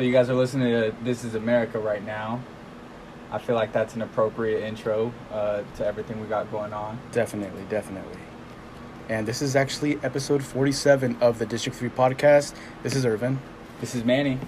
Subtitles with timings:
[0.00, 2.40] So you guys are listening to This Is America right now.
[3.30, 6.98] I feel like that's an appropriate intro uh, to everything we got going on.
[7.12, 8.18] Definitely, definitely.
[9.10, 12.54] And this is actually episode 47 of the District 3 podcast.
[12.82, 13.40] This is Irvin.
[13.82, 14.38] This is Manny.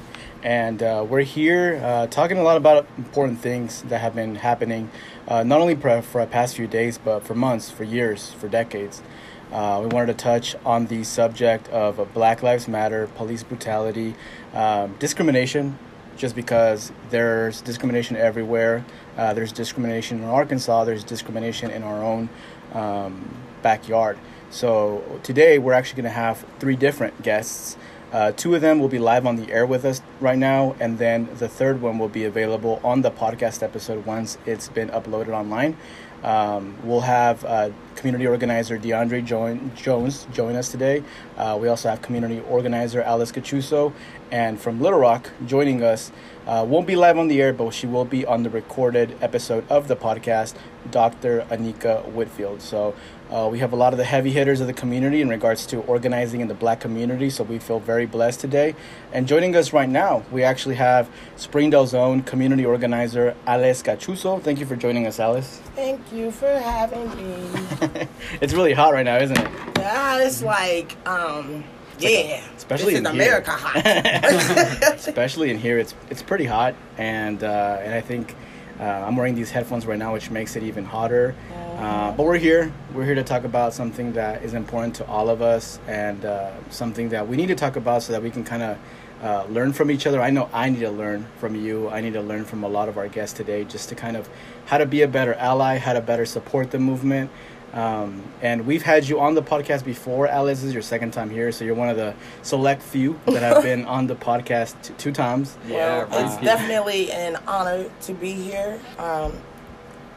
[0.43, 4.91] And uh, we're here uh, talking a lot about important things that have been happening,
[5.29, 8.49] uh, not only for, for the past few days, but for months, for years, for
[8.49, 9.03] decades.
[9.53, 14.15] Uh, we wanted to touch on the subject of Black Lives Matter, police brutality,
[14.55, 15.79] um, discrimination,
[16.17, 18.83] just because there's discrimination everywhere.
[19.19, 22.31] Uh, there's discrimination in Arkansas, there's discrimination in our own
[22.73, 23.29] um,
[23.61, 24.19] backyard.
[24.49, 27.77] So today we're actually going to have three different guests.
[28.11, 30.99] Uh, two of them will be live on the air with us right now, and
[30.99, 35.29] then the third one will be available on the podcast episode once it's been uploaded
[35.29, 35.77] online.
[36.23, 41.03] Um, we'll have uh, community organizer DeAndre join, Jones join us today.
[41.37, 43.93] Uh, we also have community organizer Alice Cachuso,
[44.31, 46.13] and from Little Rock joining us.
[46.47, 49.65] Uh, won't be live on the air, but she will be on the recorded episode
[49.71, 50.55] of the podcast,
[50.91, 51.43] Dr.
[51.51, 52.61] Anika Whitfield.
[52.63, 52.95] So
[53.33, 55.79] uh, we have a lot of the heavy hitters of the community in regards to
[55.83, 58.75] organizing in the black community, so we feel very blessed today.
[59.13, 64.43] And joining us right now, we actually have Springdale's own community organizer, Alice Cachuso.
[64.43, 65.63] Thank you for joining us, Alice.
[65.75, 68.07] Thank you for having me.
[68.43, 69.51] it's really hot right now, isn't it?
[69.79, 71.65] Yeah, it's like, um,
[71.99, 73.23] yeah, especially this in is here.
[73.23, 74.95] America hot.
[74.95, 78.35] especially in here, it's it's pretty hot, and uh, and I think
[78.83, 81.37] uh, I'm wearing these headphones right now, which makes it even hotter.
[81.77, 82.73] Uh, but we're here.
[82.93, 86.51] We're here to talk about something that is important to all of us, and uh,
[86.71, 88.79] something that we need to talk about so that we can kind of
[89.23, 90.21] uh, learn from each other.
[90.21, 91.89] I know I need to learn from you.
[91.91, 94.29] I need to learn from a lot of our guests today, just to kind of
[94.67, 97.31] how to be a better ally, how to better support the movement.
[97.73, 100.29] Um, and we've had you on the podcast before.
[100.29, 103.43] Alice this is your second time here, so you're one of the select few that
[103.43, 105.57] have been on the podcast t- two times.
[105.67, 106.45] Yeah, well, it's right.
[106.45, 108.79] definitely an honor to be here.
[108.99, 109.33] Um,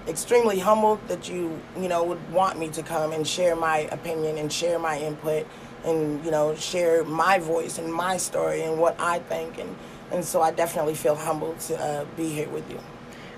[0.07, 4.38] extremely humbled that you, you know, would want me to come and share my opinion
[4.38, 5.47] and share my input
[5.85, 9.57] and, you know, share my voice and my story and what I think.
[9.57, 9.75] And,
[10.11, 12.79] and so I definitely feel humbled to uh, be here with you.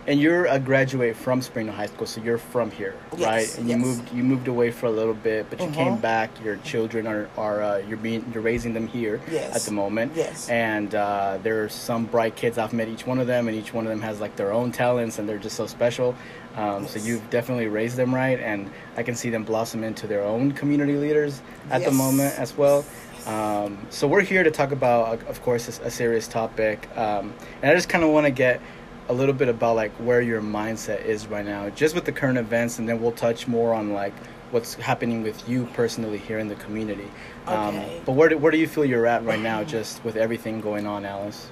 [0.07, 3.57] And you're a graduate from Springdale High School, so you're from here, Yes, right?
[3.57, 6.01] And you moved you moved away for a little bit, but you came Mhm.
[6.01, 6.29] back.
[6.41, 9.53] Your children are are uh, you're being you're raising them here Yes.
[9.53, 10.13] at the moment.
[10.15, 10.47] Yes.
[10.49, 12.57] And uh, there are some bright kids.
[12.57, 14.71] I've met each one of them, and each one of them has like their own
[14.71, 16.15] talents, and they're just so special.
[16.55, 20.23] Um, So you've definitely raised them right, and I can see them blossom into their
[20.23, 22.85] own community leaders at the moment as well.
[23.27, 27.69] Um, so we're here to talk about, of course, a, a serious topic, um, and
[27.69, 28.61] I just kind of want to get
[29.09, 32.37] a little bit about like where your mindset is right now, just with the current
[32.37, 34.13] events, and then we'll touch more on like
[34.51, 37.09] what's happening with you personally here in the community.
[37.47, 38.01] Um, Okay.
[38.05, 40.85] but where do, where do you feel you're at right now, just with everything going
[40.87, 41.49] on, Alice?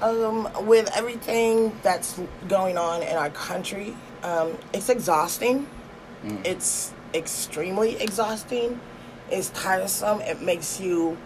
[0.00, 5.66] Um, with everything that's going on in our country, um, it's exhausting.
[6.44, 8.80] It's extremely exhausting.
[9.30, 10.20] It's tiresome.
[10.20, 11.16] It makes you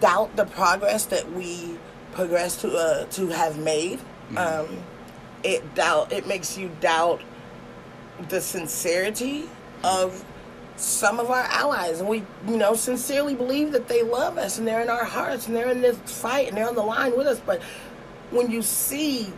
[0.00, 1.76] doubt the progress that we
[2.12, 4.00] progress to uh, to have made.
[4.36, 4.78] Um,
[5.42, 6.12] it doubt.
[6.12, 7.20] It makes you doubt
[8.28, 9.48] the sincerity
[9.82, 10.24] of
[10.76, 14.66] some of our allies, and we, you know, sincerely believe that they love us and
[14.66, 17.26] they're in our hearts and they're in this fight and they're on the line with
[17.26, 17.40] us.
[17.44, 17.62] But
[18.30, 19.32] when you see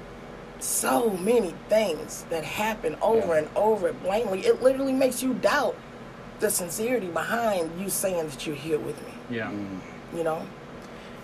[0.60, 3.38] so many things that happen over Yeah.
[3.38, 5.74] and over blatantly, it literally makes you doubt
[6.38, 9.12] the sincerity behind you saying that you're here with me.
[9.30, 9.50] Yeah.
[10.14, 10.42] You know?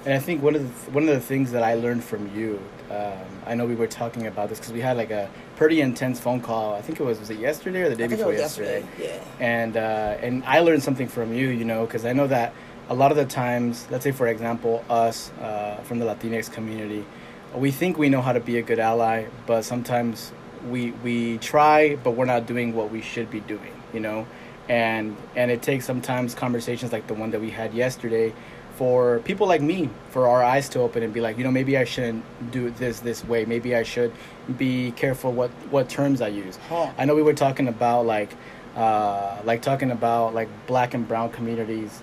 [0.05, 2.61] And I think one of the one of the things that I learned from you,
[2.91, 6.21] um, I know we were talking about this because we had like a pretty intense
[6.21, 6.75] phone call.
[6.75, 8.81] I think it was was it yesterday or the day I think it before yesterday?
[8.81, 12.53] yesterday, And uh, and I learned something from you, you know, because I know that
[12.89, 17.05] a lot of the times, let's say for example, us uh, from the Latinx community,
[17.55, 20.33] we think we know how to be a good ally, but sometimes
[20.71, 24.27] we we try, but we're not doing what we should be doing, you know,
[24.69, 28.33] and and it takes sometimes conversations like the one that we had yesterday
[28.79, 31.77] for people like me for our eyes to open and be like you know maybe
[31.77, 33.45] i shouldn't do this this way.
[33.45, 34.13] Maybe i should
[34.57, 36.57] be careful what what terms i use.
[36.69, 36.91] Huh.
[36.97, 38.31] i know we were talking about like
[38.77, 42.03] uh like talking about like black and brown communities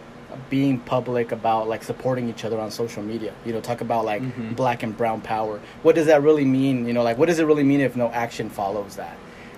[0.49, 3.33] being public about like supporting each other on social media.
[3.45, 4.55] You know talk about like Mhm.
[4.57, 5.61] black and brown power.
[5.83, 6.85] What does that really mean?
[6.87, 9.15] You know like what does it really mean if no action follows that?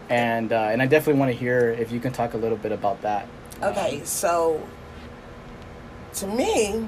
[0.09, 2.71] And uh, and i definitely want to hear if you can talk a little bit
[2.79, 3.23] about that.
[3.69, 4.61] Okay, so
[6.19, 6.87] to me,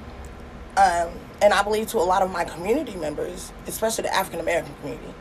[0.77, 1.09] um,
[1.41, 5.13] and I believe to a lot of my community members, especially the African American community,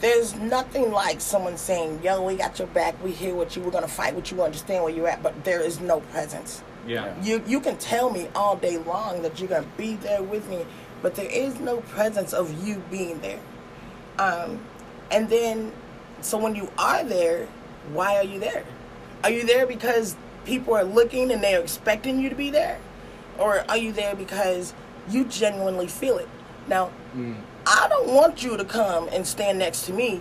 [0.00, 2.94] there's nothing like someone saying, "Yo, we got your back.
[3.04, 3.62] We hear what you.
[3.62, 4.42] We're gonna fight with you.
[4.42, 6.62] Understand where you're at." But there is no presence.
[6.86, 7.14] Yeah.
[7.22, 10.66] You you can tell me all day long that you're gonna be there with me,
[11.02, 13.40] but there is no presence of you being there.
[14.18, 14.60] Um,
[15.10, 15.72] and then,
[16.20, 17.46] so when you are there,
[17.92, 18.64] why are you there?
[19.22, 22.78] Are you there because people are looking and they're expecting you to be there?
[23.42, 24.72] Or are you there because
[25.08, 26.28] you genuinely feel it?
[26.68, 27.34] Now, mm.
[27.66, 30.20] I don't want you to come and stand next to me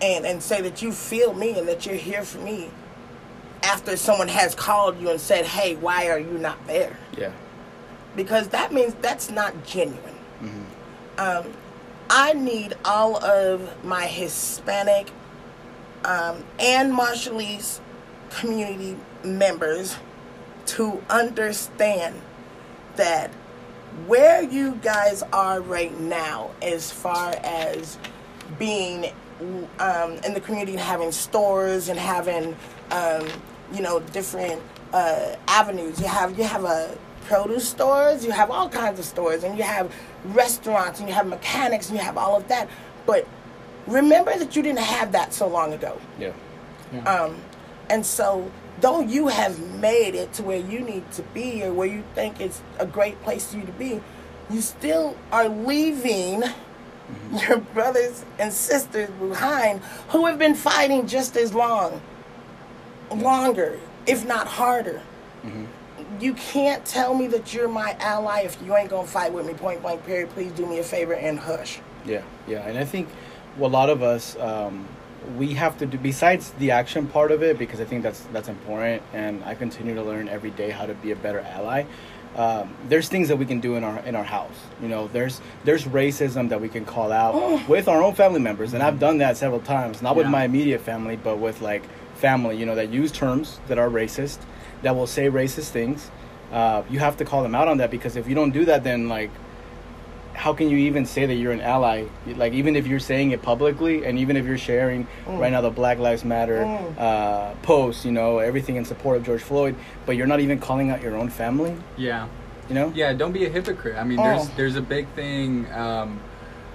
[0.00, 2.70] and, and say that you feel me and that you're here for me
[3.62, 6.96] after someone has called you and said, hey, why are you not there?
[7.18, 7.32] Yeah.
[8.16, 10.14] Because that means that's not genuine.
[10.40, 10.62] Mm-hmm.
[11.18, 11.52] Um,
[12.08, 15.10] I need all of my Hispanic
[16.04, 17.80] um, and Marshallese
[18.30, 19.96] community members
[20.66, 22.20] to understand
[22.96, 23.30] that
[24.06, 27.98] where you guys are right now, as far as
[28.58, 29.12] being
[29.78, 32.56] um, in the community and having stores and having,
[32.90, 33.26] um,
[33.72, 34.60] you know, different
[34.92, 36.00] uh, avenues.
[36.00, 39.62] You have you have a produce stores, you have all kinds of stores, and you
[39.62, 42.68] have restaurants, and you have mechanics, and you have all of that.
[43.06, 43.26] But
[43.86, 46.00] remember that you didn't have that so long ago.
[46.18, 46.32] Yeah.
[46.92, 47.04] yeah.
[47.04, 47.36] Um,
[47.88, 51.88] and so, though you have made it to where you need to be or where
[51.88, 54.00] you think it's a great place for you to be,
[54.50, 57.36] you still are leaving mm-hmm.
[57.48, 62.00] your brothers and sisters behind who have been fighting just as long,
[63.10, 65.02] longer, if not harder.
[65.44, 65.64] Mm-hmm
[66.18, 69.54] you can't tell me that you're my ally if you ain't gonna fight with me.
[69.54, 70.04] Point blank.
[70.04, 70.28] Period.
[70.30, 71.80] Please do me a favor and hush.
[72.04, 73.08] Yeah, yeah, and I think
[73.56, 74.86] well, a lot of us um,
[75.36, 78.48] we have to do besides the action part of it because I think that's that's
[78.48, 81.84] important, and I continue to learn every day how to be a better ally.
[82.36, 84.54] Um, there's things that we can do in our in our house.
[84.80, 88.72] You know, there's there's racism that we can call out with our own family members,
[88.72, 90.00] and I've done that several times.
[90.00, 91.82] Not with my immediate family, but with like
[92.14, 92.56] family.
[92.56, 94.38] You know, that use terms that are racist
[94.82, 96.10] that will say racist things.
[96.52, 98.82] Uh, you have to call them out on that because if you don't do that,
[98.82, 99.30] then like,
[100.40, 102.06] how can you even say that you're an ally?
[102.26, 105.38] Like, even if you're saying it publicly, and even if you're sharing mm.
[105.38, 106.98] right now the Black Lives Matter mm.
[106.98, 109.76] uh, post, you know, everything in support of George Floyd,
[110.06, 111.76] but you're not even calling out your own family.
[111.98, 112.26] Yeah.
[112.70, 112.90] You know.
[112.94, 113.12] Yeah.
[113.12, 113.96] Don't be a hypocrite.
[113.96, 114.22] I mean, oh.
[114.22, 115.70] there's there's a big thing.
[115.72, 116.18] Um,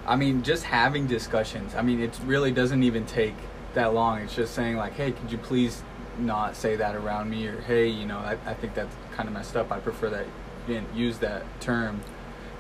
[0.06, 1.74] I mean, just having discussions.
[1.74, 3.34] I mean, it really doesn't even take
[3.74, 4.20] that long.
[4.20, 5.82] It's just saying like, hey, could you please
[6.20, 9.34] not say that around me or hey you know I, I think that's kind of
[9.34, 10.26] messed up i prefer that
[10.66, 12.00] you didn't use that term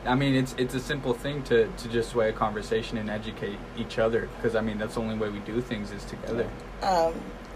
[0.05, 3.57] i mean it's it's a simple thing to to just sway a conversation and educate
[3.77, 6.49] each other because i mean that's the only way we do things is together.
[6.81, 7.13] Um,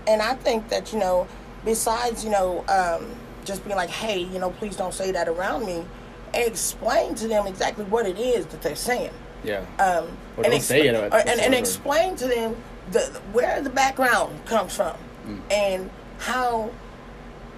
[0.08, 1.28] and i think that you know
[1.66, 3.06] besides you know um,
[3.46, 5.86] just being like hey you know please don't say that around me
[6.34, 9.12] explain to them exactly what it is that they're saying.
[9.44, 9.66] Yeah.
[9.80, 12.56] Um, or and, say it or, and, and explain to them
[12.92, 13.00] the,
[13.32, 15.40] where the background comes from mm.
[15.52, 16.72] and how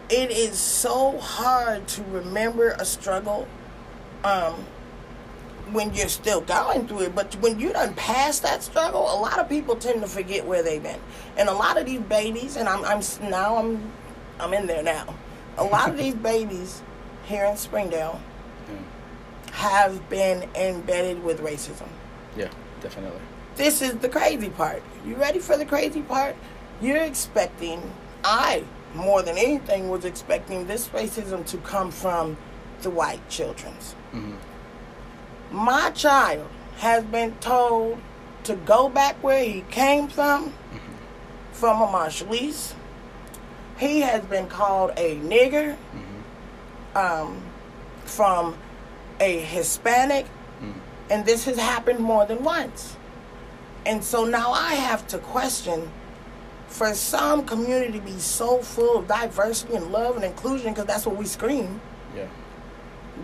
[0.09, 3.47] it is so hard to remember a struggle
[4.23, 4.63] um,
[5.71, 7.15] when you're still going through it.
[7.15, 10.63] But when you done past that struggle, a lot of people tend to forget where
[10.63, 10.99] they've been.
[11.37, 13.91] And a lot of these babies, and I'm, I'm now I'm
[14.39, 15.13] I'm in there now.
[15.57, 16.81] A lot of these babies
[17.25, 18.19] here in Springdale
[18.67, 19.51] mm.
[19.51, 21.87] have been embedded with racism.
[22.35, 22.49] Yeah,
[22.81, 23.19] definitely.
[23.55, 24.81] This is the crazy part.
[25.05, 26.35] You ready for the crazy part?
[26.81, 27.91] You're expecting,
[28.23, 28.63] I
[28.95, 32.37] more than anything was expecting this racism to come from
[32.81, 33.95] the white children's.
[34.13, 34.35] Mm-hmm.
[35.51, 37.99] My child has been told
[38.43, 40.93] to go back where he came from, mm-hmm.
[41.51, 42.73] from a Marshallese.
[43.77, 46.97] He has been called a nigger mm-hmm.
[46.97, 47.41] um,
[48.05, 48.57] from
[49.19, 50.25] a Hispanic,
[50.61, 50.73] mm.
[51.09, 52.97] and this has happened more than once.
[53.85, 55.91] And so now I have to question
[56.67, 61.05] for some community to be so full of diversity and love and inclusion, because that's
[61.05, 61.81] what we scream.
[62.15, 62.27] Yeah.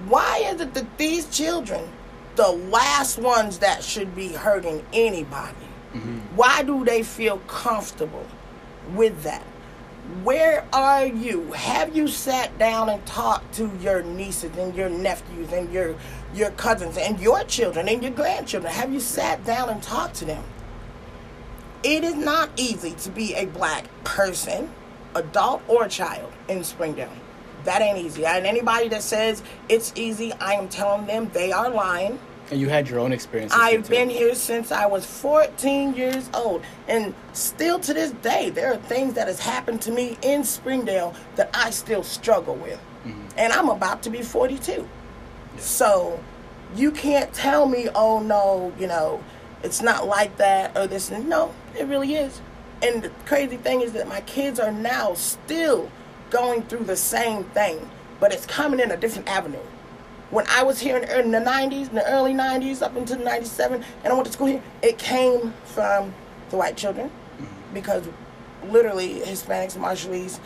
[0.08, 1.88] Why is it that these children,
[2.38, 6.20] the last ones that should be hurting anybody, mm-hmm.
[6.36, 8.26] why do they feel comfortable
[8.94, 9.44] with that?
[10.24, 11.52] Where are you?
[11.52, 15.96] Have you sat down and talked to your nieces and your nephews and your
[16.34, 18.72] your cousins and your children and your grandchildren?
[18.72, 20.44] Have you sat down and talked to them?
[21.84, 24.70] It is not easy to be a black person,
[25.14, 27.12] adult or child, in Springdale.
[27.64, 28.26] That ain't easy.
[28.26, 32.20] And anybody that says it's easy, I am telling them they are lying.
[32.50, 33.52] And you had your own experience.
[33.54, 36.64] I've been here since I was 14 years old.
[36.88, 41.14] And still to this day, there are things that has happened to me in Springdale
[41.36, 42.80] that I still struggle with.
[43.06, 43.28] Mm-hmm.
[43.38, 44.72] And I'm about to be 42.
[44.72, 44.88] Yeah.
[45.60, 46.24] So
[46.76, 49.22] you can't tell me, oh no, you know,
[49.64, 51.12] it's not like that or this.
[51.12, 52.42] No, it really is.
[52.82, 55.92] And the crazy thing is that my kids are now still
[56.30, 59.60] going through the same thing, but it's coming in a different avenue.
[60.30, 63.84] when I was here in, in the 90s, in the early 90s, up until 97,
[64.04, 66.14] and I went to school here, it came from
[66.50, 67.10] the white children
[67.74, 68.08] because
[68.70, 70.40] literally Hispanics Marshallese,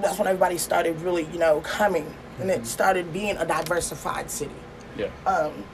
[0.00, 2.12] that's when everybody started really, you know, coming.
[2.40, 4.54] And it started being a diversified city.
[4.96, 5.08] Yeah.
[5.26, 5.64] Um,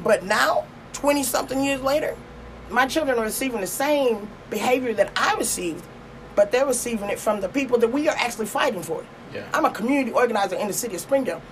[0.00, 2.16] But now, 20 something years later,
[2.70, 5.84] my children are receiving the same behavior that I received,
[6.38, 9.04] but they're receiving it from the people that we are actually fighting for.
[9.34, 9.44] Yeah.
[9.52, 11.42] I'm a community organizer in the city of Springdale.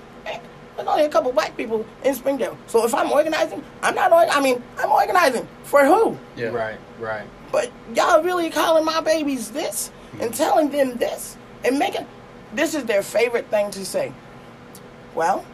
[0.76, 2.56] There's only a couple black people in Springdale.
[2.68, 6.16] So if I'm organizing, I'm not, org- I mean, I'm organizing for who?
[6.36, 6.50] yeah.
[6.50, 7.26] Right, right.
[7.50, 10.20] But y'all really calling my babies this hmm.
[10.20, 12.06] and telling them this and making
[12.54, 14.12] this is their favorite thing to say.
[15.16, 15.44] Well,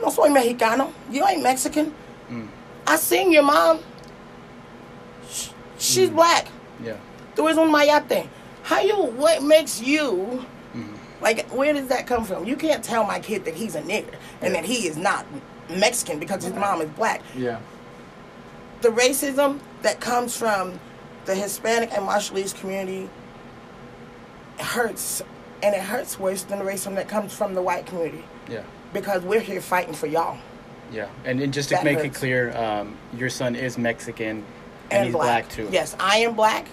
[0.00, 0.92] no soy mexicano.
[1.10, 1.86] You ain't Mexican.
[2.28, 2.46] Hmm.
[2.86, 3.80] I seen your mom.
[5.28, 6.14] Sh- She's hmm.
[6.14, 6.46] black.
[6.84, 6.98] Yeah.
[7.38, 8.26] Tú eres un mayate.
[8.64, 8.96] How you?
[8.96, 10.44] What makes you?
[11.20, 12.44] Like, where does that come from?
[12.44, 15.24] You can't tell my kid that he's a nigger and that he is not
[15.68, 17.58] Mexican because his mom is black Yeah.
[18.82, 20.78] the racism that comes from
[21.24, 23.10] the Hispanic and Marshallese community
[24.60, 25.20] hurts,
[25.62, 28.60] and it hurts worse than the racism that comes from the white community Yeah.
[28.92, 30.38] because we're here fighting for y'all
[30.92, 31.08] Yeah.
[31.24, 34.44] And, and just to That make it clear, um, your son is Mexican
[34.92, 35.48] and, he's black.
[35.50, 35.68] too.
[35.72, 36.66] Yes, I am black.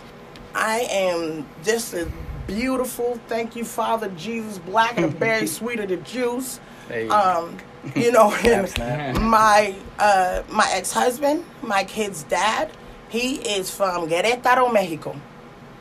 [0.56, 2.08] I am just as
[2.48, 3.20] beautiful.
[3.28, 6.60] Thank you, Father Jesus, black and a berry sweeter than juice.
[6.88, 7.10] Hey.
[7.10, 7.58] Um,
[7.96, 9.22] you know, and Snap, snap.
[9.22, 12.72] my uh, my ex husband, my kid's dad,
[13.10, 15.16] he is from Querétaro, Mexico.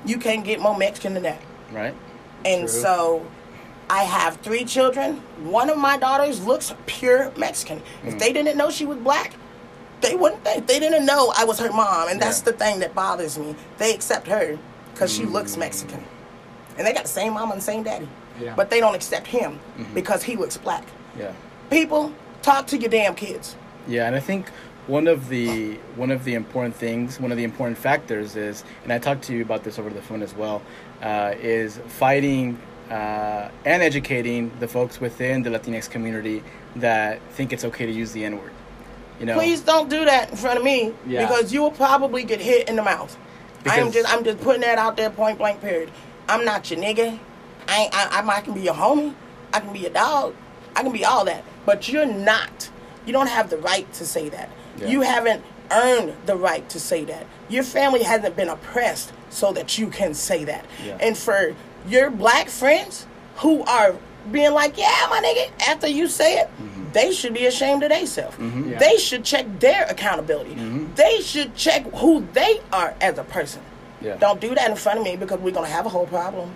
[0.05, 1.41] You can't get more Mexican than that.
[1.73, 1.95] Right?
[2.45, 2.81] And True.
[2.81, 3.27] so
[3.89, 5.17] I have three children.
[5.45, 7.79] One of my daughters looks pure Mexican.
[8.03, 8.09] Mm.
[8.09, 9.35] If they didn't know she was black,
[10.01, 10.67] they wouldn't think.
[10.67, 12.09] They didn't know I was her mom.
[12.09, 12.47] And that's Yeah.
[12.47, 13.55] the thing that bothers me.
[13.79, 14.59] They accept her
[14.93, 15.33] because she Mm.
[15.33, 16.05] looks Mexican.
[16.77, 18.09] And they got the same mom and the same daddy.
[18.41, 18.55] Yeah.
[18.57, 19.95] But they don't accept him Mm-hmm.
[19.95, 20.85] because he looks black.
[21.19, 21.31] Yeah.
[21.71, 23.57] People, talk to your damn kids.
[23.87, 24.47] Yeah, and I think
[24.87, 28.93] one of the one of the important things, one of the important factors is, and
[28.93, 30.61] I talked to you about this over the phone as well,
[31.03, 32.59] uh, is fighting
[32.91, 36.43] uh, and educating the folks within the Latinx community
[36.77, 38.51] that think it's okay to use the N word.
[39.21, 41.27] You know, Please don't do that in front of me Yeah.
[41.27, 43.17] because you will probably get hit in the mouth.
[43.67, 45.91] I am just I'm just putting that out there point blank period.
[46.29, 47.19] I'm not your nigga.
[47.69, 49.15] I ain't, I, I, I can be your homie.
[49.53, 50.35] I can be your dog.
[50.77, 51.45] I can be all that.
[51.65, 52.71] But you're not.
[53.07, 54.51] You don't have the right to say that.
[54.79, 54.89] Yeah.
[54.89, 57.27] You haven't earned the right to say that.
[57.49, 60.65] Your family hasn't been oppressed so that you can say that.
[60.85, 60.99] Yeah.
[61.01, 61.55] And for
[61.89, 63.07] your black friends
[63.37, 63.97] who are
[64.31, 66.93] being like, yeah, my nigga, after you say it, Mm-hmm.
[66.93, 68.37] they should be ashamed of themselves.
[68.39, 68.79] Yeah.
[68.79, 70.55] They should check their accountability.
[70.55, 70.95] Mm-hmm.
[70.95, 73.63] They should check who they are as a person.
[74.01, 74.17] Yeah.
[74.17, 76.55] Don't do that in front of me because we're gonna have a whole problem.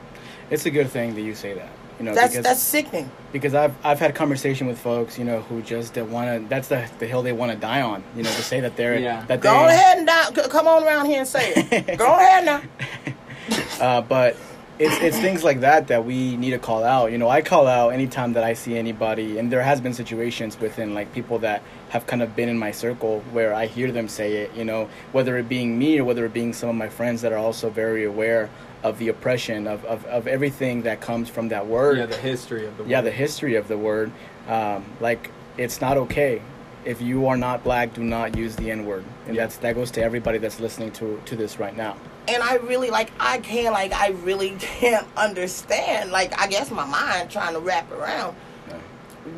[0.50, 1.68] it's a good thing that you say that.
[1.98, 3.10] You know, That's because that's sickening.
[3.32, 6.48] because I've I've had conversation with folks, you know, who just want to.
[6.48, 8.04] That's the the hill they want to die on.
[8.14, 9.24] You know, to say that they're Yeah.
[9.26, 11.98] that Go they, ahead and down, c- come on around here and say it.
[12.04, 12.62] Go ahead now.
[13.80, 14.36] Uh, but
[14.78, 17.10] it's it's things like that that we need to call out.
[17.12, 20.58] You know, I call out anytime that I see anybody, and there has been situations
[20.60, 24.08] within like people that have kind of been in my circle where I hear them
[24.08, 24.54] say it.
[24.54, 27.32] You know, whether it being me or whether it being some of my friends that
[27.32, 28.50] are also very aware
[28.84, 31.98] of the oppression of of, of everything that comes from that word.
[31.98, 32.90] Yeah, the history of the word.
[32.90, 34.12] yeah, the history of the word.
[34.46, 36.40] Um, like it's not okay.
[36.84, 39.42] If you are not black, do not use the N word, and Yeah.
[39.42, 41.96] that's that goes to everybody that's listening to to this right now.
[42.28, 46.10] And I really like I can't like I really can't understand.
[46.10, 48.36] Like I guess my mind trying to wrap around
[48.68, 48.74] Yeah.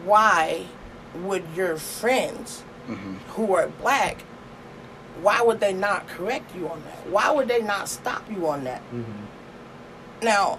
[0.05, 0.67] why
[1.15, 3.15] would your friends Mm-hmm.
[3.35, 4.23] who are black
[5.23, 7.07] why would they not correct you on that?
[7.09, 8.81] Why would they not stop you on that?
[8.93, 9.05] Mhm.
[10.23, 10.59] Now,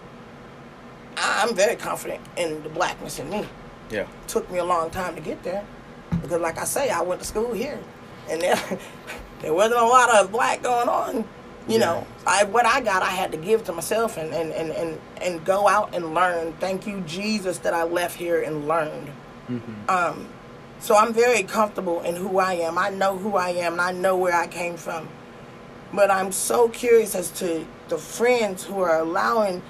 [1.17, 3.45] I'm very confident in the blackness in me.
[3.89, 4.05] Yeah.
[4.27, 5.65] took me a long time to get there
[6.21, 7.77] because like i say i went to school here
[8.29, 8.55] and there,
[9.41, 11.25] there wasn't a lot of black going on
[11.71, 14.71] you know i what i got i had to give to myself and and, and,
[14.71, 19.09] and and go out and learn thank you jesus that i left here and learned
[19.89, 20.27] um
[20.79, 23.91] so i'm very comfortable in who i am i know who i am and i
[23.91, 25.07] know where i came from
[25.93, 29.61] but I'm so curious as to the friends who are allowing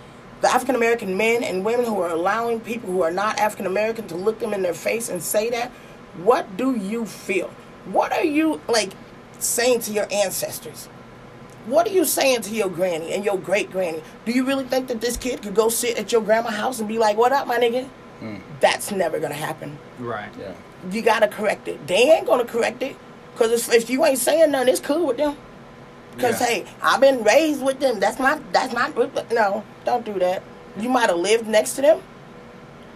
[0.41, 4.07] the African American men and women who are allowing people who are not African American
[4.07, 5.71] to look them in their face and say that.
[6.23, 7.49] What do you feel?
[7.85, 8.91] What are you like
[9.39, 10.89] saying to your ancestors?
[11.65, 14.01] What are you saying to your granny and your great granny?
[14.25, 16.87] Do you really think that this kid could go sit at your grandma's house and
[16.87, 17.87] be like, "What up, my nigga"?
[18.59, 20.29] That's never gonna happen Right.
[20.39, 20.53] Yeah.
[20.91, 21.87] you gotta correct it.
[21.87, 22.95] They ain't gonna correct it.
[23.35, 25.35] Cause if, if you ain't saying nothing, it's cool with them.
[26.19, 26.47] Cause Yeah.
[26.47, 27.99] hey, I've been raised with them.
[27.99, 28.95] That's not that's not
[29.31, 30.43] no, don't do that.
[30.77, 32.01] You might have lived next to them,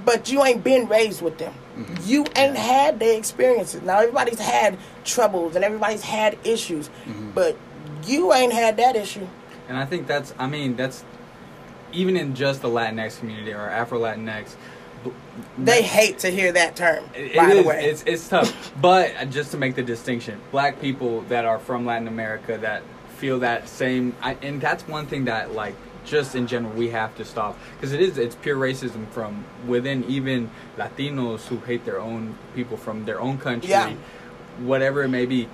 [0.03, 1.53] but you ain't been raised with them.
[1.77, 1.95] Mm-hmm.
[2.05, 2.55] You ain't yeah.
[2.55, 3.81] had their experiences.
[3.81, 7.31] Now everybody's had troubles and everybody's had issues, mm-hmm.
[7.31, 7.57] but
[8.05, 9.27] you ain't had that issue.
[9.67, 11.03] And I think that's, I mean, that's
[11.91, 14.55] even in just the Latinx community or Afro Latinx.
[15.57, 17.05] They hate to hear that term.
[17.15, 18.73] It, by it the is, way, it's it's tough.
[18.81, 22.81] but uh, just to make the distinction, black people that are from Latin America that
[23.17, 27.15] feel that same, I, and that's one thing that like just in general we have
[27.17, 31.99] to stop because it is it's pure racism from within even Latinos who hate their
[31.99, 33.93] own people from their own country, yeah.
[34.59, 35.47] whatever it may be.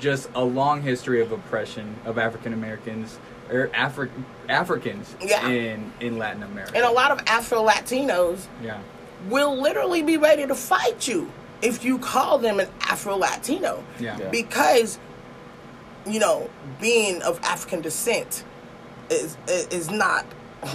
[0.00, 3.18] Just a long history of oppression of African Americans
[3.50, 4.10] or Afri-
[4.48, 5.46] Africans yeah.
[5.48, 8.46] in in Latin America, and a lot of Afro Latinos.
[8.62, 8.80] Yeah.
[9.28, 13.82] Will literally be ready to fight you if you call them an Afro Latino.
[13.98, 14.18] Yeah.
[14.18, 14.28] yeah.
[14.28, 14.98] Because,
[16.04, 18.44] you know, being of African descent
[19.10, 20.24] is is not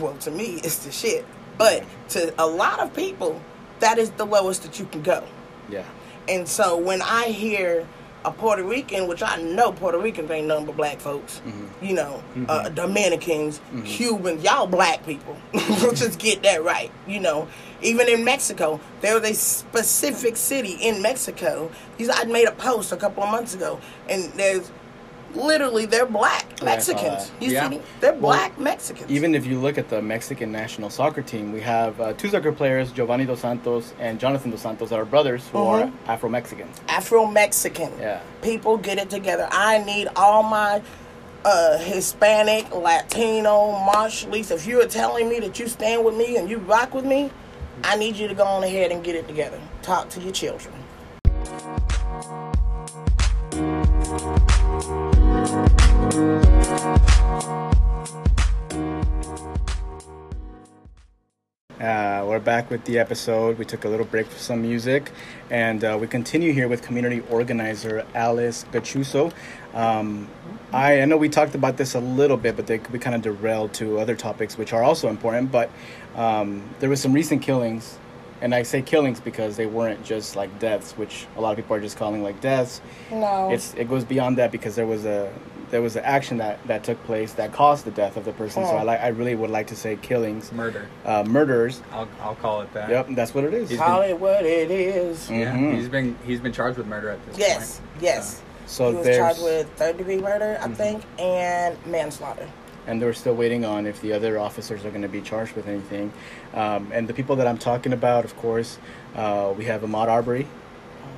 [0.01, 1.25] well to me it's the shit
[1.57, 3.41] but to a lot of people
[3.79, 5.23] that is the lowest that you can go
[5.69, 5.83] yeah
[6.27, 7.87] and so when i hear
[8.25, 11.85] a Puerto Rican, which I know Puerto Ricans ain't nothing but black folks, mm-hmm.
[11.85, 12.45] you know, mm-hmm.
[12.49, 13.83] uh, Dominicans, mm-hmm.
[13.83, 15.37] Cubans, y'all black people.
[15.53, 17.47] Just get that right, you know.
[17.81, 21.71] Even in Mexico, there was a specific city in Mexico.
[22.13, 24.69] I made a post a couple of months ago, and there's
[25.35, 27.31] literally they're black Mexicans.
[27.39, 27.69] You yeah.
[27.69, 29.09] see, they're black well, Mexicans.
[29.09, 32.51] Even if you look at the Mexican national soccer team, we have uh, two soccer
[32.51, 36.07] players, Giovani Dos Santos and Jonathan Dos Santos, that are brothers who mm-hmm.
[36.07, 36.79] are Afro Mexicans.
[36.87, 37.91] Afro Mexican.
[37.99, 38.21] Yeah.
[38.41, 39.47] People get it together.
[39.51, 40.81] I need all my
[41.45, 44.51] uh, Hispanic, Latino, Marshallese.
[44.51, 47.31] If you are telling me that you stand with me and you rock with me,
[47.83, 49.59] I need you to go on ahead and get it together.
[49.81, 50.73] Talk to your children.
[56.09, 56.15] Uh,
[62.25, 63.59] we're back with the episode.
[63.59, 65.11] We took a little break for some music,
[65.51, 69.31] and uh, we continue here with community organizer Alice Gachuso.
[69.75, 70.27] Um,
[70.71, 73.21] I, I, know we talked about this a little bit, but they, we kind of
[73.21, 75.51] derailed to other topics which are also important.
[75.51, 75.69] But
[76.15, 77.99] um, there was some recent killings,
[78.41, 81.75] and I say killings because they weren't just like deaths, which a lot of people
[81.75, 82.81] are just calling like deaths.
[83.11, 85.31] No, it's it goes beyond that because there was a
[85.71, 88.63] there was an action that, that took place that caused the death of the person.
[88.63, 88.71] Oh.
[88.71, 91.81] So I like I really would like to say killings, murder, uh, murders.
[91.91, 92.89] I'll, I'll call it that.
[92.89, 93.69] Yep, that's what it is.
[93.69, 95.29] He's call been, it what it is.
[95.29, 95.75] Yeah, mm-hmm.
[95.75, 97.89] he's been he's been charged with murder at this yes, point.
[98.01, 98.41] Yes, yes.
[98.65, 100.73] So, so he was charged with third degree murder, I mm-hmm.
[100.73, 102.47] think, and manslaughter.
[102.87, 105.67] And they're still waiting on if the other officers are going to be charged with
[105.67, 106.11] anything.
[106.53, 108.79] Um, and the people that I'm talking about, of course,
[109.15, 110.47] uh, we have Ahmaud Arbery,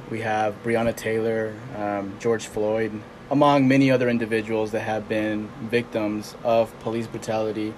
[0.09, 6.35] we have Breonna Taylor, um, George Floyd, among many other individuals that have been victims
[6.43, 7.73] of police brutality.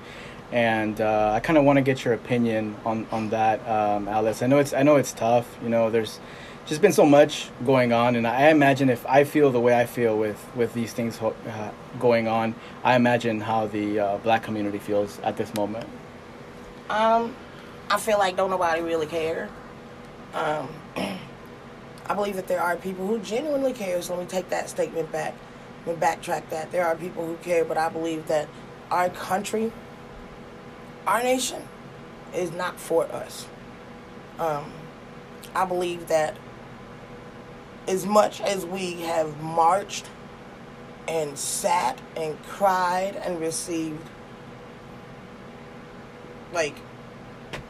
[0.52, 4.42] And uh, I kind of want to get your opinion on on that, um, Alice.
[4.42, 5.48] I know it's I know it's tough.
[5.64, 6.20] You know, there's
[6.66, 9.86] just been so much going on, and I imagine if I feel the way I
[9.86, 14.80] feel with with these things uh, going on, I imagine how the uh, black community
[14.80, 15.88] feels at this moment.
[16.90, 17.36] Um,
[17.90, 19.50] I feel like don't nobody really care.
[20.36, 20.70] Um,
[22.06, 24.02] I believe that there are people who genuinely care.
[24.02, 25.34] So let me take that statement back.
[25.86, 26.72] Me backtrack that.
[26.72, 28.48] There are people who care, but I believe that
[28.92, 29.72] our country,
[31.08, 31.62] our nation,
[32.34, 33.48] is not for us.
[34.40, 34.72] Um,
[35.56, 36.38] I believe that
[37.88, 40.10] as much as we have marched
[41.08, 44.10] and sat and cried and received
[46.54, 46.76] like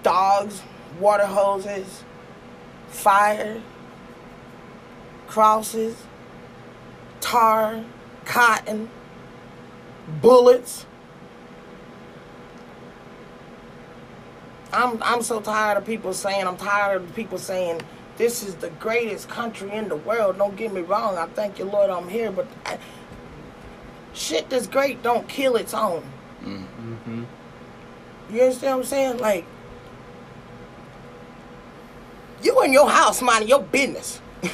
[0.04, 0.62] dogs,
[1.00, 2.04] water hoses,
[2.90, 3.62] fire,
[5.28, 5.96] crosses,
[7.22, 7.84] tar,
[8.26, 8.90] cotton,
[10.22, 10.86] bullets.
[14.72, 17.82] I'm I'm so tired of people saying I'm tired of people saying
[18.18, 20.38] this is the greatest country in the world.
[20.38, 21.18] Don't get me wrong.
[21.18, 22.78] I thank you, Lord, I'm here, but I,
[24.14, 26.04] shit that's great don't kill its own.
[26.44, 27.24] Mm-hmm.
[28.32, 29.18] You understand what I'm saying?
[29.20, 29.46] Like
[32.42, 34.22] you in your house minding your business.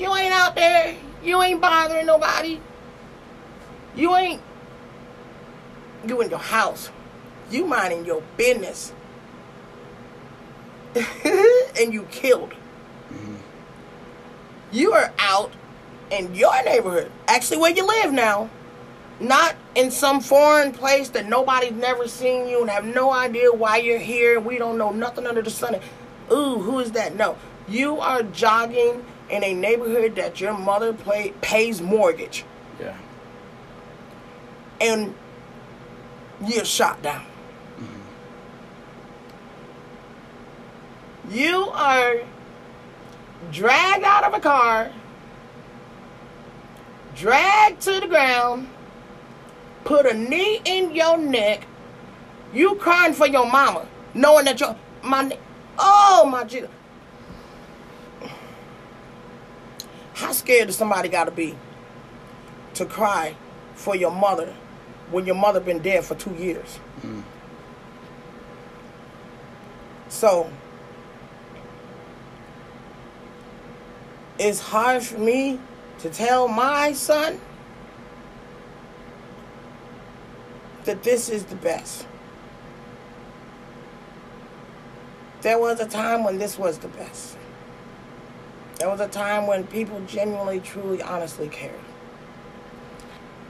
[0.00, 0.96] You ain't out there.
[1.22, 2.58] You ain't bothering nobody.
[3.94, 4.40] You ain't.
[6.08, 6.90] You in your house.
[7.50, 8.94] You minding your business.
[10.94, 12.54] and you killed.
[13.12, 13.36] Mm-hmm.
[14.72, 15.52] You are out
[16.10, 17.12] in your neighborhood.
[17.28, 18.48] Actually, where you live now.
[19.20, 23.76] Not in some foreign place that nobody's never seen you and have no idea why
[23.76, 25.78] you're here we don't know nothing under the sun.
[26.32, 27.16] Ooh, who is that?
[27.16, 27.36] No.
[27.68, 32.44] You are jogging in a neighborhood that your mother play, pays mortgage.
[32.80, 32.96] Yeah.
[34.80, 35.14] And
[36.46, 37.24] you're shot down.
[37.78, 38.00] Mm-hmm.
[41.32, 42.16] You are
[43.52, 44.90] dragged out of a car,
[47.14, 48.68] dragged to the ground,
[49.84, 51.66] put a knee in your neck.
[52.52, 55.38] You crying for your mama, knowing that your my
[55.78, 56.70] oh my Jesus.
[60.20, 61.56] How scared does somebody got to be
[62.74, 63.34] to cry
[63.74, 64.54] for your mother
[65.10, 66.78] when your mother been dead for two years?
[67.00, 67.22] Mm.
[70.10, 70.50] So
[74.38, 75.58] it's hard for me
[76.00, 77.40] to tell my son
[80.84, 82.06] that this is the best.
[85.40, 87.38] There was a time when this was the best.
[88.80, 91.78] There was a time when people genuinely, truly, honestly cared.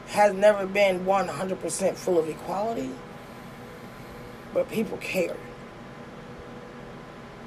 [0.08, 2.90] Has never been 100% full of equality,
[4.52, 5.36] but people cared.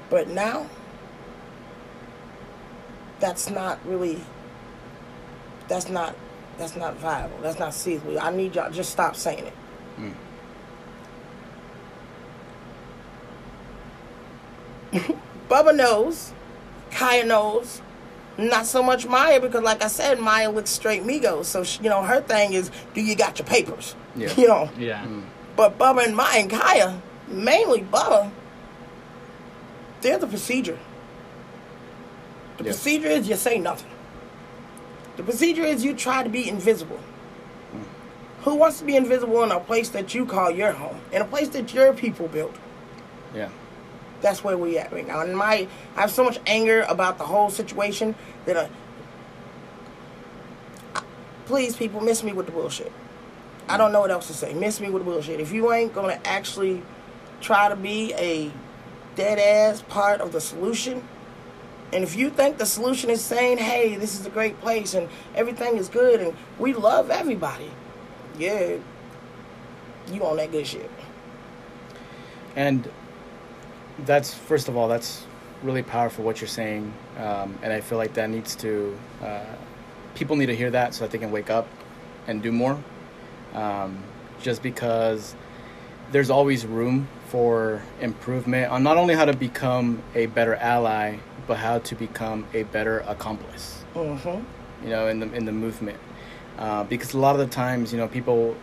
[0.08, 0.66] But now,
[3.20, 4.18] that's not really,
[5.68, 6.16] that's not,
[6.56, 7.36] that's not viable.
[7.42, 8.18] That's not feasible.
[8.18, 10.14] I need y'all just stop saying it.
[14.94, 15.16] Mm.
[15.50, 16.32] Bubba knows
[16.94, 17.82] Kaya knows.
[18.36, 21.44] Not so much Maya because, like I said, Maya looks straight Migos.
[21.44, 23.94] So she, you know, her thing is, do you got your papers?
[24.16, 24.32] Yeah.
[24.36, 24.70] You know.
[24.78, 25.04] Yeah.
[25.04, 25.24] Mm.
[25.56, 28.30] But Bubba and Maya and Kaya, mainly Bubba,
[30.00, 30.78] they're the procedure.
[32.58, 32.70] The yeah.
[32.70, 33.90] procedure is you say nothing.
[35.16, 36.98] The procedure is you try to be invisible.
[37.72, 37.84] Mm.
[38.42, 41.24] Who wants to be invisible in a place that you call your home, in a
[41.24, 42.56] place that your people built?
[43.32, 43.48] Yeah
[44.24, 45.20] that's where we're at right now.
[45.20, 48.14] And my, I have so much anger about the whole situation
[48.46, 48.70] that I,
[51.44, 52.90] please, people, miss me with the bullshit.
[53.68, 54.54] I don't know what else to say.
[54.54, 55.40] Miss me with the bullshit.
[55.40, 56.82] If you ain't gonna actually
[57.42, 58.50] try to be a
[59.14, 61.06] dead ass part of the solution,
[61.92, 65.10] and if you think the solution is saying, hey, this is a great place and
[65.34, 67.70] everything is good and we love everybody,
[68.38, 68.76] yeah,
[70.10, 70.90] you on that good shit.
[72.56, 72.88] And
[74.00, 75.24] that's first of all that's
[75.62, 79.44] really powerful what you're saying, um, and I feel like that needs to uh,
[80.14, 81.66] people need to hear that so that they can wake up
[82.26, 82.82] and do more.
[83.54, 84.02] Um,
[84.40, 85.34] just because
[86.12, 91.56] there's always room for improvement on not only how to become a better ally, but
[91.56, 93.84] how to become a better accomplice.
[93.94, 94.84] Mm-hmm.
[94.84, 95.98] You know, in the in the movement,
[96.58, 98.56] uh, because a lot of the times, you know, people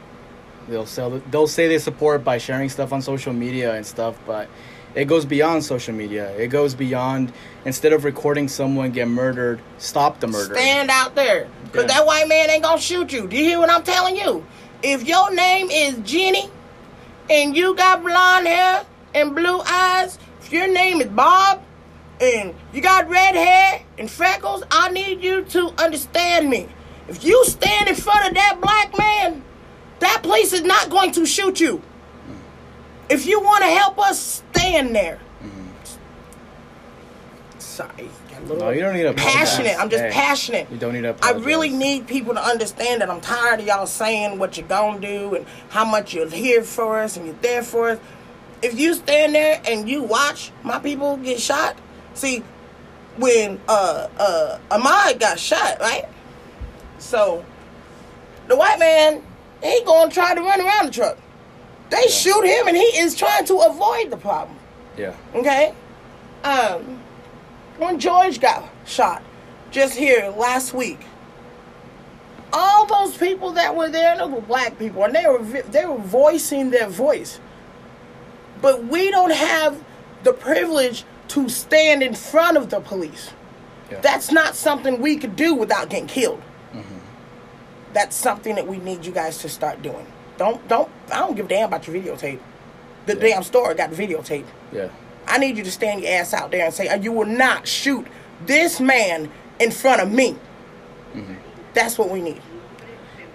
[0.68, 4.48] they'll sell they'll say they support by sharing stuff on social media and stuff, but
[4.96, 6.32] it goes beyond social media.
[6.38, 7.32] It goes beyond
[7.66, 10.54] instead of recording someone get murdered, stop the murder.
[10.54, 11.48] Stand out there.
[11.72, 11.88] Cause yeah.
[11.88, 13.28] that white man ain't gonna shoot you.
[13.28, 14.46] Do you hear what I'm telling you?
[14.84, 16.50] If your name is Jenny
[17.30, 21.64] and you got blonde hair and blue eyes, if your name is Bob
[22.20, 26.68] and you got red hair and freckles, I need you to understand me.
[27.08, 29.44] If you stand in front of that black man,
[30.00, 31.82] that police is not going to shoot you.
[33.12, 35.20] If you want to help us, stand there.
[35.44, 35.68] Mm-hmm.
[37.60, 38.10] Sorry.
[38.48, 39.76] No, you don't need a passionate.
[39.78, 40.72] I'm just hey, passionate.
[40.72, 41.16] You don't need a.
[41.22, 45.00] I really need people to understand that I'm tired of y'all saying what you're gonna
[45.00, 48.00] do and how much you're here for us and you're there for us.
[48.62, 51.78] If you stand there and you watch my people get shot,
[52.14, 52.44] see,
[53.18, 56.06] when uh uh Ahmaud got shot, right?
[56.98, 57.44] So
[58.48, 59.22] the white man,
[59.62, 61.18] he gonna try to run around the truck.
[61.92, 62.12] They yeah.
[62.12, 64.58] shoot him, and he is trying to avoid the problem.
[64.98, 65.14] Yeah.
[65.36, 65.74] Okay.
[66.44, 67.00] Um,
[67.78, 69.22] when George got shot,
[69.72, 71.00] just here last week,
[72.54, 75.98] all those people that were there, they were black people, and they were they were
[75.98, 77.40] voicing their voice.
[78.62, 79.84] But we don't have
[80.24, 83.32] the privilege to stand in front of the police.
[83.90, 84.00] Yeah.
[84.00, 86.42] That's not something we could do without getting killed.
[86.72, 86.98] Mm-hmm.
[87.94, 90.06] That's something that we need you guys to start doing.
[90.42, 92.40] Don't don't I don't give a damn about your videotape.
[93.06, 93.20] The yeah.
[93.20, 94.46] damn store got the videotape.
[94.72, 94.90] Yeah.
[95.28, 98.08] I need you to stand your ass out there and say, "You will not shoot
[98.48, 100.36] this man in front of me."
[101.14, 101.36] Mm-hmm.
[101.76, 102.42] That's what we need.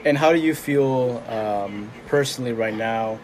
[0.05, 3.21] And how do you feel um, personally right now,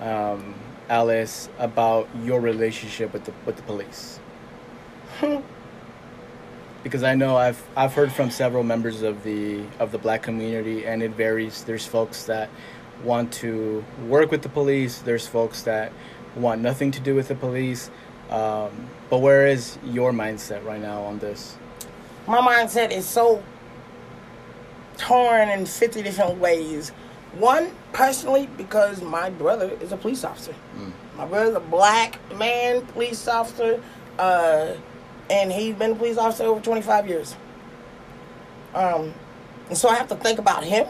[0.00, 0.54] um,
[0.88, 4.18] Alice, about your relationship with the with the police?
[6.82, 10.86] because I know I've I've heard from several members of the of the black community,
[10.86, 11.64] and it varies.
[11.64, 12.48] There's folks that
[13.04, 14.98] want to work with the police.
[14.98, 15.92] There's folks that
[16.34, 17.90] want nothing to do with the police.
[18.30, 21.56] Um, but where is your mindset right now on this?
[22.26, 23.42] My mindset is so
[24.96, 26.90] torn in 50 different ways.
[27.38, 30.54] One, personally, because my brother is a police officer.
[30.76, 30.92] Mm.
[31.16, 33.82] My brother's a black man police officer
[34.18, 34.74] uh,
[35.30, 37.36] and he's been a police officer over 25 years.
[38.74, 39.12] Um,
[39.68, 40.86] and so I have to think about him.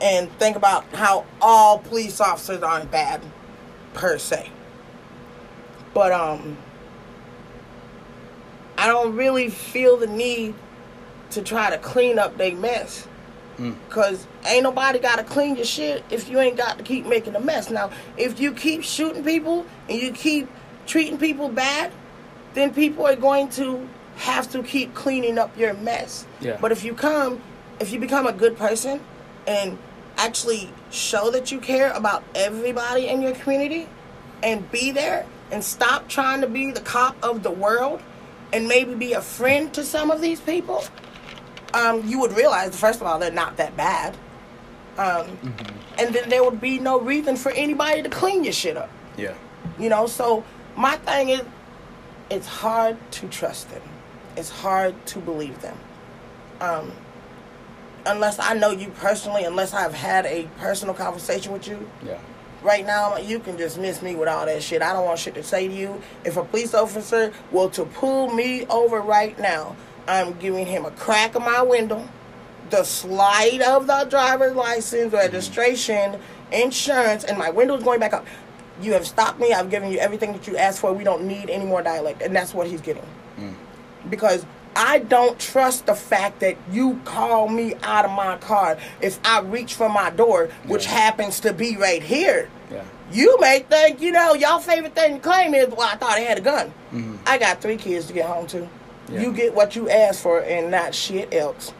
[0.00, 3.20] And think about how all police officers aren't bad
[3.94, 4.50] per se.
[5.92, 6.56] But um
[8.76, 10.54] I don't really feel the need
[11.30, 13.06] to try to clean up their mess.
[13.56, 13.76] Mm.
[13.88, 17.40] Cause ain't nobody gotta clean your shit if you ain't got to keep making a
[17.40, 17.70] mess.
[17.70, 20.48] Now, if you keep shooting people and you keep
[20.86, 21.92] treating people bad,
[22.54, 26.26] then people are going to have to keep cleaning up your mess.
[26.40, 26.58] Yeah.
[26.60, 27.40] But if you come,
[27.80, 29.00] if you become a good person
[29.46, 29.78] and
[30.16, 33.88] actually show that you care about everybody in your community
[34.42, 38.00] and be there and stop trying to be the cop of the world
[38.52, 40.84] and maybe be a friend to some of these people,
[41.74, 44.16] um, you would realize, first of all, they're not that bad.
[44.96, 45.36] Um,
[45.98, 48.90] And then there would be no reason for anybody to clean your shit up.
[49.16, 49.34] Yeah.
[49.78, 50.44] You know, so
[50.76, 51.42] my thing is,
[52.30, 53.82] it's hard to trust them.
[54.36, 55.76] It's hard to believe them.
[56.60, 56.92] Um,
[58.06, 61.88] unless I know you personally, unless I've had a personal conversation with you.
[62.04, 62.18] Yeah.
[62.62, 64.80] Right now, you can just miss me with all that shit.
[64.80, 66.00] I don't want shit to say to you.
[66.24, 69.76] If a police officer were to pull me over right now,
[70.08, 72.08] I'm giving him a crack of my window,
[72.70, 75.16] the slide of the driver's license, mm-hmm.
[75.16, 76.18] registration,
[76.52, 78.26] insurance, and my window is going back up.
[78.80, 79.52] You have stopped me.
[79.52, 80.92] I've given you everything that you asked for.
[80.92, 82.22] We don't need any more dialect.
[82.22, 83.04] And that's what he's getting.
[83.38, 83.54] Mm.
[84.10, 84.44] Because
[84.76, 89.40] I don't trust the fact that you call me out of my car if I
[89.40, 90.92] reach for my door, which Yeah.
[90.92, 92.48] happens to be right here.
[92.72, 92.82] Yeah.
[93.12, 96.20] You may think, you know, y'all favorite thing to claim is, well, I thought I
[96.20, 96.72] had a gun.
[96.92, 97.18] Mhm.
[97.26, 98.68] I got three kids to get home to.
[99.08, 99.20] Yeah.
[99.20, 101.72] You get what you ask for and not shit else.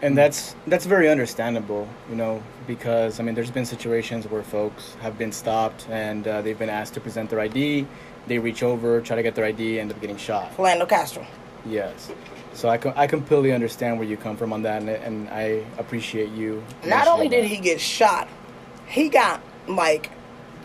[0.00, 4.94] and that's that's very understandable you know because i mean there's been situations where folks
[5.02, 7.84] have been stopped and uh, they've been asked to present their id
[8.28, 11.26] they reach over try to get their id end up getting shot Philando Castro.
[11.66, 12.10] Yes
[12.54, 15.64] so i, com- I completely understand where you come from on that and, and i
[15.78, 18.28] appreciate you Not only did mentioning he get shot,
[18.86, 20.10] he got, like,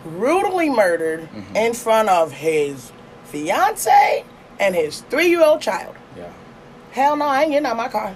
[0.04, 1.56] brutally murdered Mm-hmm.
[1.56, 2.92] in front of his
[3.24, 4.24] fiance
[4.60, 5.94] and his three year old child.
[6.16, 6.30] yeah
[6.92, 8.14] Hell no, I ain't getting out my car.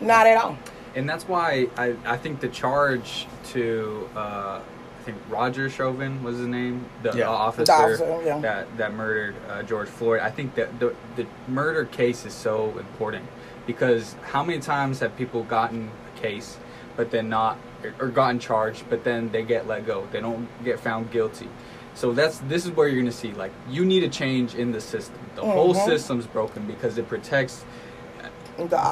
[0.00, 0.56] Not at all.
[0.94, 4.60] And that's why I, I think the charge to uh,
[5.02, 7.28] I think Roger Chauvin was his name, the Yeah.
[7.28, 8.38] officer, The officer, yeah.
[8.38, 10.20] that that murdered uh, George Floyd.
[10.20, 13.24] I think that the the murder case is so important
[13.66, 16.56] because how many times have people gotten a case
[16.96, 17.56] but then not
[17.98, 20.06] or gotten charged but then they get let go.
[20.12, 21.48] They don't get found guilty.
[21.94, 24.80] So that's this is where you're gonna see like you need a change in the
[24.80, 25.18] system.
[25.34, 25.84] The whole Mhm.
[25.84, 27.81] system's broken because it protects The officers.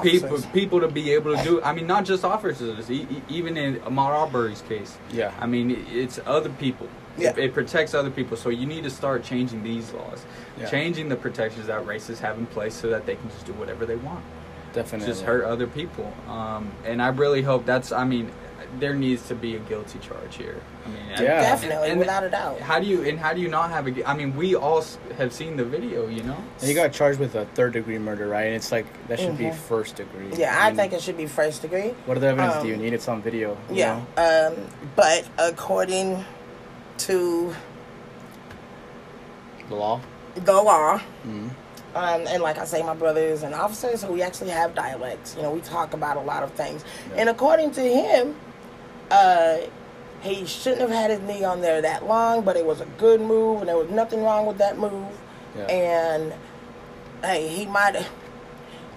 [0.02, 1.62] People people to be able to do.
[1.62, 2.90] I mean, not just officers.
[2.90, 4.96] E- e- even in Ahmaud Arbery's case.
[5.12, 5.32] Yeah.
[5.40, 6.88] I mean, it's other people.
[7.18, 7.30] Yeah.
[7.30, 8.36] It, it protects other people.
[8.36, 10.24] So you need to start changing these laws,
[10.58, 10.70] Yeah.
[10.70, 13.84] changing the protections that racists have in place, so that they can just do whatever
[13.84, 14.24] they want,
[14.72, 16.12] definitely just hurt other people.
[16.28, 17.92] Um, and I really hope that's.
[17.92, 18.30] I mean,
[18.78, 20.60] there needs to be a guilty charge here.
[20.84, 21.40] I mean, and- Yeah.
[21.40, 22.60] Definitely, without a doubt.
[22.60, 24.08] How do you and how do you not have a?
[24.08, 24.84] I mean, we all
[25.18, 26.36] have seen the video, you know.
[26.60, 29.36] And he got charged with a third degree murder right and it's like that should
[29.36, 29.54] be Mhm.
[29.54, 31.94] first degree Yeah, I mean, think it should be first degree.
[32.06, 34.00] what other evidence do you um, need it's on video you Yeah.
[34.16, 34.48] know?
[34.56, 36.24] Um, but according
[36.98, 37.54] to
[39.68, 40.00] the law
[40.36, 41.50] the law, Mhm.
[41.96, 45.34] um, and like I say, my brother is an officer, so we actually have dialects.
[45.36, 46.84] You know, we talk about a lot of things.
[47.10, 47.22] Yeah.
[47.22, 48.36] And according to him,
[49.10, 49.58] uh,
[50.22, 53.20] he shouldn't have had his knee on there that long, but it was a good
[53.20, 55.08] move, and there was nothing wrong with that move.
[55.56, 55.66] Yeah.
[55.66, 56.34] And
[57.22, 58.10] hey, he might have,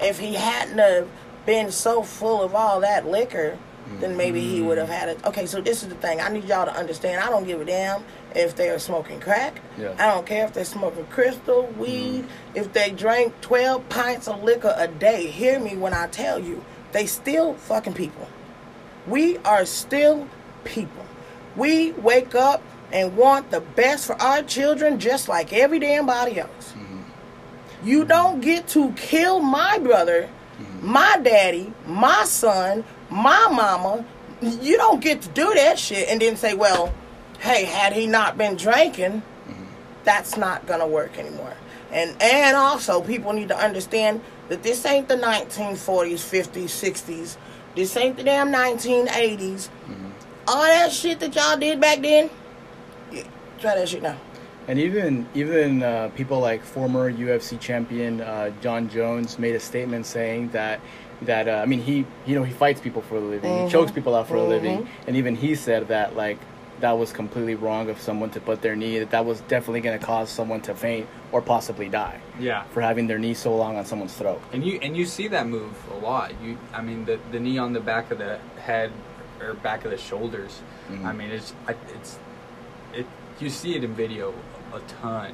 [0.01, 1.07] if he hadn't have
[1.45, 3.57] been so full of all that liquor,
[3.99, 5.23] then maybe he would have had it.
[5.25, 6.19] Okay, so this is the thing.
[6.21, 7.21] I need y'all to understand.
[7.21, 8.03] I don't give a damn
[8.35, 9.61] if they're smoking crack.
[9.77, 9.93] Yeah.
[9.99, 14.73] I don't care if they're smoking crystal, weed, if they drank 12 pints of liquor
[14.77, 15.27] a day.
[15.27, 18.27] Hear me when I tell you, they still fucking people.
[19.07, 20.27] We are still
[20.63, 21.05] people.
[21.55, 22.61] We wake up
[22.91, 26.73] and want the best for our children just like every damn body else.
[26.73, 27.01] Mm-hmm.
[27.83, 30.87] You don't get to kill my brother, mm-hmm.
[30.87, 34.05] my daddy, my son, my mama.
[34.41, 36.93] You don't get to do that shit and then say, well,
[37.39, 39.63] hey, had he not been drinking, mm-hmm.
[40.03, 41.53] that's not gonna work anymore.
[41.91, 47.37] And and also people need to understand that this ain't the 1940s, 50s, 60s.
[47.75, 49.69] This ain't the damn 1980s.
[50.47, 52.29] All that shit that y'all did back then,
[53.11, 53.23] yeah,
[53.59, 54.17] try that shit now.
[54.67, 60.05] And even even uh, people like former UFC champion uh, Jon Jones made a statement
[60.05, 60.79] saying that
[61.23, 63.91] that uh, I mean he you know he fights people for a living, he chokes
[63.91, 66.39] people out for a living, and even he said that like
[66.83, 68.99] that was completely wrong of someone to put their knee.
[68.99, 72.19] That that was definitely going to cause someone to faint or possibly die.
[72.37, 72.63] Yeah.
[72.73, 74.41] For having their knee so long on someone's throat.
[74.51, 76.33] And you and you see that move a lot.
[76.43, 78.91] You, I mean, the the knee on the back of the head
[79.39, 80.59] or back of the shoulders.
[80.91, 81.05] Mhm.
[81.05, 81.53] I mean, it's
[81.95, 82.19] it's
[82.93, 83.05] it.
[83.39, 84.33] You see it in video
[84.73, 85.31] a ton.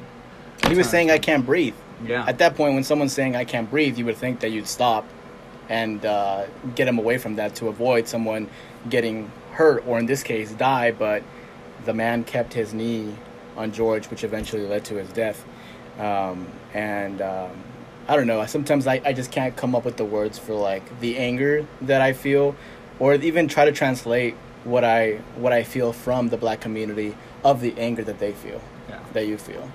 [0.67, 1.73] He was saying, "I can't breathe."
[2.05, 2.25] Yeah.
[2.27, 5.03] At that point, when someone's saying "I can't breathe," you would think that you'd stop
[5.67, 8.47] and uh, get him away from that to avoid someone
[8.87, 10.91] getting hurt or, in this case, die.
[10.91, 11.23] But
[11.89, 13.15] the man kept his knee
[13.57, 15.43] on George, which eventually led to his death.
[15.97, 17.49] Um, and um,
[18.07, 18.45] I don't know.
[18.45, 21.99] Sometimes I, I just can't come up with the words for like the anger that
[21.99, 22.55] I feel,
[22.99, 27.59] or even try to translate what I what I feel from the black community of
[27.59, 28.99] the anger that they feel Yeah.
[29.13, 29.67] that you feel.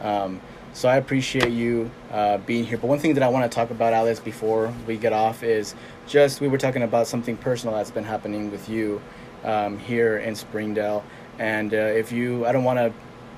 [0.00, 0.40] Um,
[0.72, 2.78] so I appreciate you uh, being here.
[2.78, 5.74] But one thing that I want to talk about, Alice, before we get off is
[6.06, 9.02] just we were talking about something personal that's been happening with you
[9.44, 11.04] um, here in Springdale.
[11.38, 12.92] And uh, if you, I don't want to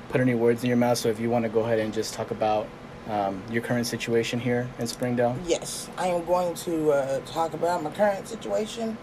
[0.08, 2.14] put any words in your mouth, so if you want to go ahead and just
[2.14, 2.66] talk about
[3.08, 5.36] um, your current situation here in Springdale.
[5.46, 8.96] Yes, I am going to uh, talk about my current situation.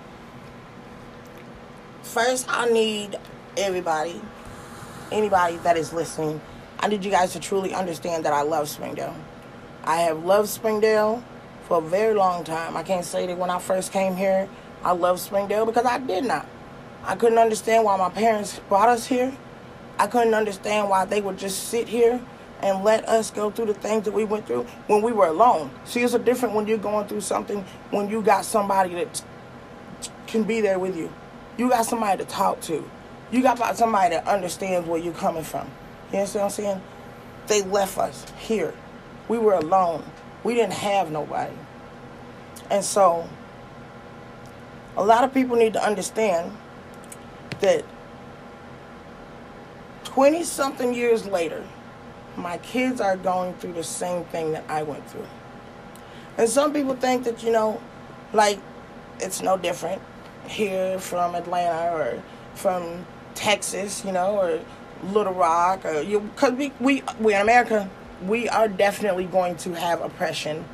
[2.04, 3.17] First, I need
[3.58, 4.21] everybody,
[5.12, 6.41] anybody that is listening,
[6.80, 9.15] I need you guys to truly understand that I love Springdale.
[9.84, 11.23] I have loved Springdale
[11.67, 12.78] for a very long time.
[12.78, 14.47] I can't say that when I first came here,
[14.84, 16.47] I loved Springdale because I did not.
[17.03, 19.35] I couldn't understand why my parents brought us here.
[19.97, 22.21] I couldn't understand why they would just sit here
[22.62, 25.71] and let us go through the things that we went through when we were alone.
[25.85, 29.23] See, it's a different when you're going through something when you got somebody that
[30.27, 31.12] can be there with you.
[31.57, 32.89] You got somebody to talk to.
[33.31, 35.69] You got somebody that understands where you're coming from.
[36.12, 36.81] You understand what I'm saying?
[37.47, 38.73] They left us here.
[39.27, 40.03] We were alone.
[40.43, 41.55] We didn't have nobody.
[42.69, 43.27] And so,
[44.95, 46.55] a lot of people need to understand
[47.62, 47.84] that
[50.06, 51.63] 20 something years later,
[52.36, 55.28] my kids are going through the same thing that I went through.
[56.38, 57.82] And some people think that, you know,
[58.34, 58.60] like
[59.19, 60.02] it's no different
[60.48, 62.24] here from Atlanta or
[62.56, 64.60] from Texas, you know, or
[65.12, 67.89] Little Rock, or you, because we, we, we in America,
[68.26, 70.65] we are definitely going to have oppression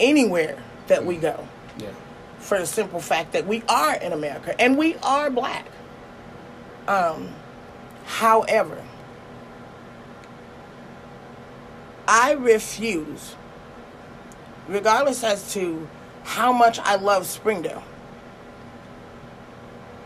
[0.00, 1.22] anywhere that we mm.
[1.22, 1.48] go
[1.78, 1.88] Yeah.
[2.38, 5.66] for the simple fact that we are in America and we are black.
[6.88, 7.34] Um,
[8.04, 8.82] however,
[12.08, 13.34] I refuse,
[14.68, 15.88] regardless as to
[16.22, 17.82] how much I love Springdale,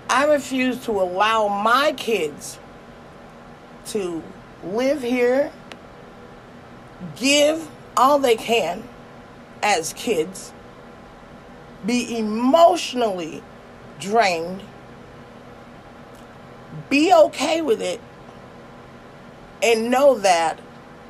[0.08, 2.58] I refuse to allow my kids
[3.86, 4.22] to
[4.64, 5.52] live here,
[7.16, 8.82] give all they can
[9.62, 10.52] as kids,
[11.84, 13.42] be emotionally
[13.98, 14.62] drained,
[16.88, 18.00] be okay with it,
[19.62, 20.60] and know that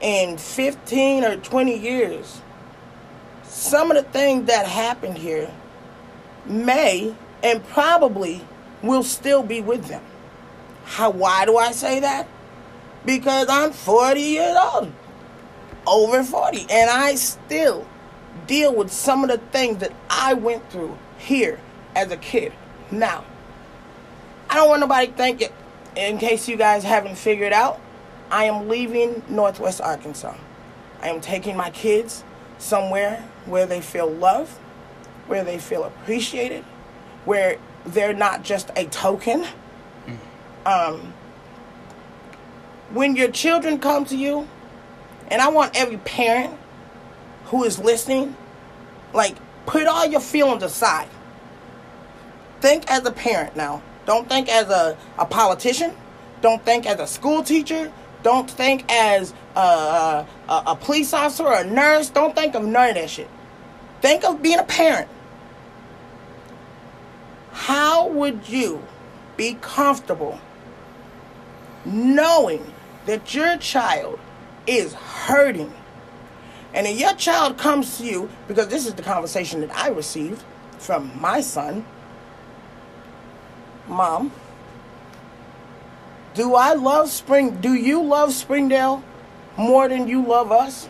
[0.01, 2.41] in 15 or 20 years,
[3.45, 5.51] some of the things that happened here
[6.47, 8.43] may and probably
[8.83, 10.03] will still be with them.
[10.85, 12.27] How why do I say that?
[13.05, 14.93] Because I'm 40 years old.
[15.87, 17.87] Over 40 and I still
[18.47, 21.59] deal with some of the things that I went through here
[21.95, 22.53] as a kid.
[22.91, 23.25] Now,
[24.51, 25.53] I don't want nobody to think it,
[25.95, 27.81] in case you guys haven't figured out,
[28.33, 30.35] I am leaving Northwest Arkansas.
[31.01, 32.25] I am taking my kids
[32.59, 34.51] somewhere where they feel loved,
[35.29, 36.65] where they feel appreciated,
[37.25, 39.47] where they're not just a token.
[40.67, 41.15] Um,
[42.93, 44.49] when your children come to you,
[45.29, 46.59] and I want every parent
[47.47, 48.37] who is listening,
[49.15, 49.37] like,
[49.67, 51.09] put all your feelings aside.
[52.61, 53.83] Think as a parent now.
[54.07, 55.93] Don't think as a, a politician.
[56.41, 57.93] Don't think as a school teacher.
[58.23, 60.27] Don't think as a, a,
[60.69, 62.11] a police officer or a nurse.
[62.11, 63.29] Don't think of none of that shit.
[64.01, 65.09] Think of being a parent.
[67.53, 68.83] How would you
[69.37, 70.39] be comfortable
[71.85, 72.73] knowing
[73.07, 74.19] that your child
[74.67, 75.73] is hurting?
[76.73, 80.43] And if your child comes to you, because this is the conversation that I received
[80.79, 81.85] from my son
[83.91, 84.31] Mom,
[86.35, 87.61] do I love Spring?
[87.61, 89.03] Do you love Springdale
[89.57, 90.87] more than you love us?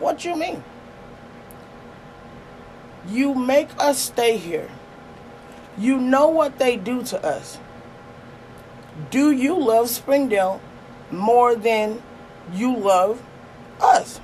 [0.00, 0.64] What you mean?
[3.08, 4.68] You make us stay here.
[5.78, 7.58] You know what they do to us.
[9.10, 10.60] Do you love Springdale
[11.12, 12.02] more than
[12.52, 13.22] you love
[13.80, 14.20] us?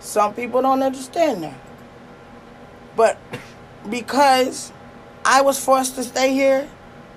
[0.00, 1.58] Some people don't understand that.
[2.94, 3.18] But
[3.88, 4.70] because
[5.24, 6.68] I was forced to stay here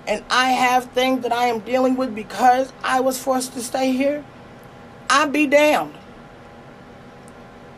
[0.08, 3.92] and I have things that I am dealing with because I was forced to stay
[3.92, 4.24] here,
[5.10, 5.96] I'd be damned.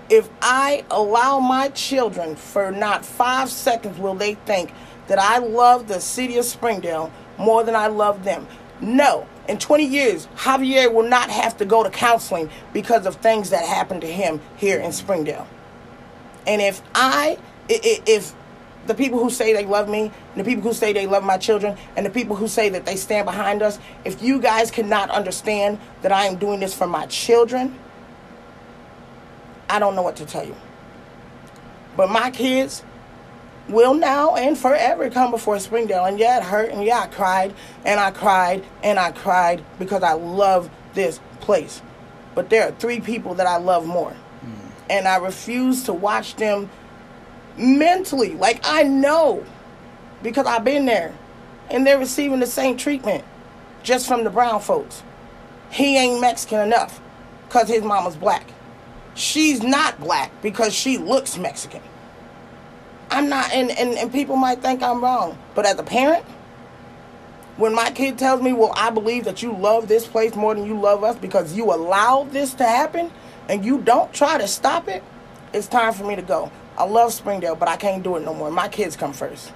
[0.10, 4.74] If I allow my children for not five seconds will they think
[5.08, 8.48] that I love the city of Springdale more than I love them.
[8.82, 9.28] No.
[9.48, 13.66] In 20 years, Javier will not have to go to counseling because of things that
[13.66, 15.48] happened to him here in Springdale.
[16.46, 17.38] And if I,
[17.70, 18.34] if
[18.88, 21.38] the people who say they love me, and the people who say they love my
[21.38, 25.10] children, and the people who say that they stand behind us, if you guys cannot
[25.10, 27.78] understand that I am doing this for my children,
[29.70, 30.56] I don't know what to tell you.
[31.96, 32.84] But my kids,
[33.70, 36.06] will now and forever come before Springdale.
[36.06, 37.54] And yeah, it hurt, and yeah, I cried,
[37.86, 41.82] and I cried, and I cried because I love this place.
[42.36, 44.12] But there are three people that I love more.
[44.12, 44.72] Mm.
[44.90, 46.70] And I refuse to watch them
[47.58, 48.34] mentally.
[48.36, 49.46] Like, I know
[50.24, 51.14] because I've been there.
[51.70, 53.24] And they're receiving the same treatment
[53.84, 55.04] just from the brown folks.
[55.70, 57.02] He ain't Mexican enough
[57.48, 58.50] because his mama's black.
[59.16, 61.82] She's not black because she looks Mexican.
[63.10, 66.24] I'm not, and, and, and people might think I'm wrong, but as a parent,
[67.56, 70.66] when my kid tells me, well, I believe that you love this place more than
[70.66, 73.12] you love us because you allowed this to happen
[73.50, 75.04] and you don't try to stop it,
[75.54, 76.52] it's time for me to go.
[76.78, 78.52] I love Springdale, but I can't do it no more.
[78.52, 79.52] My kids come first.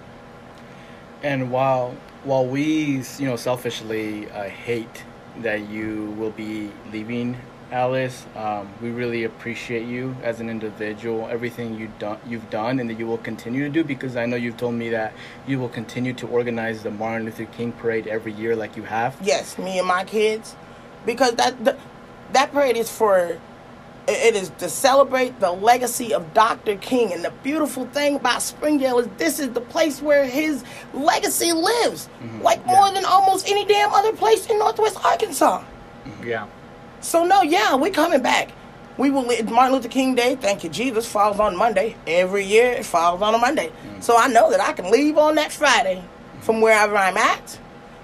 [1.22, 5.04] And while while we, you know, selfishly uh, hate
[5.38, 7.38] that you will be leaving
[7.72, 8.26] Alice.
[8.36, 13.00] Um, we really appreciate you as an individual, everything you done, you've done, and that
[13.00, 13.84] you will continue to do.
[13.84, 15.14] Because I know you've told me that
[15.48, 19.16] you will continue to organize the Martin Luther King parade every year, like you have.
[19.22, 20.56] Yes, me and my kids,
[21.06, 21.78] because that the,
[22.34, 23.40] that parade is for
[24.08, 26.76] it is to celebrate the legacy of Dr.
[26.78, 27.14] King.
[27.14, 32.10] And the beautiful thing about Springdale is this is the place where his legacy lives,
[32.22, 32.42] mm-hmm.
[32.42, 32.74] like yeah.
[32.74, 35.64] more than almost any damn other place in Northwest Arkansas.
[36.24, 36.48] Yeah.
[37.02, 38.52] So no, yeah, we coming back.
[38.98, 39.24] We will.
[39.46, 42.72] Martin Luther King Day, thank you Jesus, falls on Monday every year.
[42.72, 44.04] It falls on a Monday, mm.
[44.04, 46.04] so I know that I can leave on that Friday
[46.42, 47.60] from wherever I'm at.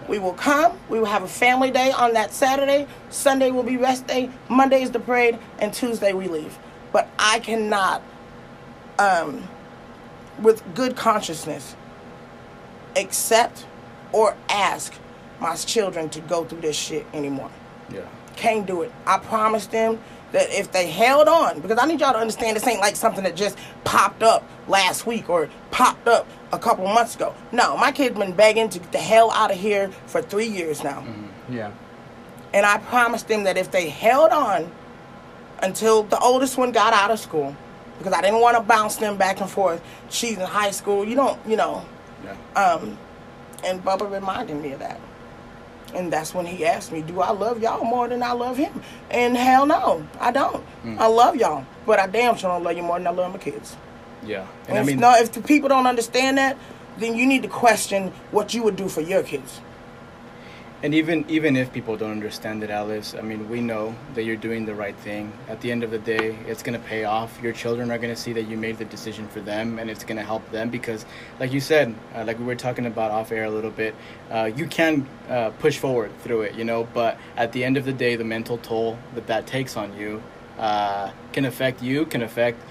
[0.08, 0.80] We will come.
[0.90, 2.88] We will have a family day on that Saturday.
[3.10, 4.30] Sunday will be rest day.
[4.50, 6.58] Monday is the parade, and Tuesday we leave.
[6.92, 8.02] But I cannot,
[9.00, 9.48] um,
[10.42, 11.76] with good consciousness,
[12.96, 13.66] accept
[14.14, 14.94] or ask
[15.40, 17.52] my children to go through this shit anymore.
[17.94, 18.02] Yeah.
[18.36, 18.92] Can't do it.
[19.06, 20.00] I promised them
[20.32, 23.24] that if they held on, because I need y'all to understand this ain't like something
[23.24, 27.34] that just popped up last week or popped up a couple months ago.
[27.52, 30.84] No, my kid's been begging to get the hell out of here for three years
[30.84, 31.02] now.
[31.02, 31.54] Mm-hmm.
[31.54, 31.72] Yeah.
[32.54, 34.72] And I promised them that if they held on
[35.62, 37.56] until the oldest one got out of school,
[37.98, 39.82] because I didn't want to bounce them back and forth.
[40.10, 41.06] She's in high school.
[41.06, 41.86] You don't, you know.
[42.24, 42.62] Yeah.
[42.62, 42.98] Um,
[43.64, 45.00] and Bubba reminded me of that.
[45.96, 48.82] And that's when he asked me, Do I love y'all more than I love him?
[49.10, 50.64] And hell no, I don't.
[50.84, 50.98] Mm.
[51.00, 53.40] I love y'all, but I damn sure don't love you more than I love my
[53.40, 53.78] kids.
[54.28, 54.48] Yeah.
[54.68, 56.58] And, and I mean, if, no, if the people don't understand that,
[56.98, 59.62] then you need to question what you would do for your kids.
[60.84, 64.36] And even even if people don't understand it alice i mean we know that you're
[64.36, 65.34] doing the right thing.
[65.48, 67.40] At the end of the day it's going to pay off.
[67.42, 70.04] Your children are going to see that you made the decision for them and it's
[70.04, 71.04] going to help them because
[71.40, 73.96] like you said uh, like we were talking about off air a little bit
[74.30, 76.88] uh, you can uh, push forward through it you know?
[76.94, 80.22] But at the end of the day the mental toll that that takes on you
[80.60, 82.62] uh, can affect you can affect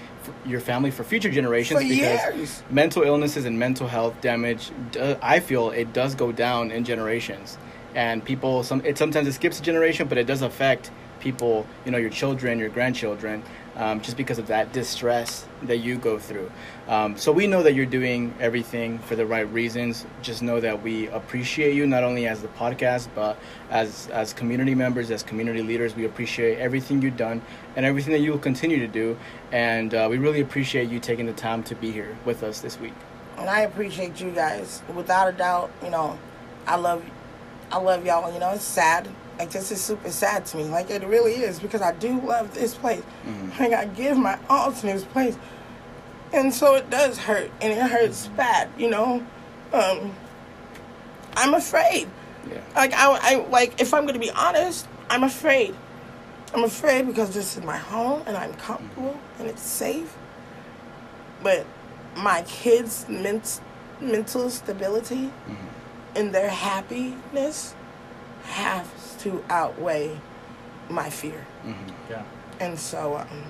[0.45, 2.63] your family for future generations for because years.
[2.69, 4.71] mental illnesses and mental health damage
[5.21, 7.57] i feel it does go down in generations
[7.95, 11.91] and people some it sometimes it skips a generation but it does affect people you
[11.91, 13.43] know your children your grandchildren
[13.75, 16.51] um, just because of that distress that you go through
[16.87, 20.81] um, so we know that you're doing everything for the right reasons just know that
[20.81, 23.37] we appreciate you not only as the podcast but
[23.69, 27.41] as as community members as community leaders we appreciate everything you've done
[27.75, 29.17] and everything that you will continue to do
[29.51, 32.79] and uh, we really appreciate you taking the time to be here with us this
[32.79, 32.93] week
[33.37, 36.17] and i appreciate you guys without a doubt you know
[36.65, 37.03] i love
[37.71, 38.31] I love y'all.
[38.33, 39.07] You know, it's sad.
[39.37, 40.63] Like this is super sad to me.
[40.65, 43.03] Like it really is because I do love this place.
[43.25, 43.63] Mm-hmm.
[43.63, 45.37] Like I give my all to this place,
[46.33, 48.69] and so it does hurt, and it hurts bad.
[48.77, 49.25] You know,
[49.73, 50.13] um,
[51.35, 52.07] I'm afraid.
[52.49, 52.61] Yeah.
[52.75, 55.75] Like I, I like if I'm gonna be honest, I'm afraid.
[56.53, 60.17] I'm afraid because this is my home and I'm comfortable and it's safe.
[61.43, 61.65] But
[62.15, 63.59] my kids' ment-
[63.99, 65.25] mental stability.
[65.25, 65.67] Mm-hmm
[66.17, 67.75] and their happiness
[68.45, 68.87] has
[69.19, 70.19] to outweigh
[70.89, 71.45] my fear.
[71.63, 71.91] Mm-hmm.
[72.09, 72.23] Yeah.
[72.59, 73.43] And so, um,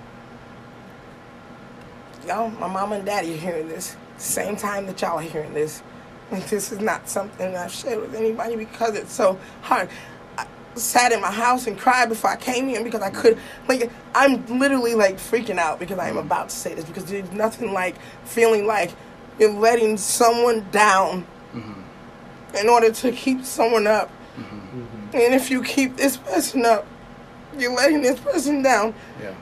[2.28, 3.96] y'all, my mom and daddy are hearing this.
[4.18, 5.82] Same time that y'all are hearing this.
[6.32, 9.90] Like this is not something I've shared with anybody because it's so hard.
[10.38, 13.90] I sat in my house and cried before I came here because I could like
[14.14, 17.96] I'm literally like freaking out because I'm about to say this because there's nothing like
[18.26, 18.92] feeling like
[19.40, 22.56] you're letting someone down mm-hmm.
[22.56, 24.10] in order to keep someone up.
[24.36, 25.16] Mm-hmm.
[25.16, 26.86] And if you keep this person up,
[27.58, 28.94] you're letting this person down.
[29.22, 29.34] Yeah.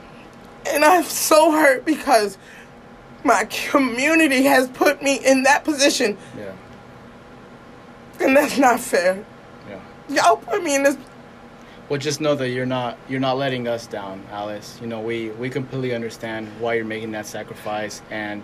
[0.68, 2.38] And I'm so hurt because
[3.26, 6.16] my community has put me in that position.
[6.38, 6.52] Yeah.
[8.20, 9.24] And that's not fair.
[9.68, 9.80] Yeah.
[10.08, 10.96] Y'all put me in this.
[11.88, 14.78] Well, just know that you're not you're not letting us down, Alice.
[14.80, 18.42] You know, we we completely understand why you're making that sacrifice, and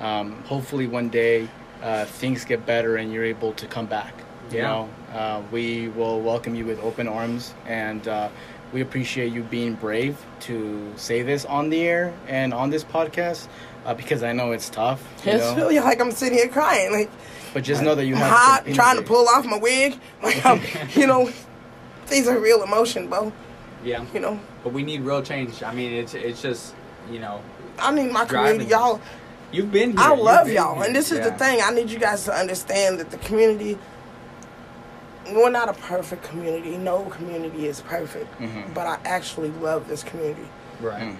[0.00, 1.48] um, hopefully one day
[1.82, 4.12] uh, things get better and you're able to come back.
[4.50, 4.66] You Yeah.
[4.68, 8.28] know, uh, we will welcome you with open arms, and uh,
[8.74, 13.46] we appreciate you being brave to say this on the air and on this podcast
[13.84, 15.02] uh, because I know it's tough.
[15.24, 15.56] You It's know?
[15.56, 16.92] really like I'm sitting here crying.
[16.92, 17.10] Like,
[17.54, 19.98] but just know that you I'm have hot, some trying to pull off my wig.
[20.22, 20.60] Like, I'm,
[20.94, 21.30] you know,
[22.08, 23.32] these are real emotion, bro.
[23.84, 24.04] Yeah.
[24.14, 25.62] You know, But we need real change.
[25.62, 26.74] I mean, it's it's just
[27.10, 27.42] you know
[27.78, 28.66] I need my community.
[28.70, 29.00] Y'all,
[29.50, 29.90] you've been.
[29.92, 30.00] Here.
[30.00, 30.76] I love been y'all.
[30.76, 30.84] here.
[30.84, 31.60] And this is the thing.
[31.62, 33.76] I need you guys to understand that the community,
[35.32, 36.76] we're not a perfect community.
[36.76, 38.40] No community is perfect.
[38.40, 38.72] Mhm.
[38.74, 40.46] But I actually love this community.
[40.80, 41.02] Right.
[41.02, 41.16] Mm.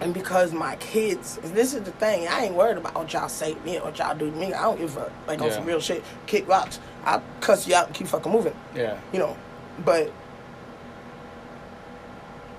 [0.00, 3.54] And because my kids, this is the thing, I ain't worried about what y'all say
[3.54, 4.52] to me or what y'all do to me.
[4.52, 5.12] I don't give a fuck.
[5.26, 5.54] Like on Yeah.
[5.54, 6.04] some real shit.
[6.26, 6.78] Kick rocks.
[7.04, 8.54] I'll cuss you out and keep fucking moving.
[8.74, 8.98] Yeah.
[9.12, 9.36] You know.
[9.84, 10.12] But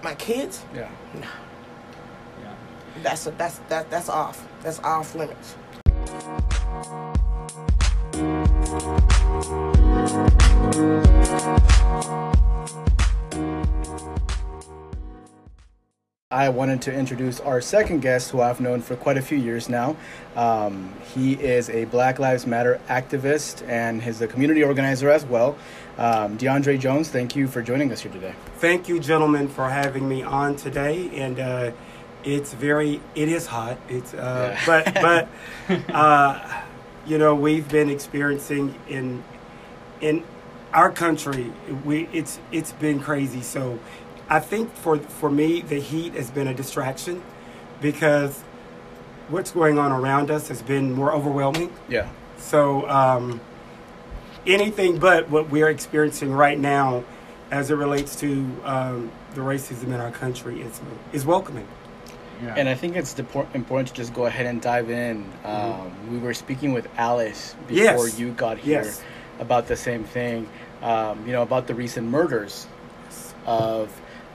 [0.04, 0.90] my kids, Yeah.
[1.14, 1.28] Yeah.
[3.04, 4.48] that's a, that's that that's off.
[4.64, 5.56] That's off limits.
[16.30, 19.70] I wanted to introduce our second guest, who I've known for quite a few years
[19.70, 19.96] now.
[20.36, 25.58] Um, he is a Black Lives Matter activist and he's a community organizer as well.
[25.98, 28.36] Um, DeAndre Jones, thank you for joining us here today.
[28.58, 31.10] Thank you, gentlemen, for having me on today.
[31.18, 31.72] And uh,
[32.26, 33.78] it's very, it is hot.
[33.88, 34.86] It's, uh, Yeah.
[34.98, 35.28] but,
[35.70, 36.62] but, uh,
[37.06, 39.24] you know, we've been experiencing in,
[40.02, 40.26] in
[40.74, 41.54] our country,
[41.86, 43.42] we, it's, it's been crazy.
[43.42, 43.80] So
[44.30, 47.22] I think for, for me, the heat has been a distraction
[47.82, 48.38] because
[49.30, 51.74] what's going on around us has been more overwhelming.
[51.90, 52.10] Yeah.
[52.38, 53.40] So, um,
[54.46, 57.04] anything but what we're experiencing right now
[57.52, 58.30] as it relates to
[58.64, 60.82] um, the racism in our country is,
[61.14, 61.68] is welcoming.
[62.44, 62.54] Yeah.
[62.56, 65.28] And I think it's depor- important to just go ahead and dive in.
[65.44, 68.20] Um, we were speaking with Alice before Yes.
[68.20, 69.02] you got here Yes.
[69.40, 70.48] about the same thing,
[70.84, 72.68] um, you know, about the recent murders
[73.46, 73.90] of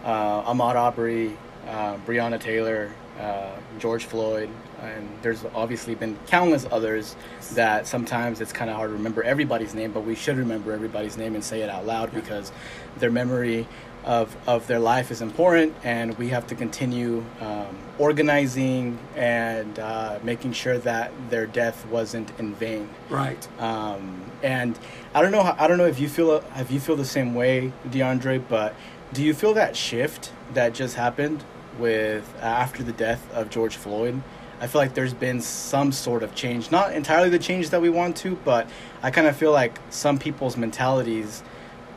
[0.05, 1.37] uh, Ahmaud Arbery,
[1.69, 2.91] uh, Breonna Taylor,
[3.21, 4.49] uh, George Floyd,
[4.83, 7.15] and there's obviously been countless others
[7.53, 11.17] that sometimes it's kind of hard to remember everybody's name, but we should remember everybody's
[11.17, 12.51] name and say it out loud because
[12.99, 13.67] their memory
[14.05, 20.19] of, of their life is important, and we have to continue um, organizing and uh,
[20.25, 22.89] making sure that their death wasn't in vain.
[23.09, 23.47] Right.
[23.61, 24.77] Um, and
[25.15, 25.45] I don't know.
[25.45, 28.43] how- I don't know if you feel if you feel the same way, DeAndre.
[28.49, 28.75] But
[29.13, 31.45] do you feel that shift that just happened
[31.79, 34.23] with uh, after the death of George Floyd?
[34.61, 36.71] I feel like there's been some sort of change.
[36.71, 38.69] Not entirely the change that we want to, but
[39.03, 41.43] I kind of feel like some people's mentalities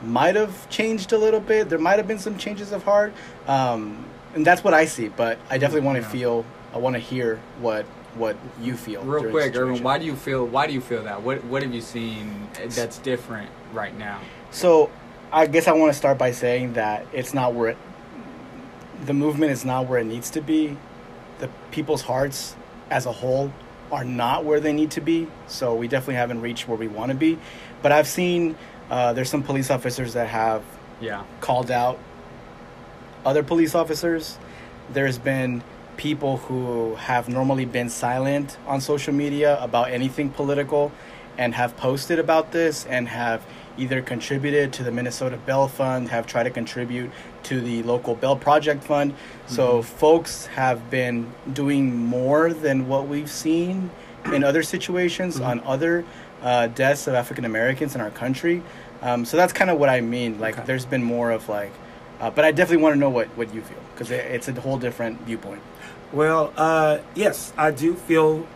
[0.02, 1.68] might have changed a little bit.
[1.68, 3.14] There might have been some changes of heart,
[3.46, 4.04] um,
[4.34, 5.08] and that's what I see.
[5.08, 6.08] But I definitely want to Yeah.
[6.08, 6.44] feel.
[6.74, 7.86] I want to hear what
[8.16, 9.02] what you feel.
[9.02, 10.46] Real quick, Irvin, why do you feel?
[10.46, 11.22] Why do you feel that?
[11.22, 14.18] What What have you seen that's different right now?
[14.50, 14.90] So,
[15.36, 17.76] I guess I want to start by saying that it's not where it,
[19.04, 20.78] the movement is not where it needs to be.
[21.40, 22.56] The people's hearts
[22.88, 23.52] as a whole
[23.92, 25.28] are not where they need to be.
[25.46, 27.38] So we definitely haven't reached where we want to be.
[27.82, 28.56] But I've seen
[28.88, 30.62] uh, there's some police officers that have
[31.02, 31.24] Yeah.
[31.42, 31.98] called out
[33.26, 34.38] other police officers.
[34.90, 35.62] There's been
[35.98, 40.92] people who have normally been silent on social media about anything political
[41.36, 43.42] and have posted about this and have
[43.78, 47.10] either contributed to the Minnesota Bail Fund, have tried to contribute
[47.44, 49.14] to the local Bail Project Fund.
[49.46, 53.90] So folks have been doing more than what we've seen
[54.32, 56.04] in other situations on other
[56.42, 58.62] uh, deaths of African Americans in our country.
[59.02, 60.40] Um, so that's kind of what I mean.
[60.40, 60.66] Like, Okay.
[60.66, 61.72] there's been more of like,
[62.20, 64.52] uh, but I definitely want to know what, what you feel because it, it's a
[64.60, 65.60] whole different viewpoint.
[66.12, 68.46] Well, uh, yes, I do feel,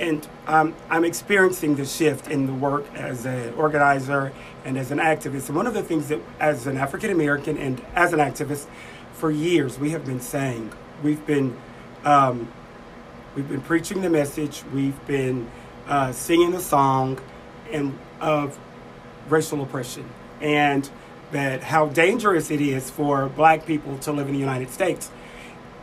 [0.00, 4.32] and um, I'm experiencing the shift in the work as an organizer
[4.64, 5.48] and as an activist.
[5.48, 8.66] And one of the things that, as an African American and as an activist,
[9.12, 10.72] for years we have been saying,
[11.02, 11.56] we've been,
[12.04, 12.50] um,
[13.36, 14.62] we've been preaching the message.
[14.72, 15.50] We've been
[15.86, 17.20] uh, singing a song
[17.70, 18.58] and of
[19.28, 20.08] racial oppression
[20.40, 20.88] and
[21.30, 25.10] that how dangerous it is for black people to live in the United States.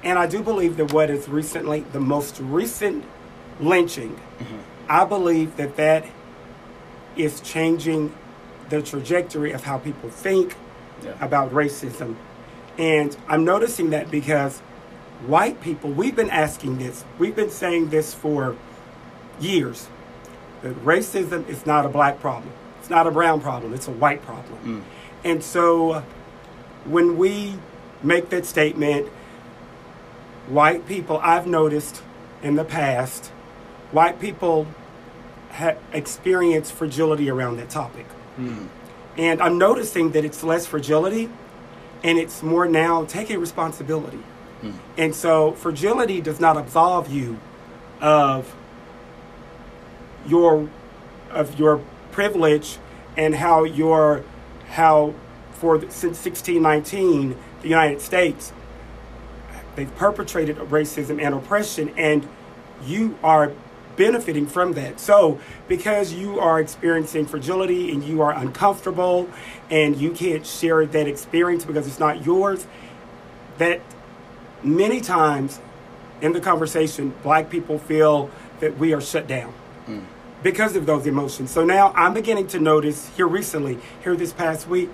[0.04, 3.06] And I do believe that what is recently the most recent
[3.60, 4.58] lynching, mm-hmm.
[4.90, 6.06] I believe that that
[7.16, 8.14] is changing
[8.70, 10.56] the trajectory of how people think
[11.04, 11.14] yeah.
[11.22, 12.16] about racism.
[12.78, 14.60] And I'm noticing that because
[15.26, 18.56] white people, we've been asking this, we've been saying this for
[19.40, 19.88] years
[20.62, 24.22] that racism is not a black problem, it's not a brown problem, it's a white
[24.24, 24.84] problem.
[24.84, 25.30] Mm.
[25.30, 26.04] And so
[26.86, 27.56] when we
[28.04, 29.08] make that statement,
[30.48, 32.02] white people, I've noticed
[32.42, 33.32] in the past,
[33.92, 34.68] white people
[35.52, 38.06] have experienced fragility around that topic.
[38.38, 38.68] Mm.
[39.18, 41.30] And I'm noticing that it's less fragility
[42.04, 44.20] and it's more now taking responsibility.
[44.62, 44.74] Mm.
[44.98, 47.40] And so fragility does not absolve you
[48.02, 48.56] of
[50.28, 50.70] your
[51.32, 51.82] of your
[52.12, 52.78] privilege
[53.16, 54.24] and how your
[54.70, 55.14] how
[55.54, 58.54] for since 1619 the United States
[59.76, 62.28] they've perpetrated racism and oppression and
[62.86, 63.52] you are
[63.98, 65.00] benefiting from that.
[65.00, 69.30] So, because you are experiencing fragility and you are uncomfortable
[69.70, 72.66] and you can't share that experience because it's not yours,
[73.58, 73.82] that
[74.64, 75.60] many times
[76.22, 78.30] in the conversation, black people feel
[78.62, 79.54] that we are shut down.
[79.88, 80.06] Mm.
[80.44, 81.50] Because of those emotions.
[81.52, 84.90] So now I'm beginning to notice here recently, here this past week,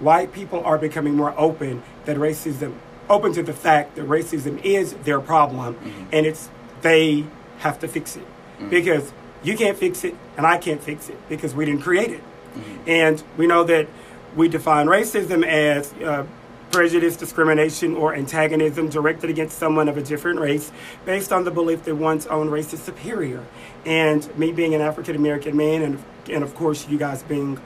[0.00, 2.74] white people are becoming more open that racism,
[3.08, 6.04] open to the fact that racism is their problem mm-hmm.
[6.12, 6.50] and it's
[6.82, 7.24] they
[7.58, 8.24] have to fix it
[8.58, 8.70] mm-hmm.
[8.70, 12.20] because you can't fix it and I can't fix it because we didn't create it.
[12.20, 12.90] Mm-hmm.
[12.90, 13.88] And we know that
[14.36, 16.26] we define racism as uh,
[16.70, 20.70] prejudice, discrimination, or antagonism directed against someone of a different race
[21.04, 23.44] based on the belief that one's own race is superior.
[23.86, 27.60] And me being an African American man, and and of course you guys being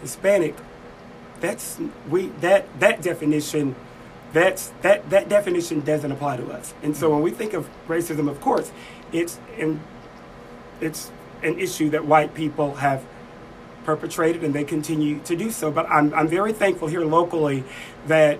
[0.00, 0.54] Hispanic,
[1.40, 3.74] that's we that that definition
[4.32, 6.74] that's that that definition doesn't apply to us.
[6.82, 8.70] And so when we think of racism, of course,
[9.12, 9.80] it's in
[10.80, 11.10] it's
[11.42, 13.04] an issue that white people have
[13.84, 15.70] perpetrated and they continue to do so.
[15.70, 17.64] But I'm, I'm very thankful here locally
[18.06, 18.38] that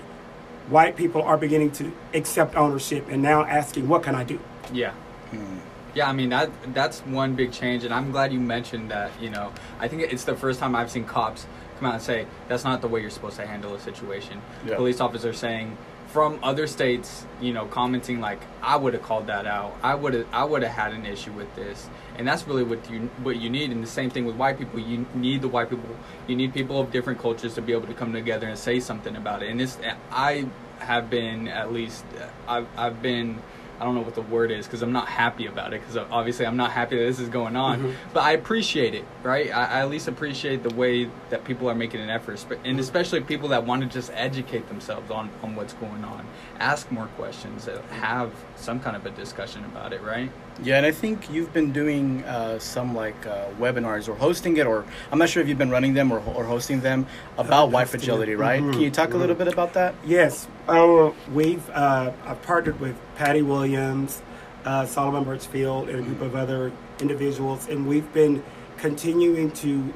[0.69, 4.41] white people are beginning to accept ownership and now asking, what can I do?
[4.73, 4.93] Yeah.
[5.31, 5.59] Hmm.
[5.95, 9.13] Yeah, I mean that that's one big change, and I'm glad you mentioned that.
[9.21, 11.47] You know, I think it's the first time I've seen cops
[11.79, 14.43] come out and say that's not the way you're supposed to handle a situation.
[14.67, 14.75] Yeah.
[14.75, 15.77] Police officers saying
[16.09, 19.77] from other states, you know, commenting like I would have called that out.
[19.83, 21.89] I would have I would have had an issue with this.
[22.17, 24.79] And that's really what you what you need and the same thing with white people.
[24.79, 25.97] You need the white people.
[26.27, 29.17] You need people of different cultures to be able to come together and say something
[29.17, 29.51] about it.
[29.51, 29.79] And this
[30.11, 30.47] I
[30.79, 32.05] have been at least
[32.47, 33.43] I've I've been
[33.81, 36.47] I don't know what the word is because I'm not happy about it because obviously
[36.47, 37.81] I'm not happy that this is going on.
[37.81, 38.11] Mm-hmm.
[38.13, 39.51] But I appreciate it, right?
[39.51, 43.21] I, I, at least appreciate the way that people are making an effort, and especially
[43.21, 46.25] people that want to just educate themselves on, on what's going on,
[46.61, 50.31] ask more questions, have some kind of a discussion about it, right?
[50.63, 54.67] Yeah, and I think you've been doing uh, some like uh, webinars or hosting it,
[54.67, 57.07] or I'm not sure if you've been running them or, or hosting them
[57.39, 58.63] about white fragility, right?
[58.63, 58.73] Mm-hmm.
[58.73, 59.17] Can you talk mm-hmm.
[59.17, 59.95] a little bit about that?
[60.07, 64.23] Yes, uh, we've uh, I've partnered with Patty Williams,
[64.65, 68.43] uh, Solomon Burchfield, and a group of other individuals, and we've been
[68.77, 69.93] continuing to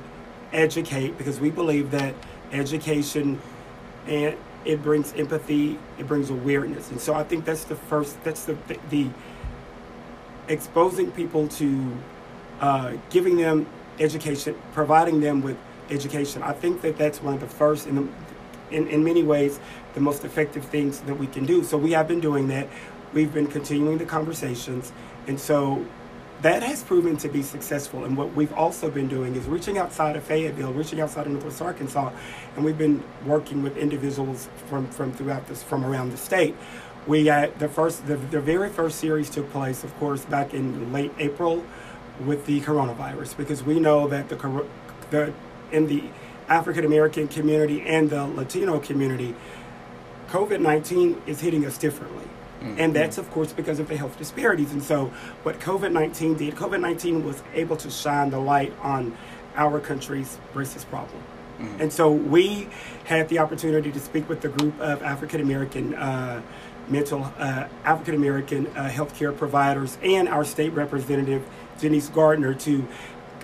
[0.53, 2.15] educate because we believe that
[2.53, 3.41] education
[4.07, 8.45] and it brings empathy, it brings awareness, and so I think that's the first, that's
[8.45, 9.09] the the, the
[10.49, 11.97] exposing people to
[12.61, 13.67] uh, giving them
[14.01, 15.57] education, providing them with
[15.91, 16.43] education.
[16.43, 18.13] I think that that's one of the first, in,
[18.71, 19.61] in, in many ways,
[19.95, 21.65] the most effective things that we can do.
[21.65, 22.69] So we have been doing that.
[23.13, 24.93] We've been continuing the conversations.
[25.27, 25.85] And so
[26.43, 28.05] that has proven to be successful.
[28.05, 31.61] And what we've also been doing is reaching outside of Fayetteville, reaching outside of Northwest
[31.61, 32.13] Arkansas,
[32.55, 36.55] and we've been working with individuals from, from throughout this, from around the state
[37.09, 41.13] we the first, the, the very first series took place, of course, back in late
[41.19, 41.65] April
[42.25, 44.65] with the coronavirus because we know that the,
[45.11, 45.33] the
[45.73, 46.05] in the
[46.49, 49.35] African American community and the Latino community,
[50.29, 52.25] COVID 19 is hitting us differently.
[52.61, 52.81] Mm-hmm.
[52.81, 54.73] And that's, of course, because of the health disparities.
[54.73, 55.07] And so,
[55.45, 59.17] what COVID 19 did, COVID 19 was able to shine the light on
[59.55, 61.23] our country's racist problem.
[61.59, 61.83] Mm-hmm.
[61.83, 62.69] And so, we
[63.05, 66.43] had the opportunity to speak with the group of African American uh,
[66.91, 71.45] mental uh, African American uh, healthcare providers and our state representative
[71.79, 72.87] Denise Garner to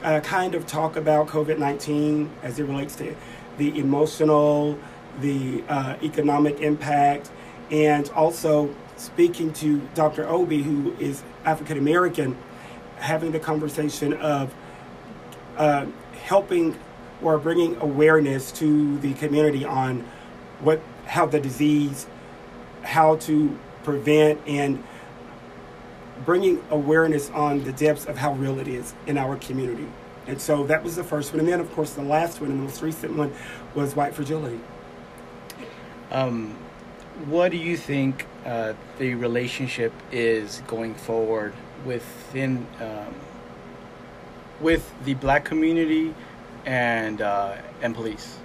[0.03, 3.15] uh, kind of talk about COVID nineteen as it relates to
[3.59, 4.79] the emotional,
[5.21, 7.31] the uh, economic impact,
[7.71, 10.29] and also speaking to Dr.
[10.29, 12.37] Obi, who is African American,
[12.97, 14.55] having the conversation of
[15.57, 15.87] uh,
[16.25, 16.77] helping
[17.23, 20.05] or bringing awareness to the community on
[20.61, 22.07] what how the disease,
[22.85, 24.83] how to prevent, and
[26.25, 29.89] bringing awareness on the depths of how real it is in our community.
[30.27, 31.41] And so that was the first one.
[31.41, 33.33] And then, of course, the last one, and the most recent one,
[33.75, 34.61] was white fragility.
[36.11, 36.57] Um,
[37.27, 41.53] what do you think uh, the relationship is going forward
[41.85, 43.15] within um,
[44.61, 46.15] with the black community
[46.65, 48.39] and uh, and police?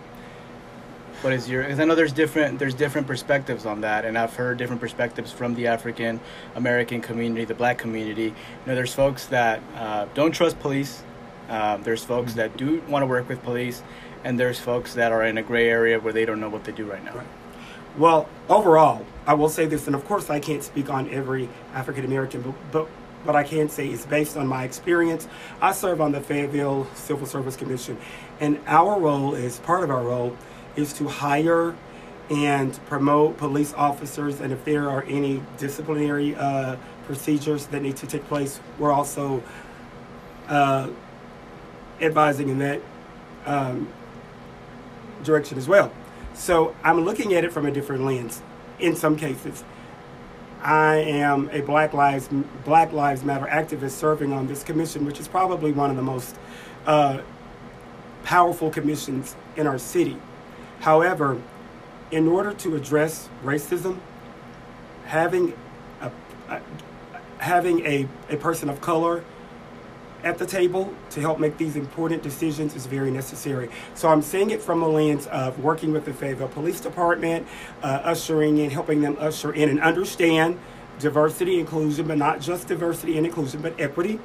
[1.21, 1.63] What is your?
[1.63, 5.33] Because I know there's different there's different perspectives on that, and I've heard different perspectives
[5.33, 6.21] from the African
[6.55, 8.23] American community, the black community.
[8.23, 8.33] You
[8.65, 11.03] know, there's folks that uh, don't trust police.
[11.49, 13.83] Uh, there's folks that do want to work with police,
[14.23, 16.71] and there's folks that are in a gray area where they don't know what to
[16.71, 17.15] do right now.
[17.15, 17.27] Right.
[17.97, 22.05] Well, overall, I will say this, and of course, I can't speak on every African
[22.05, 22.87] American, but, but
[23.25, 25.27] what I can say is based on my experience.
[25.61, 27.97] I serve on the Fayetteville Civil Service Commission,
[28.39, 30.37] and our role is part of our role
[30.75, 31.75] is to hire
[32.29, 38.05] and promote police officers, and if there are any disciplinary uh, procedures that need to
[38.05, 39.41] take place, we're also
[40.47, 40.89] uh,
[42.01, 42.81] advising in that
[43.45, 43.87] um,
[45.23, 45.91] direction as well.
[46.33, 48.41] So I'm looking at it from a different lens
[48.79, 49.63] in some cases.
[50.61, 52.29] I am a Black Lives
[52.65, 56.35] Black Lives Matter activist serving on this commission, which is probably one of the most
[56.85, 57.21] uh,
[58.23, 60.17] powerful commissions in our city.
[60.79, 61.41] However,
[62.11, 63.99] in order to address racism,
[65.05, 65.53] having
[66.01, 66.11] a,
[66.49, 66.61] a
[67.39, 69.23] having a, a person of color
[70.23, 73.69] at the table to help make these important decisions is very necessary.
[73.95, 77.47] So I'm seeing it from the lens of working with the Fayetteville Police Department,
[77.81, 80.59] uh, ushering in, helping them usher in and understand
[80.99, 84.19] diversity, inclusion, but not just diversity and inclusion, but equity,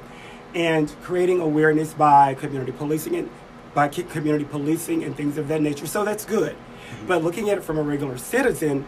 [0.53, 3.29] and creating awareness by community policing and
[3.75, 5.85] by community policing and things of that nature.
[5.85, 6.55] So that's good.
[6.55, 7.07] Mm-hmm.
[7.07, 8.87] But looking at it from a regular citizen,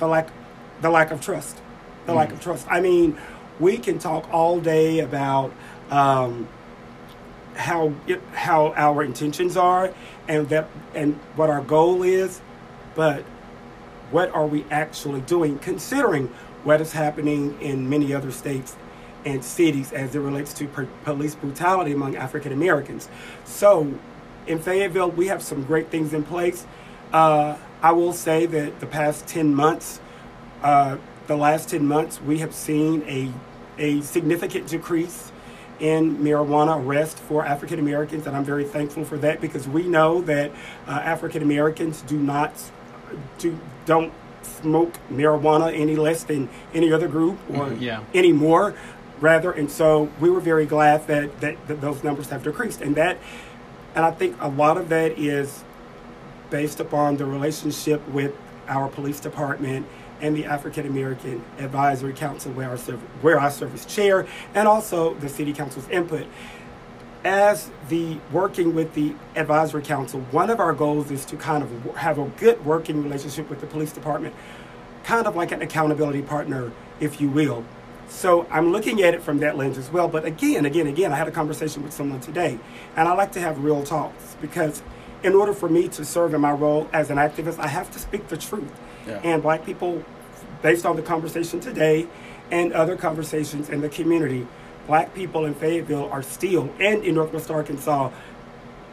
[0.00, 0.30] the lack,
[0.80, 2.16] the lack of trust, the mm-hmm.
[2.16, 2.66] lack of trust.
[2.68, 3.16] I mean,
[3.60, 5.52] we can talk all day about
[5.90, 6.48] um,
[7.54, 9.94] how it, how our intentions are
[10.26, 12.40] and that and what our goal is,
[12.96, 13.22] but
[14.10, 16.28] what are we actually doing considering
[16.64, 18.74] what is happening in many other states
[19.24, 23.08] and cities as it relates to per- police brutality among African Americans.
[23.44, 23.94] So,
[24.46, 26.66] in Fayetteville, we have some great things in place.
[27.12, 30.00] Uh, I will say that the past 10 months,
[30.62, 33.30] uh, the last 10 months, we have seen a,
[33.78, 35.32] a significant decrease
[35.80, 40.22] in marijuana arrest for African Americans, and I'm very thankful for that because we know
[40.22, 40.50] that
[40.86, 42.52] uh, African Americans do not
[43.38, 48.02] do don't smoke marijuana any less than any other group or mm-hmm, yeah.
[48.12, 48.74] anymore
[49.20, 52.96] rather and so we were very glad that, that, that those numbers have decreased and
[52.96, 53.18] that
[53.94, 55.64] and I think a lot of that is
[56.50, 58.34] based upon the relationship with
[58.68, 59.86] our police department
[60.20, 64.66] and the African American Advisory Council, where I serve, where I serve as chair, and
[64.66, 66.26] also the City Council's input.
[67.24, 71.96] As the working with the Advisory Council, one of our goals is to kind of
[71.96, 74.34] have a good working relationship with the police department,
[75.04, 76.70] kind of like an accountability partner,
[77.00, 77.64] if you will.
[78.14, 80.06] So I'm looking at it from that lens as well.
[80.08, 82.60] But again, again, again, I had a conversation with someone today,
[82.96, 84.82] and I like to have real talks because
[85.24, 87.98] in order for me to serve in my role as an activist, I have to
[87.98, 88.70] speak the truth.
[89.06, 89.20] Yeah.
[89.24, 90.04] And black people,
[90.62, 92.06] based on the conversation today
[92.52, 94.46] and other conversations in the community,
[94.86, 98.10] black people in Fayetteville are still, and in Northwest Arkansas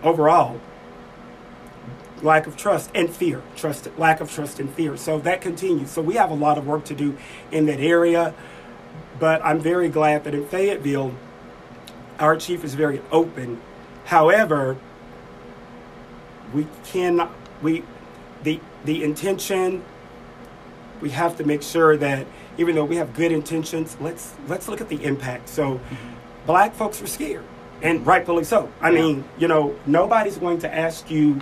[0.03, 0.59] overall,
[2.24, 4.97] lack of trust and fear, trust, lack of trust and fear.
[4.97, 5.91] So that continues.
[5.91, 7.17] So we have a lot of work to do
[7.51, 8.34] in that area.
[9.22, 11.13] But I'm very glad that in Fayetteville,
[12.17, 13.61] our chief is very open.
[14.05, 14.78] However,
[16.55, 17.84] we cannot, we,
[18.41, 19.84] the, the intention
[21.01, 22.26] we have to make sure that
[22.57, 25.49] even though we have good intentions, let's let's look at the impact.
[25.49, 25.95] So, mm-hmm.
[26.47, 27.45] black folks are scared,
[27.84, 28.72] and rightfully so.
[28.82, 29.01] I yeah.
[29.01, 31.41] mean, you know, nobody's going to ask you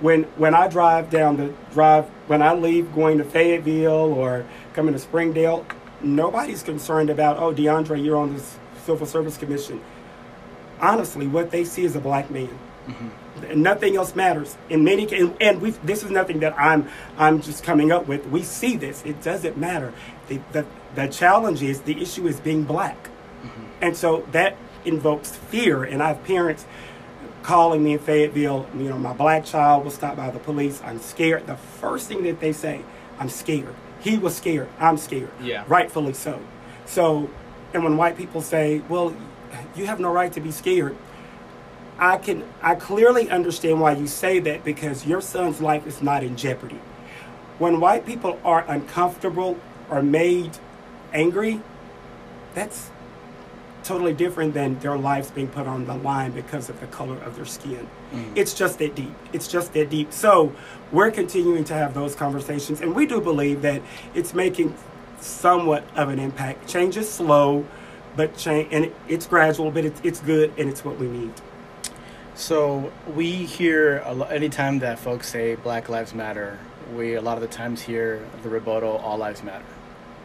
[0.00, 4.94] when when I drive down the drive when I leave going to Fayetteville or coming
[4.94, 5.66] to Springdale.
[6.00, 9.80] Nobody's concerned about oh DeAndre, you're on this Civil Service Commission.
[10.80, 12.56] Honestly, what they see is a black man.
[12.86, 13.62] Mm-hmm.
[13.62, 14.56] Nothing else matters.
[14.68, 18.26] In many and, and we this is nothing that i'm i'm just coming up with.
[18.26, 19.04] We see this.
[19.04, 19.92] It doesn't matter.
[20.28, 23.10] The the, the challenge is the issue is being black.
[23.42, 23.64] Mm-hmm.
[23.82, 25.82] and so that invokes fear.
[25.82, 26.64] And i have parents
[27.42, 30.80] calling me in fayetteville you know my black child was stopped by the police.
[30.84, 31.46] I'm scared.
[31.46, 32.82] The first thing that they say
[33.18, 33.74] i'm scared
[34.08, 34.68] he was scared.
[34.78, 35.30] I'm scared.
[35.40, 35.64] Yeah.
[35.68, 36.40] Rightfully so.
[36.86, 37.30] So
[37.74, 39.14] and when white people say well
[39.76, 40.96] you have no right to be scared
[41.98, 46.22] I can I clearly understand why you say that because your son's life is not
[46.22, 46.80] in jeopardy.
[47.58, 49.58] When white people are uncomfortable
[49.90, 50.58] or made
[51.12, 51.60] angry,
[52.54, 52.90] that's
[53.88, 57.34] totally different than their lives being put on the line because of the color of
[57.36, 57.88] their skin.
[58.12, 58.36] Mm.
[58.36, 59.14] It's just that deep.
[59.32, 60.12] It's just that deep.
[60.12, 60.52] So
[60.92, 63.80] we're continuing to have those conversations, and we do believe that
[64.14, 64.74] it's making
[65.20, 66.68] somewhat of an impact.
[66.68, 67.66] Change is slow,
[68.14, 71.32] but change and it's gradual, but it's it's good, and it's what we need.
[72.34, 76.58] So we hear a lot, anytime that folks say Black Lives Matter,
[76.94, 79.64] we a lot of the times hear the rebuttal All Lives Matter,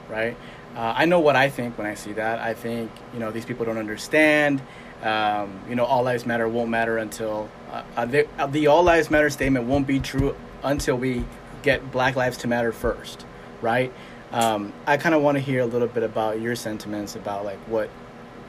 [0.09, 0.36] right?
[0.76, 2.40] Uh, I know what I think when I see that.
[2.40, 4.62] I think you know these people don't understand.
[5.04, 8.84] Um, you know, all lives matter won't matter until uh, uh the, uh, the all
[8.84, 11.26] lives matter statement won't be true until we
[11.62, 13.26] get Black lives to matter first,
[13.62, 13.94] right?
[14.32, 17.60] Um, I kind of want to hear a little bit about your sentiments about like
[17.68, 17.90] what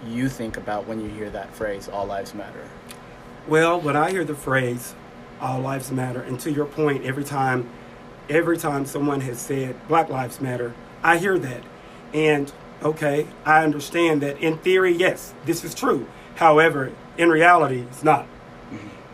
[0.07, 2.69] you think about when you hear that phrase "all lives matter."
[3.47, 4.95] Well, when I hear the phrase
[5.43, 7.69] "all lives matter," and to your point, every time,
[8.31, 10.73] every time someone has said "Black Lives Matter,"
[11.03, 11.63] I hear that
[12.15, 12.51] and
[12.83, 16.07] okay, I understand that in theory, yes, this is true.
[16.37, 18.27] However, in reality, it's not.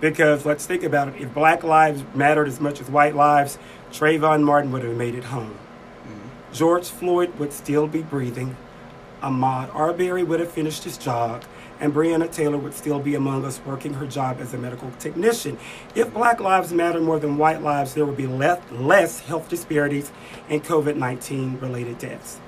[0.00, 1.20] Because let's think about it.
[1.20, 3.58] If black lives mattered as much as white lives,
[3.90, 5.58] Trayvon Martin would have made it home.
[6.52, 8.56] George Floyd would still be breathing.
[9.22, 11.44] Ahmaud Arbery would have finished his job
[11.80, 15.58] and Breonna Taylor would still be among us working her job as a medical technician.
[15.94, 20.12] If Black Lives Matter more than white lives, there would be less, less health disparities
[20.48, 22.38] and COVID 19 related deaths.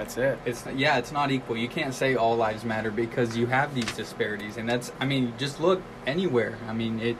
[0.00, 0.38] That's it.
[0.46, 1.58] It's yeah, it's not equal.
[1.58, 5.34] You can't say all lives matter because you have these disparities, and that's I mean,
[5.36, 6.56] just look anywhere.
[6.66, 7.18] I mean it,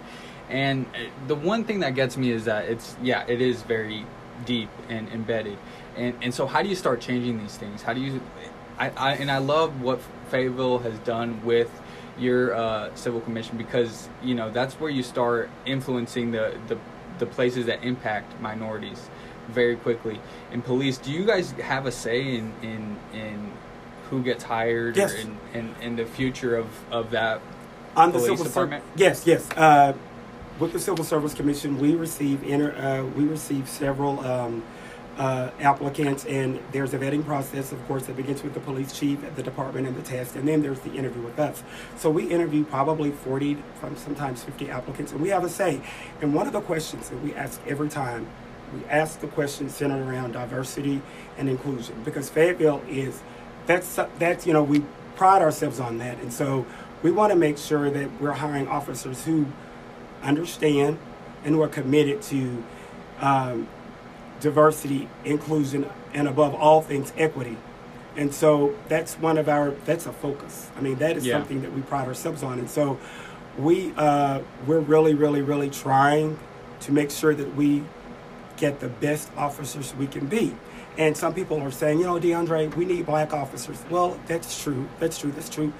[0.48, 0.86] and
[1.26, 4.06] the one thing that gets me is that it's yeah, it is very
[4.46, 5.58] deep and embedded,
[5.94, 7.82] and and so how do you start changing these things?
[7.82, 8.22] How do you,
[8.78, 10.00] I, I and I love what
[10.30, 11.70] Fayetteville has done with
[12.18, 16.78] your uh, civil commission because you know that's where you start influencing the the
[17.18, 19.10] the places that impact minorities
[19.50, 20.20] very quickly.
[20.52, 23.52] In police, do you guys have a say in in, in
[24.10, 25.14] who gets hired yes.
[25.14, 27.40] or in, in, in the future of, of that
[27.96, 28.82] on the civil department?
[28.84, 29.50] Ser- yes, yes.
[29.52, 29.94] Uh,
[30.58, 34.62] with the Civil Service Commission, we receive inter, uh, we receive several um,
[35.16, 39.24] uh, applicants, and there's a vetting process, of course, that begins with the police chief,
[39.24, 41.62] at the department, and the test, and then there's the interview with us.
[41.96, 43.58] So we interview probably 40,
[43.96, 45.80] sometimes 50 applicants, and we have a say.
[46.20, 48.26] And one of the questions that we ask every time
[48.72, 51.02] we ask the questions centered around diversity
[51.38, 53.22] and inclusion because Fayetteville is
[53.66, 54.84] that's that's you know we
[55.16, 56.18] pride ourselves on that.
[56.20, 56.64] And so
[57.02, 59.46] we want to make sure that we're hiring officers who
[60.22, 60.98] understand
[61.44, 62.64] and who are committed to
[63.20, 63.68] um,
[64.40, 67.56] diversity inclusion and above all things equity.
[68.16, 70.70] And so that's one of our that's a focus.
[70.76, 71.34] I mean that is yeah.
[71.34, 72.58] something that we pride ourselves on.
[72.58, 72.98] And so
[73.58, 76.38] we uh, we're really really really trying
[76.80, 77.84] to make sure that we
[78.60, 80.54] get the best officers we can be.
[80.98, 83.82] And some people are saying, you know, DeAndre, we need black officers.
[83.88, 84.88] Well, that's true.
[84.98, 85.32] That's true.
[85.32, 85.72] That's true.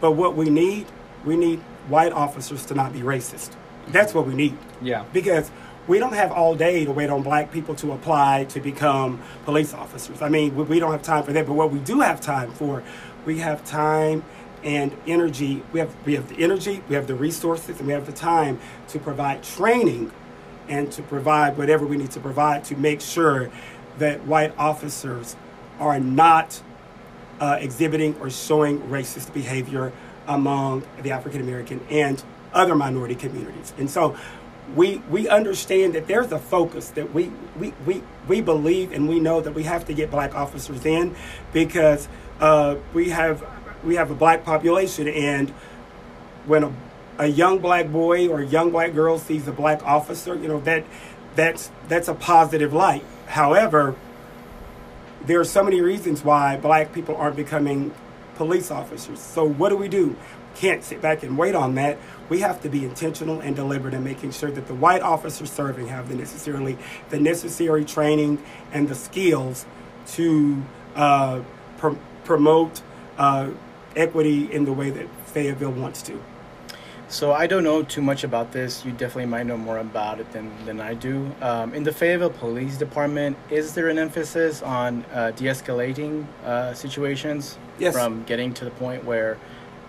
[0.00, 0.86] But what we need,
[1.24, 3.50] we need white officers to not be racist.
[3.88, 4.56] That's what we need.
[4.80, 5.04] Yeah.
[5.12, 5.50] Because
[5.86, 9.74] we don't have all day to wait on black people to apply to become police
[9.74, 10.22] officers.
[10.22, 11.46] I mean, we don't have time for that.
[11.46, 12.82] But what we do have time for,
[13.26, 14.24] we have time
[14.62, 15.62] and energy.
[15.72, 18.60] We have we have the energy, we have the resources, and we have the time
[18.88, 20.12] to provide training
[20.68, 23.50] and to provide whatever we need to provide to make sure
[23.98, 25.36] that white officers
[25.78, 26.62] are not
[27.40, 29.92] uh, exhibiting or showing racist behavior
[30.26, 33.72] among the African American and other minority communities.
[33.78, 34.16] And so
[34.76, 39.18] we we understand that there's a focus that we, we, we, we believe and we
[39.18, 41.14] know that we have to get black officers in
[41.52, 42.08] because
[42.40, 43.44] uh, we have
[43.84, 45.50] we have a black population and
[46.46, 46.72] when a
[47.18, 50.60] a young black boy or a young black girl sees a black officer, you know,
[50.60, 50.84] that
[51.34, 53.04] that's that's a positive light.
[53.26, 53.96] However,
[55.24, 57.94] there are so many reasons why black people aren't becoming
[58.34, 59.20] police officers.
[59.20, 60.16] So what do we do?
[60.54, 61.98] Can't sit back and wait on that.
[62.28, 65.88] We have to be intentional and deliberate in making sure that the white officers serving
[65.88, 66.76] have the necessarily
[67.10, 68.42] the necessary training
[68.72, 69.64] and the skills
[70.08, 70.62] to
[70.94, 71.40] uh,
[71.78, 72.82] pr- promote
[73.16, 73.50] uh,
[73.96, 76.22] equity in the way that Fayetteville wants to.
[77.12, 78.86] So I don't know too much about this.
[78.86, 81.30] You definitely might know more about it than, than I do.
[81.42, 87.58] Um, in the Fayetteville Police Department, is there an emphasis on uh, de-escalating uh, situations
[87.78, 87.92] yes.
[87.92, 89.36] from getting to the point where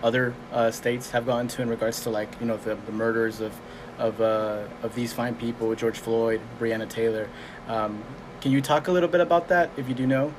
[0.03, 3.39] other uh, states have gone to in regards to like you know the, the murders
[3.39, 3.57] of
[3.99, 7.29] of uh, of these fine people, George Floyd, Breonna Taylor.
[7.69, 8.03] Um,
[8.41, 10.33] can you talk a little bit about that if you do know?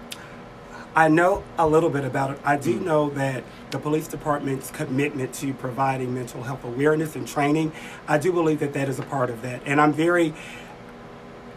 [0.97, 2.38] I know a little bit about it.
[2.45, 2.84] I do mm.
[2.84, 7.72] know that the police department's commitment to providing mental health awareness and training,
[8.07, 9.62] I do believe that that is a part of that.
[9.66, 10.34] And I'm very,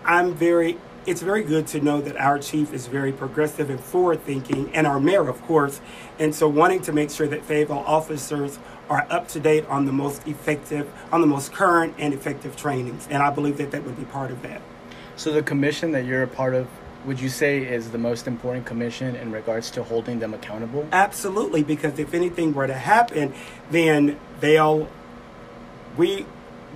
[0.04, 4.24] I'm very, it's very good to know that our chief is very progressive and forward
[4.24, 5.82] thinking, and our mayor, of course.
[6.18, 8.58] And so wanting to make sure that Fayetteville officers
[8.90, 13.08] are up to date on the most effective, on the most current and effective trainings.
[13.12, 14.62] And I believe that that would be part of that.
[15.16, 16.68] So the commission that you're a part of
[17.08, 20.86] would you say is the most important commission in regards to holding them accountable?
[20.92, 23.34] Absolutely, because if anything were to happen,
[23.72, 24.90] then they'll
[25.96, 26.26] we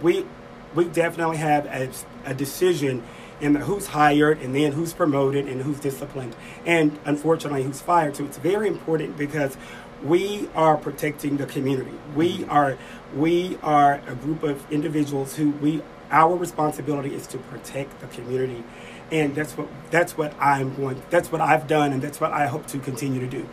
[0.02, 0.26] we
[0.74, 1.92] we definitely have a,
[2.26, 3.04] a decision
[3.42, 6.34] in the who's hired and then who's promoted and who's disciplined
[6.66, 8.16] and unfortunately who's fired.
[8.16, 9.58] So it's very important because
[10.02, 11.92] we are protecting the community.
[12.16, 12.52] We mm-hmm.
[12.52, 12.78] are
[13.14, 18.64] we are a group of individuals who we our responsibility is to protect the community
[19.12, 21.02] and that's what that's what I'm going.
[21.10, 23.48] That's what I've done, and that's what I hope to continue to do.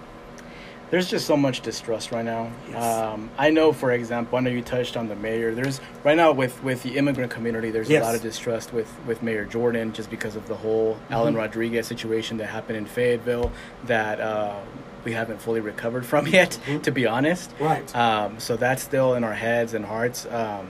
[0.90, 2.50] There's just so much distrust right now.
[2.70, 2.82] Yes.
[2.82, 5.54] Um, I know, for example, I know you touched on the mayor.
[5.54, 7.70] There's right now with with the immigrant community.
[7.70, 8.02] There's Yes.
[8.02, 11.12] a lot of distrust with with Mayor Jordan just because of the whole Mm-hmm.
[11.12, 13.52] Alan Rodriguez situation that happened in Fayetteville
[13.84, 14.54] that uh,
[15.04, 16.82] we haven't fully recovered from yet, Mhm.
[16.84, 17.50] to be honest.
[17.61, 17.94] Right.
[17.94, 20.24] Um, so that's still in our heads and hearts.
[20.24, 20.68] Um,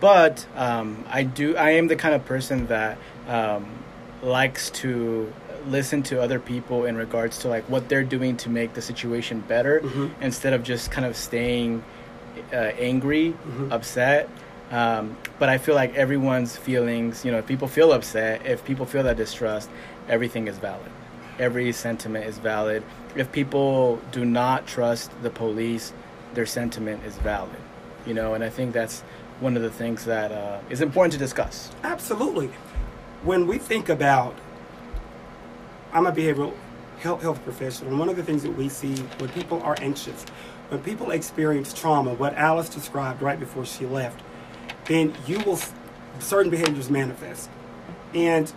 [0.00, 1.56] but um, I do.
[1.56, 3.66] I am the kind of person that um,
[4.22, 5.32] likes to
[5.68, 9.40] listen to other people in regards to like what they're doing to make the situation
[9.48, 10.10] better Mhm.
[10.20, 11.82] instead of just kind of staying
[12.52, 13.72] uh, angry, Mhm.
[13.72, 14.28] upset.
[14.70, 18.84] Um, but I feel like everyone's feelings, you know, if people feel upset, if people
[18.84, 19.70] feel that distrust,
[20.08, 20.90] everything is valid.
[21.38, 22.82] Every sentiment is valid.
[23.16, 25.92] If people do not trust the police,
[26.34, 27.56] their sentiment is valid.
[28.06, 29.02] You know, and I think that's
[29.40, 31.70] one of the things that uh, is important to discuss.
[31.84, 32.50] Absolutely.
[33.26, 34.36] When we think about,
[35.92, 36.54] I'm a behavioral
[37.00, 40.22] health, health professional, and one of the things that we see when people are anxious,
[40.68, 44.20] when people experience trauma, what Alice described right before she left,
[44.84, 45.58] then you will,
[46.20, 47.50] certain behaviors manifest.
[48.14, 48.52] And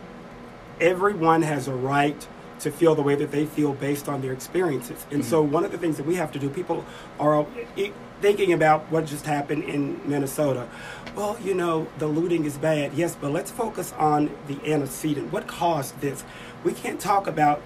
[0.80, 2.28] everyone has a right
[2.60, 5.04] to feel the way that they feel based on their experiences.
[5.10, 5.32] And mm-hmm.
[5.32, 6.86] so, one of the things that we have to do, people
[7.20, 7.92] are i-
[8.22, 10.68] thinking about what just happened in Minnesota.
[11.16, 15.32] Well, you know, the looting is bad, yes, but let's focus on the antecedent.
[15.32, 16.24] What caused this?
[16.64, 17.62] We can't talk about.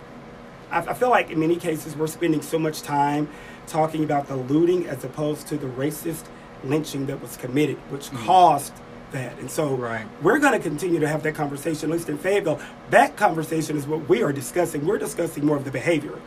[0.71, 3.27] I, I feel like in many cases we're spending so much time
[3.67, 6.25] talking about the looting as opposed to the racist
[6.63, 8.25] lynching that was committed, which mm.
[8.25, 8.73] caused
[9.11, 9.37] that.
[9.39, 10.05] And so Right.
[10.21, 12.59] we're going to continue to have that conversation, at least in Fayetteville.
[12.89, 14.85] That conversation is what we are discussing.
[14.85, 16.19] We're discussing more of the behavior.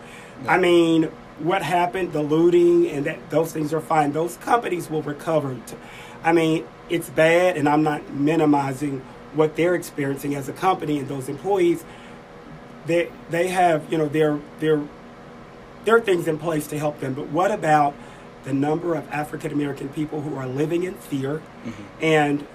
[0.46, 4.12] I mean, what happened, the looting, and that those things are fine.
[4.12, 5.56] Those companies will recover.
[6.24, 9.02] I mean, it's bad, and I'm not minimizing
[9.34, 11.84] what they're experiencing as a company and those employees.
[12.86, 14.82] They they have you know their their
[15.84, 17.14] there are things in place to help them.
[17.14, 17.94] But what about
[18.44, 21.82] the number of African American people who are living in fear, mm-hmm.
[22.00, 22.46] and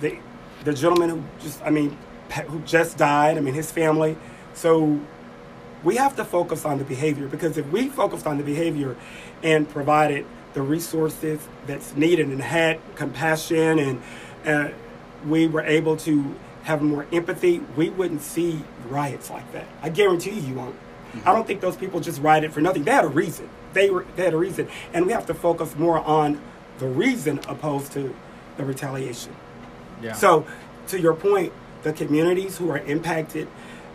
[0.00, 0.18] the
[0.64, 1.98] the gentleman who just I mean
[2.46, 3.36] who just died.
[3.36, 4.16] I mean his family.
[4.54, 5.00] So
[5.82, 8.96] we have to focus on the behavior because if we focused on the behavior
[9.42, 14.02] and provided the resources that's needed and had compassion and
[14.44, 14.68] uh,
[15.26, 19.66] we were able to have more empathy, we wouldn't see riots like that.
[19.82, 20.76] I guarantee you, you won't.
[21.24, 22.84] I don't think those people just rioted for nothing.
[22.84, 23.48] They had a reason.
[23.72, 26.40] They were they had a reason, and we have to focus more on
[26.78, 28.14] the reason opposed to
[28.56, 29.34] the retaliation.
[30.02, 30.12] Yeah.
[30.12, 30.46] So,
[30.88, 31.52] to your point,
[31.82, 33.48] the communities who are impacted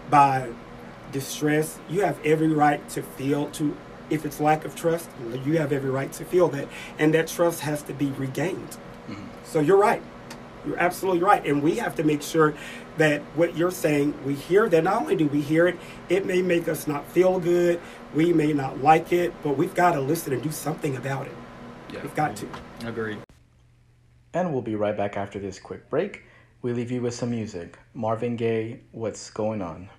[0.09, 0.49] by
[1.15, 3.75] distress, you have every right to feel to
[4.09, 5.09] if it's lack of trust,
[5.45, 6.67] you have every right to feel that,
[6.99, 8.77] and that trust has to be regained.
[9.09, 9.23] Mm-hmm.
[9.45, 10.03] So you're right.
[10.67, 12.53] You're absolutely right, and we have to make sure
[12.97, 14.83] that what you're saying, we hear that.
[14.83, 15.77] Not only do we hear it,
[16.09, 17.79] it may make us not feel good.
[18.13, 21.35] We may not like it, but we've got to listen and do something about it.
[21.93, 22.01] Yeah.
[22.01, 22.47] We've got to.
[22.85, 23.19] Agreed.
[24.33, 26.23] And we'll be right back after this quick break.
[26.61, 27.79] We leave you with some music.
[27.93, 29.89] Marvin Gaye, What's Going On?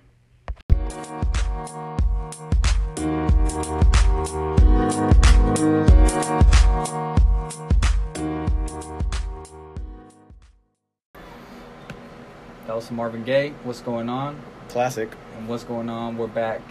[12.65, 13.53] That was Marvin Gaye.
[13.63, 14.39] What's going on?
[14.69, 15.09] Classic.
[15.37, 16.17] And what's going on?
[16.17, 16.61] We're back.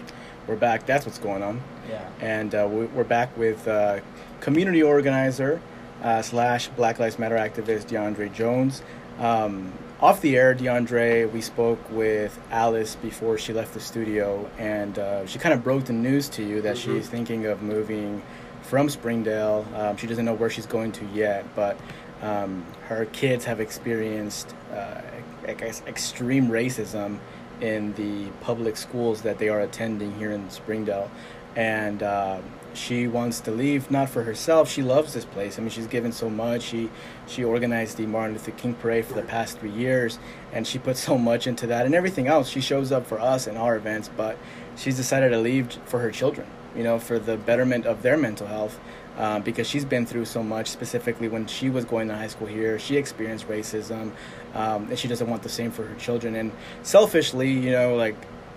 [0.46, 0.86] We're back.
[0.86, 1.62] That's what's going on.
[1.88, 2.08] Yeah.
[2.20, 4.00] And uh, we- we're back with uh,
[4.40, 5.60] community organizer
[6.02, 8.82] uh, slash Black Lives Matter activist DeAndre Jones.
[9.18, 14.98] Um, off the air, DeAndre, we spoke with Alice before she left the studio, and
[14.98, 18.22] uh, she kind of broke the news to you that she's thinking of moving
[18.62, 19.66] from Springdale.
[19.74, 21.78] Um, she doesn't know where she's going to yet, but
[22.20, 25.00] um, her kids have experienced uh,
[25.46, 27.18] I guess, extreme racism
[27.60, 31.10] in the public schools that they are attending here in Springdale.
[31.54, 32.40] and uh,
[32.76, 34.70] she wants to leave not for herself.
[34.70, 35.58] She loves this place.
[35.58, 36.62] I mean, she's given so much.
[36.62, 36.90] She
[37.26, 40.18] she organized the Martin Luther King parade for the past three years,
[40.52, 42.48] and she put so much into that and everything else.
[42.48, 44.38] She shows up for us and our events, but
[44.76, 46.46] she's decided to leave for her children.
[46.76, 48.78] You know, for the betterment of their mental health.
[49.18, 50.68] Um, because she's been through so much.
[50.68, 54.12] Specifically, when she was going to high school here, she experienced racism,
[54.52, 56.36] um, and she doesn't want the same for her children.
[56.36, 56.52] And
[56.82, 58.14] selfishly, you know, like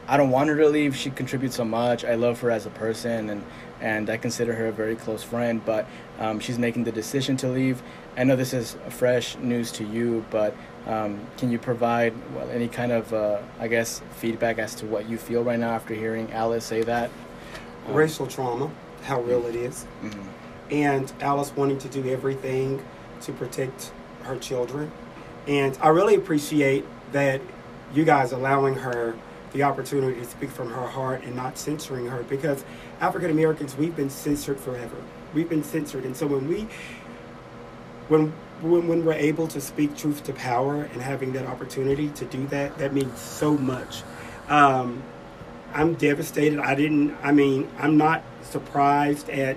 [0.09, 0.95] I don't want her to leave.
[0.95, 2.03] She contributes so much.
[2.03, 3.43] I love her as a person, and
[3.81, 5.63] and I consider her a very close friend.
[5.65, 5.87] But
[6.19, 7.81] um, she's making the decision to leave.
[8.17, 10.55] I know this is fresh news to you, but
[10.87, 15.09] um, can you provide well, any kind of, uh, I guess, feedback as to what
[15.09, 17.09] you feel right now after hearing Alice say that?
[17.87, 18.69] Um, Racial trauma,
[19.03, 19.85] how real it is.
[20.01, 20.29] Mm-hmm
[20.71, 22.83] and Alice wanting to do everything
[23.21, 23.91] to protect
[24.23, 24.91] her children.
[25.47, 27.41] And I really appreciate that
[27.93, 29.17] you guys allowing her
[29.53, 32.63] the opportunity to speak from her heart and not censoring her because
[33.01, 34.95] African Americans we've been censored forever.
[35.33, 36.67] We've been censored and so when we
[38.07, 42.25] when when, when we're able to speak truth to power and having that opportunity to
[42.25, 44.03] do that, that means so much.
[44.49, 45.01] Um,
[45.73, 46.59] I'm devastated.
[46.59, 49.55] I didn't, I mean, I'm not surprised at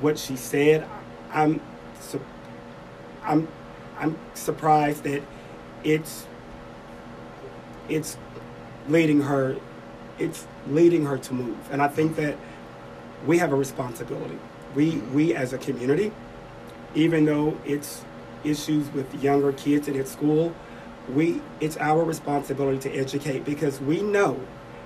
[0.00, 0.86] what she said,
[1.32, 1.60] I'm
[3.28, 3.48] I'm
[3.98, 5.22] I'm surprised that
[5.84, 6.26] it's
[7.88, 8.16] it's
[8.88, 9.56] leading her
[10.18, 11.56] it's leading her to move.
[11.70, 12.36] And I think that
[13.26, 14.38] we have a responsibility.
[14.74, 16.12] We we as a community,
[16.94, 18.04] even though it's
[18.44, 20.54] issues with younger kids and at school,
[21.12, 24.40] we it's our responsibility to educate because we know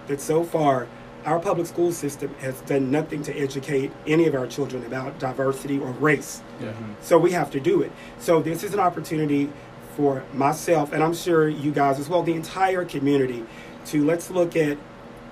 [0.07, 0.89] that so far
[1.25, 5.79] our public school system has done nothing to educate any of our children about diversity
[5.79, 6.43] or race.
[6.61, 6.95] Mm-hmm.
[7.01, 7.93] So we have to do it.
[8.19, 9.53] So this is an opportunity
[9.97, 13.45] for myself, and I'm sure you guys as well, the entire community,
[13.87, 14.79] to let's look at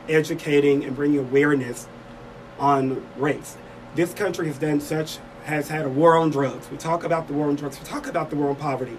[0.09, 1.87] educating and bringing awareness
[2.59, 3.57] on race.
[3.95, 6.71] This country has done such, has had a war on drugs.
[6.71, 8.99] We talk about the war on drugs, we talk about the war on poverty,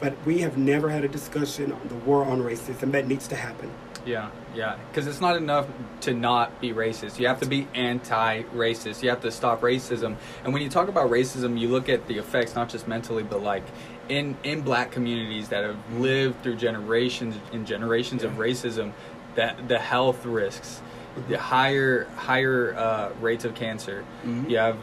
[0.00, 3.36] but we have never had a discussion on the war on racism that needs to
[3.36, 3.70] happen.
[4.04, 5.68] Yeah, yeah, because it's not enough
[6.00, 7.20] to not be racist.
[7.20, 9.00] You have to be anti-racist.
[9.00, 10.16] You have to stop racism.
[10.42, 13.44] And when you talk about racism, you look at the effects not just mentally, but
[13.44, 13.62] like
[14.08, 18.28] in in black communities that have lived through generations and generations yeah.
[18.28, 18.92] of racism,
[19.34, 20.80] that the health risks,
[21.28, 24.04] the higher higher uh, rates of cancer.
[24.24, 24.50] Mm-hmm.
[24.50, 24.78] You have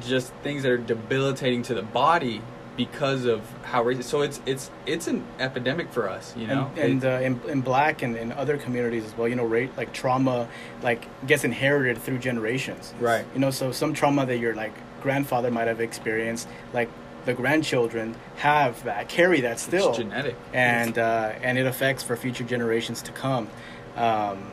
[0.00, 2.42] just things that are debilitating to the body
[2.76, 4.04] because of how racist.
[4.04, 6.70] So it's it's it's an epidemic for us, you know.
[6.76, 9.76] And, and uh, in, in black and in other communities as well, you know, rate
[9.76, 10.48] like trauma
[10.82, 12.94] like gets inherited through generations.
[12.98, 13.26] Right.
[13.34, 16.88] You know, so some trauma that your like grandfather might have experienced, like
[17.24, 19.90] the grandchildren have that, carry that still.
[19.90, 20.36] It's genetic.
[20.52, 23.48] And uh, and it affects for future generations to come.
[23.96, 24.50] Um,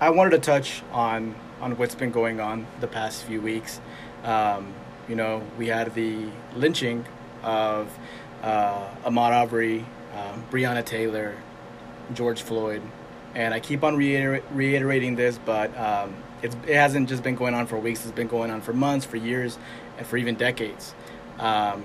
[0.00, 3.80] I wanted to touch on on what's been going on the past few weeks.
[4.24, 4.74] Um,
[5.08, 7.06] you know, we had the lynching
[7.42, 7.96] of
[8.42, 11.34] uh, Ahmaud Arbery, um, Breonna Taylor,
[12.12, 12.82] George Floyd,
[13.34, 17.66] and I keep on reiter- reiterating this, but um, it hasn't just been going on
[17.66, 18.04] for weeks.
[18.04, 19.58] It's been going on for months, for years,
[19.96, 20.94] and for even decades,
[21.38, 21.84] um,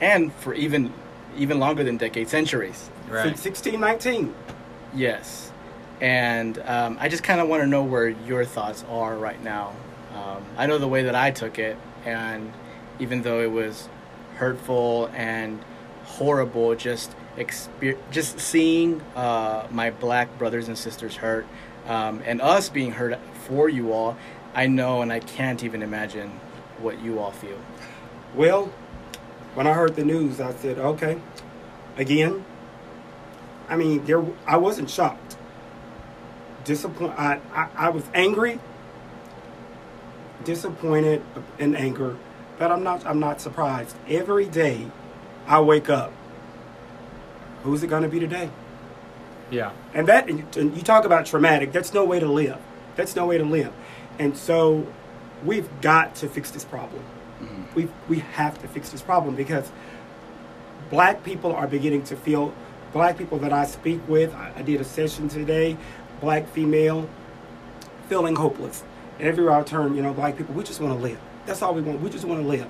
[0.00, 0.92] and for even
[1.36, 2.88] even longer than decades, centuries.
[3.08, 3.22] Right.
[3.22, 4.34] Since 1619.
[4.94, 5.52] Yes,
[6.00, 9.74] and um, I just kind of want to know where your thoughts are right now.
[10.14, 12.52] Um, I know the way that I took it, and
[12.98, 13.88] even though it was
[14.36, 15.62] hurtful and
[16.04, 21.46] horrible just exper- just seeing uh, my black brothers and sisters hurt
[21.86, 24.16] um, and us being hurt for you all
[24.54, 26.28] i know and i can't even imagine
[26.78, 27.58] what you all feel
[28.34, 28.70] well
[29.56, 31.20] when i heard the news i said okay
[31.96, 32.44] again
[33.68, 35.36] i mean there i wasn't shocked
[36.64, 38.60] disappointed I, I, I was angry
[40.44, 41.22] disappointed
[41.58, 42.16] and anger
[42.58, 43.96] but I'm not I'm not surprised.
[44.08, 44.86] Every day
[45.46, 46.12] I wake up.
[47.62, 48.50] Who's it going to be today?
[49.50, 49.72] Yeah.
[49.94, 52.58] And that and you talk about traumatic, that's no way to live.
[52.96, 53.72] That's no way to live.
[54.18, 54.86] And so
[55.44, 57.02] we've got to fix this problem.
[57.76, 59.70] We we have to fix this problem because
[60.90, 62.52] black people are beginning to feel
[62.92, 65.76] black people that I speak with, I, I did a session today,
[66.20, 67.08] black female
[68.08, 68.82] feeling hopeless.
[69.18, 71.18] And everywhere I turn, you know, black people, we just want to live.
[71.44, 72.00] That's all we want.
[72.00, 72.66] We just want to live.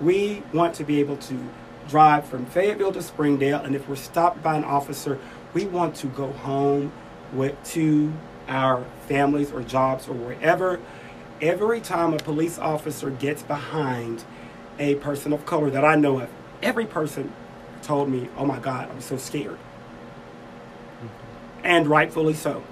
[0.00, 1.48] We want to be able to
[1.88, 5.18] drive from Fayetteville to Springdale, and if we're stopped by an officer,
[5.52, 6.92] we want to go home
[7.32, 8.12] with to
[8.48, 10.80] our families or jobs or wherever.
[11.40, 14.24] Every time a police officer gets behind
[14.78, 16.28] a person of color that I know of,
[16.62, 17.32] every person
[17.82, 19.58] told me, "Oh my God, I'm so scared,"
[21.02, 21.06] mm-hmm.
[21.64, 22.62] and rightfully so.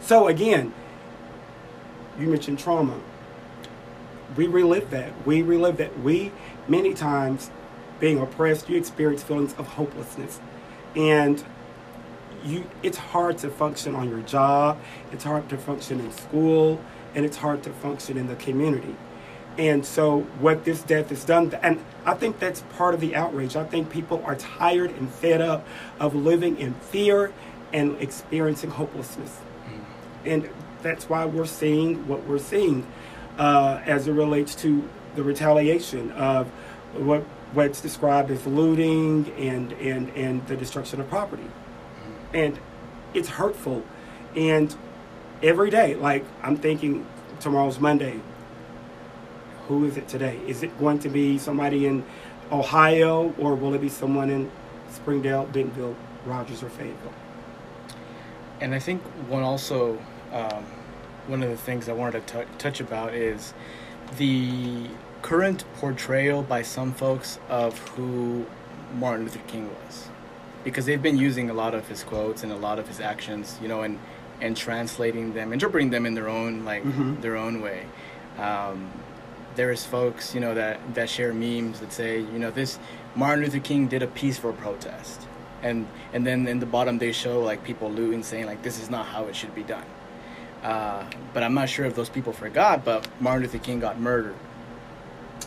[0.00, 0.72] So again,
[2.18, 3.00] you mentioned trauma
[4.36, 5.12] we relive that.
[5.26, 5.98] We relive that.
[6.00, 6.32] We
[6.68, 7.50] many times
[7.98, 10.40] being oppressed, you experience feelings of hopelessness,
[10.96, 11.42] and
[12.44, 14.78] you it's hard to function on your job.
[15.12, 16.80] It's hard to function in school,
[17.14, 18.96] and it's hard to function in the community.
[19.60, 23.56] And so, what this death has done, and I think that's part of the outrage.
[23.56, 25.66] I think people are tired and fed up
[25.98, 27.30] of living in fear
[27.70, 29.38] and experiencing hopelessness.
[30.24, 30.48] And
[30.80, 32.86] that's why we're seeing what we're seeing
[33.38, 36.48] uh, as it relates to the retaliation of
[36.94, 37.20] what
[37.52, 41.50] what's described as looting and, and, and the destruction of property.
[42.32, 42.58] And
[43.12, 43.84] it's hurtful.
[44.34, 44.74] And
[45.42, 47.04] every day, like I'm thinking
[47.40, 48.20] tomorrow's Monday,
[49.70, 50.36] who is it today?
[50.48, 52.04] Is it going to be somebody in
[52.50, 54.50] Ohio or will it be someone in
[54.90, 55.94] Springdale, Bentonville,
[56.26, 57.12] Rogers, or Fayetteville?
[58.60, 59.96] And I think one also,
[60.32, 60.64] um,
[61.28, 63.54] one of the things I wanted to t- touch about is
[64.18, 64.88] the
[65.22, 68.44] current portrayal by some folks of who
[68.98, 70.08] Martin Luther King was.
[70.64, 73.56] Because they've been using a lot of his quotes and a lot of his actions,
[73.62, 74.00] you know, and,
[74.40, 77.20] and translating them, interpreting them in their own, like, Mhm.
[77.22, 77.86] their own way.
[78.38, 78.90] Um,
[79.60, 82.78] there's folks, you know, that, that share memes that say, you know, this
[83.14, 85.20] Martin Luther King did a peaceful protest.
[85.62, 88.88] And and then in the bottom they show like people looting saying like this is
[88.88, 89.84] not how it should be done.
[90.62, 91.04] Uh,
[91.34, 94.36] but I'm not sure if those people forgot, but Martin Luther King got murdered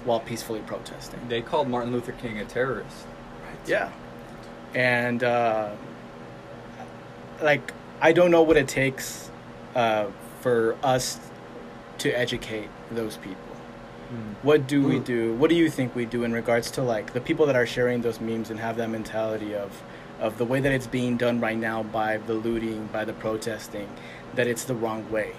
[0.06, 1.20] while peacefully protesting.
[1.28, 3.08] They called Martin Luther King a terrorist.
[3.44, 3.68] Right.
[3.68, 3.92] Yeah.
[4.76, 5.72] And uh,
[7.42, 9.32] like I don't know what it takes
[9.74, 10.06] uh,
[10.42, 11.20] for us
[11.98, 13.53] to educate those people.
[14.42, 15.06] What do we Mm.
[15.06, 15.34] do?
[15.36, 18.02] What do you think we do in regards to like the people that are sharing
[18.02, 19.82] those memes and have that mentality of
[20.22, 23.88] of the way that it's being done right now by the looting, by the protesting,
[24.36, 25.32] that it's the wrong way?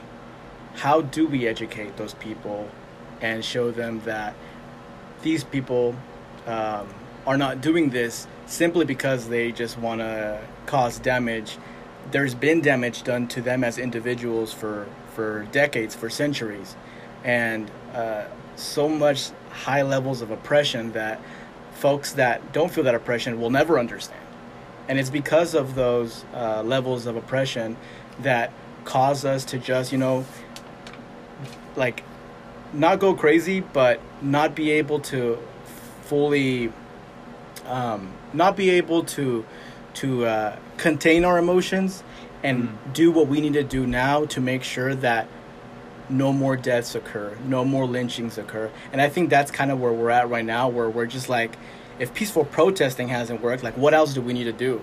[0.74, 2.68] How do we educate those people
[3.22, 4.34] and show them that
[5.22, 5.94] these people
[6.46, 6.88] um,
[7.26, 11.56] are not doing this simply because they just want to cause damage?
[12.10, 16.74] There's been damage done to them as individuals for for decades, for centuries,
[17.22, 18.24] and uh,
[18.56, 21.20] so much high levels of oppression that
[21.74, 24.20] folks that don't feel that oppression will never understand.
[24.88, 27.76] And it's because of those uh, levels of oppression
[28.20, 28.52] that
[28.84, 30.24] cause us to just, you know,
[31.76, 32.04] like
[32.72, 35.38] not go crazy, but not be able to
[36.02, 36.72] fully,
[37.66, 39.44] um, not be able to
[39.94, 42.02] to uh, contain our emotions
[42.42, 45.28] and do what we need to do now to make sure that
[46.14, 48.70] no more deaths occur, no more lynchings occur.
[48.92, 51.56] And I think that's kind of where we're at right now, where we're just like,
[51.98, 54.80] if peaceful protesting hasn't worked, like what else do we need to do?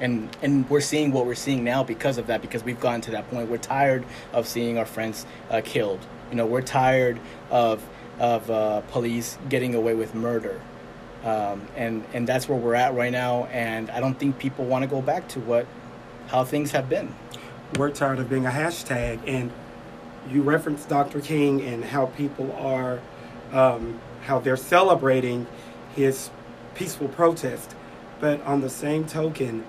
[0.00, 3.10] And and we're seeing what we're seeing now because of that, because we've gotten to
[3.12, 3.50] that point.
[3.50, 6.00] We're tired of seeing our friends uh, killed.
[6.30, 7.18] You know, we're tired
[7.50, 7.84] of
[8.20, 10.60] of uh, police getting away with murder.
[11.24, 13.46] Um, and and that's where we're at right now.
[13.46, 15.66] And I don't think people want to go back to what
[16.28, 17.14] how things have been.
[17.76, 19.20] we're tired of being a hashtag.
[19.26, 19.50] And
[20.30, 21.20] you referenced Dr.
[21.20, 23.00] King and how people are,
[23.52, 25.46] um, how they're celebrating
[25.94, 26.30] his
[26.74, 27.74] peaceful protest.
[28.20, 29.64] But on the same token,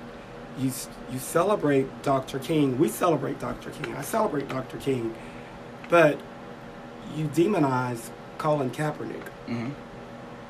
[0.57, 0.71] you
[1.11, 2.39] you celebrate Dr.
[2.39, 2.77] King.
[2.77, 3.69] We celebrate Dr.
[3.71, 3.95] King.
[3.95, 4.77] I celebrate Dr.
[4.77, 5.15] King,
[5.89, 6.19] but
[7.15, 9.25] you demonize Colin Kaepernick.
[9.47, 9.69] Mm-hmm.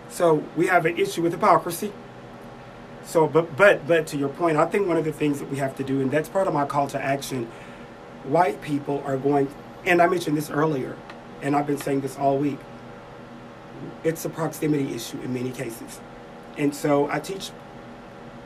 [0.09, 1.93] So we have an issue with hypocrisy.
[3.05, 5.57] So, but but but to your point, I think one of the things that we
[5.57, 7.49] have to do, and that's part of my call to action.
[8.23, 9.47] White people are going,
[9.85, 10.95] and I mentioned this earlier,
[11.41, 12.59] and I've been saying this all week.
[14.03, 15.99] It's a proximity issue in many cases,
[16.57, 17.51] and so I teach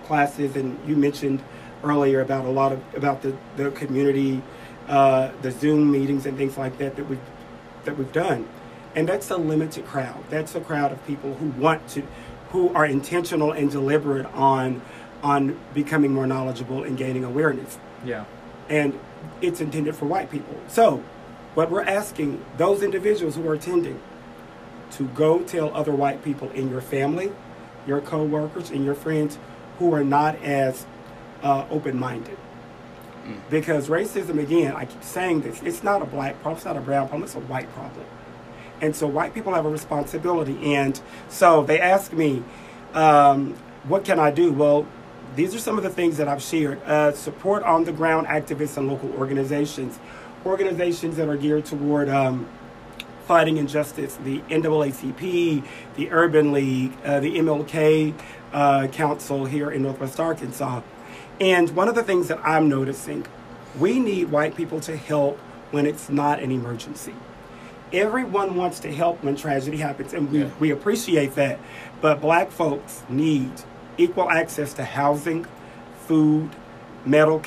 [0.06, 1.42] classes, and you mentioned
[1.84, 4.42] earlier about a lot of about the the community,
[4.88, 7.18] uh, the Zoom meetings and things like that that we
[7.86, 8.48] that we've done,
[8.96, 10.24] and that's a limited crowd.
[10.30, 12.04] That's a crowd of people who want to,
[12.52, 14.82] who are intentional and deliberate on
[15.24, 18.26] on becoming more knowledgeable and gaining awareness, Yeah.
[18.70, 19.00] and
[19.42, 20.56] it's intended for white people.
[20.68, 21.02] So,
[21.54, 24.02] what we're asking those individuals who are attending
[24.92, 27.32] to go tell other white people in your family,
[27.88, 29.38] your coworkers, and your friends
[29.80, 30.86] who are not as
[31.42, 32.38] uh, open-minded.
[33.50, 36.82] Because racism, again, I keep saying this, it's not a black problem, it's not a
[36.82, 38.06] brown problem, it's a white problem.
[38.82, 40.76] And so white people have a responsibility.
[40.76, 41.00] And
[41.30, 42.44] so they ask me,
[42.94, 43.56] um,
[43.86, 44.52] what can I do?
[44.52, 44.86] Well,
[45.36, 46.84] these are some of the things that I've shared.
[46.84, 50.00] Uh, support on the ground activists and local organizations,
[50.46, 52.48] organizations that are geared toward um,
[53.28, 55.64] fighting injustice, the NAACP,
[55.96, 58.14] the Urban League, uh, the MLK
[58.52, 60.82] uh, Council here in Northwest Arkansas.
[61.40, 63.26] And one of the things that I'm noticing,
[63.80, 65.38] we need white people to help
[65.72, 67.16] when it's not an emergency.
[67.92, 70.50] everyone wants to help when tragedy happens, and we, Yeah.
[70.60, 71.60] we appreciate that.
[72.02, 73.52] But black folks need
[74.00, 75.46] equal access to housing,
[76.08, 76.50] food,
[77.06, 77.44] medical,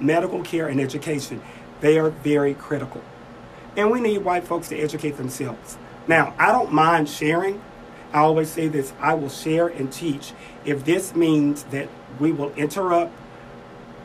[0.00, 1.42] medical care, and education.
[1.82, 3.02] They are very critical.
[3.76, 5.76] And we need white folks to educate themselves.
[6.06, 7.60] Now, I don't mind sharing.
[8.12, 10.32] I always say this I will share and teach
[10.64, 11.88] if this means that
[12.18, 13.12] we will interrupt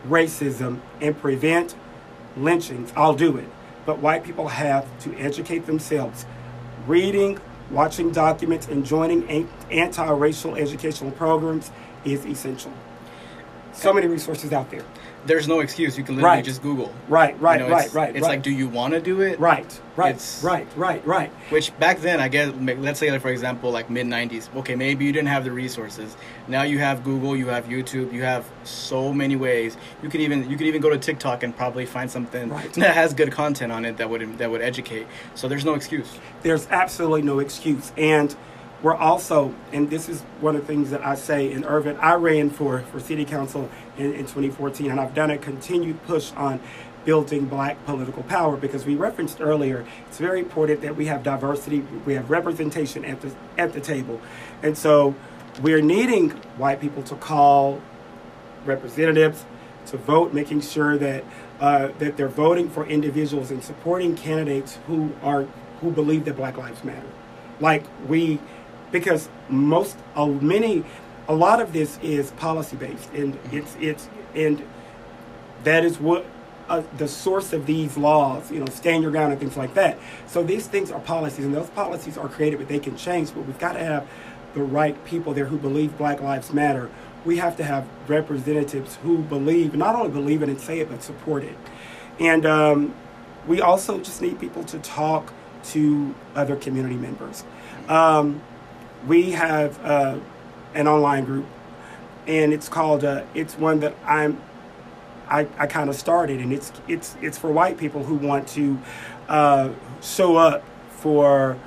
[0.08, 1.76] racism and prevent
[2.36, 2.92] lynchings.
[2.96, 3.48] I'll do it.
[3.86, 6.26] But white people have to educate themselves.
[6.88, 7.40] Reading,
[7.70, 11.72] watching documents, and joining anti racial educational programs
[12.06, 12.74] is essential.
[13.74, 14.84] So many resources out there.
[15.26, 15.98] There's no excuse.
[15.98, 16.46] You can literally Right.
[16.46, 16.94] just Google.
[17.10, 18.16] Right, right, You know, right, right.
[18.16, 18.30] It's right.
[18.36, 19.40] like, do you want to do it?
[19.40, 19.66] Right,
[19.98, 21.32] right, It's- right, right, right, right.
[21.50, 24.50] Which back then, I guess, let's say, like, for example, like mid '90s.
[24.56, 26.16] Okay, maybe you didn't have the resources.
[26.48, 29.76] Now you have Google, you have YouTube, you have so many ways.
[30.02, 32.72] You could even you could even go to TikTok and probably find something Right.
[32.76, 35.08] that has good content on it that would that would educate.
[35.36, 36.08] So there's no excuse.
[36.44, 37.92] There's absolutely no excuse.
[37.98, 38.34] And
[38.84, 42.14] we're also, and this is one of the things that I say in Irvin, I
[42.14, 46.60] ran for, for city council in, in 2014, and I've done a continued push on
[47.06, 51.80] building black political power because we referenced earlier it's very important that we have diversity
[52.06, 54.20] we have representation at the at the table
[54.62, 55.16] and so
[55.62, 57.82] we're needing white people to call
[58.66, 59.46] representatives
[59.88, 61.24] to vote, making sure that
[61.60, 65.48] uh, that they're voting for individuals and supporting candidates who are
[65.82, 67.08] who believe that Black Lives Matter.
[67.60, 68.40] Like we,
[68.92, 70.84] because most, uh, many,
[71.28, 74.62] a lot of this is policy based, and it's it's and
[75.64, 76.26] that is what.
[76.70, 79.98] Uh, the source of these laws, you know, stand your ground and things like that.
[80.26, 83.34] So these things are policies, and those policies are created, but they can change.
[83.34, 84.06] But we've got to have
[84.54, 86.90] the right people there who believe Black Lives Matter.
[87.24, 91.02] We have to have representatives who believe, not only believe it and say it, but
[91.04, 91.58] support it.
[92.20, 92.94] And um,
[93.48, 95.32] we also just need people to talk
[95.66, 97.46] to other community members.
[97.88, 98.42] Um,
[99.08, 100.20] we have uh,
[100.78, 101.46] an online group,
[102.28, 103.04] and it's called.
[103.04, 104.42] Uh, it's one that I'm.
[105.28, 108.80] I, I kind of started, and it's it's it's for white people who want to
[109.28, 109.70] uh,
[110.02, 111.58] show up for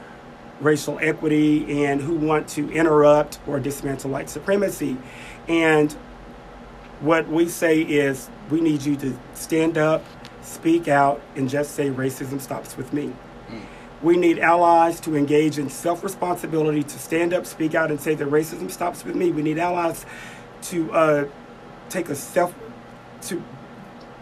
[0.60, 4.96] racial equity and who want to interrupt or dismantle white supremacy.
[5.48, 5.92] And
[7.00, 10.04] what we say is we need you to stand up,
[10.42, 13.12] speak out, and just say racism stops with me.
[14.02, 18.14] We need allies to engage in self responsibility, to stand up, speak out, and say
[18.14, 19.30] that racism stops with me.
[19.30, 20.06] We need allies
[20.62, 21.28] to uh,
[21.88, 22.54] take a self,
[23.22, 23.42] to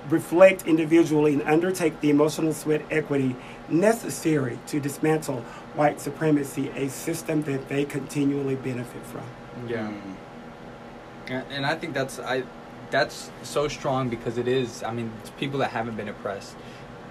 [0.08, 3.36] reflect individually and undertake the emotional sweat equity
[3.68, 5.40] necessary to dismantle
[5.74, 9.24] white supremacy, a system that they continually benefit from.
[9.68, 9.92] Yeah.
[11.28, 12.44] And I think that's I
[12.90, 16.56] that's so strong because it is I mean it's people that haven't been oppressed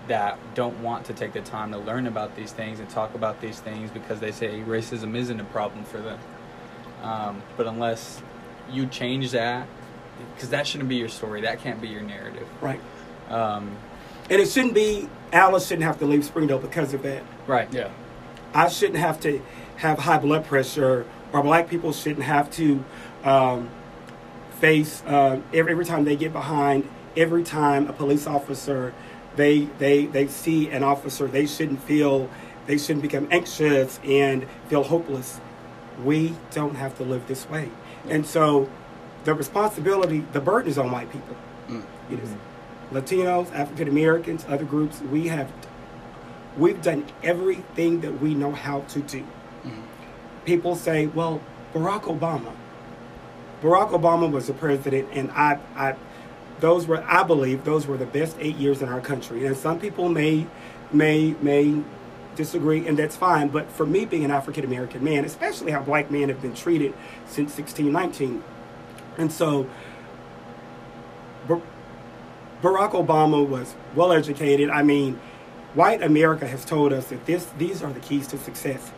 [0.07, 3.41] that don't want to take the time to learn about these things and talk about
[3.41, 6.19] these things because they say racism isn't a problem for them.
[7.03, 8.21] Um, but unless
[8.71, 9.67] you change that,
[10.33, 12.47] because that shouldn't be your story, that can't be your narrative.
[12.61, 12.79] Right.
[13.29, 13.75] Um,
[14.29, 17.23] And it shouldn't be, Alice shouldn't have to leave Springdale because of that.
[17.45, 17.71] right.
[17.73, 17.89] Yeah.
[18.53, 19.41] I shouldn't have to
[19.77, 22.83] have high blood pressure, or black people shouldn't have to
[23.23, 23.69] um,
[24.59, 28.93] face uh, every, every time they get behind, every time a police officer,
[29.37, 32.29] they, they, they see an officer, they shouldn't feel,
[32.65, 35.39] they shouldn't become anxious and feel hopeless.
[36.03, 37.71] We don't have to live this way.
[38.09, 38.69] And so
[39.23, 41.35] the responsibility, the burden is on white people.
[41.69, 41.83] Mm.
[42.11, 42.35] It is.
[42.91, 45.51] Latinos, African Americans, other groups, we have
[46.57, 49.23] we've done everything that we know how to do.
[50.45, 51.41] People say, well,
[51.73, 52.53] Barack Obama.
[53.61, 55.95] Barack Obama was the president, and I, I,
[56.59, 59.45] those were, I believe, those were the best eight years in our country.
[59.45, 60.47] And some people may,
[60.91, 61.83] may, may
[62.35, 63.49] disagree, and that's fine.
[63.49, 66.93] But for me, being an African American man, especially how black men have been treated
[67.25, 68.43] since 1619,
[69.17, 69.67] and so
[71.47, 71.61] Bar-
[72.61, 74.69] Barack Obama was well educated.
[74.69, 75.19] I mean,
[75.73, 78.91] white America has told us that this these are the keys to success.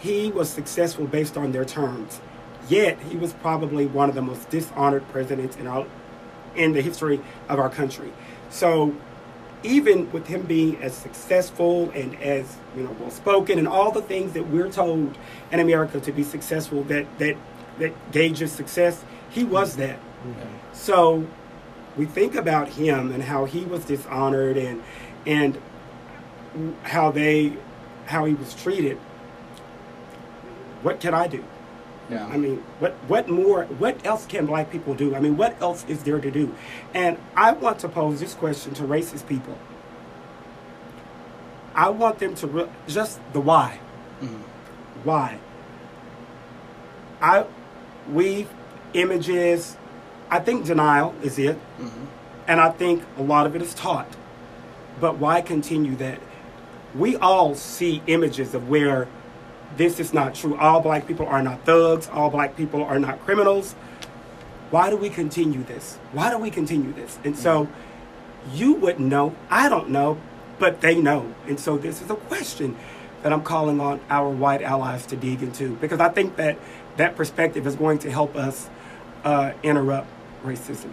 [0.00, 2.20] He was successful based on their terms.
[2.68, 5.86] Yet he was probably one of the most dishonored presidents in our
[6.56, 8.12] in the history of our country.
[8.50, 8.94] So
[9.62, 14.02] even with him being as successful and as you know well spoken and all the
[14.02, 15.16] things that we're told
[15.50, 17.36] in America to be successful that that
[17.78, 19.80] that gauges success, he was mm-hmm.
[19.80, 19.98] that.
[19.98, 20.74] Mm-hmm.
[20.74, 21.26] So
[21.96, 24.82] we think about him and how he was dishonored and
[25.26, 25.60] and
[26.82, 27.56] how they
[28.06, 28.98] how he was treated.
[30.82, 31.42] What can I do?
[32.10, 32.26] Yeah.
[32.26, 33.64] I mean, what what more?
[33.64, 35.14] What else can black people do?
[35.14, 36.54] I mean, what else is there to do?
[36.92, 39.58] And I want to pose this question to racist people:
[41.74, 43.80] I want them to re- just the why.
[44.20, 44.42] Mm-hmm.
[45.04, 45.38] Why?
[47.22, 47.46] I
[48.12, 48.46] we
[48.92, 49.76] images.
[50.30, 52.04] I think denial is it, mm-hmm.
[52.48, 54.08] and I think a lot of it is taught.
[55.00, 56.20] But why continue that?
[56.94, 59.08] We all see images of where
[59.76, 60.56] this is not true.
[60.56, 62.08] All black people are not thugs.
[62.08, 63.72] All black people are not criminals.
[64.70, 65.98] Why do we continue this?
[66.12, 67.18] Why do we continue this?
[67.24, 67.68] And so
[68.52, 69.34] you wouldn't know.
[69.50, 70.18] I don't know,
[70.58, 71.34] but they know.
[71.46, 72.76] And so this is a question
[73.22, 76.58] that I'm calling on our white allies to dig into because I think that
[76.96, 78.68] that perspective is going to help us
[79.24, 80.08] uh, interrupt
[80.44, 80.92] racism.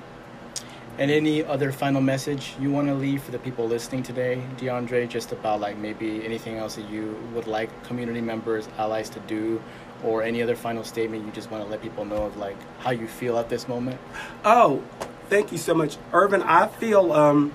[1.01, 5.09] And any other final message you want to leave for the people listening today, DeAndre,
[5.09, 9.59] just about like maybe anything else that you would like community members, allies to do,
[10.03, 12.91] or any other final statement you just want to let people know of like how
[12.91, 13.99] you feel at this moment?
[14.45, 14.83] Oh,
[15.27, 16.43] thank you so much, Irvin.
[16.43, 17.51] I feel um,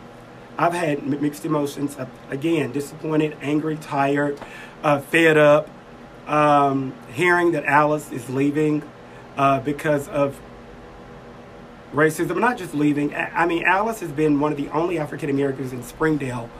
[0.58, 1.96] I've had mixed emotions.
[1.96, 4.40] Uh, again, disappointed, angry, tired,
[4.82, 5.70] uh, fed up.
[6.26, 8.82] Um, hearing that Alice is leaving
[9.36, 10.40] uh, because of
[11.92, 13.14] racism, not just leaving.
[13.14, 16.50] I mean, Alice has been one of the only African Americans in Springdale.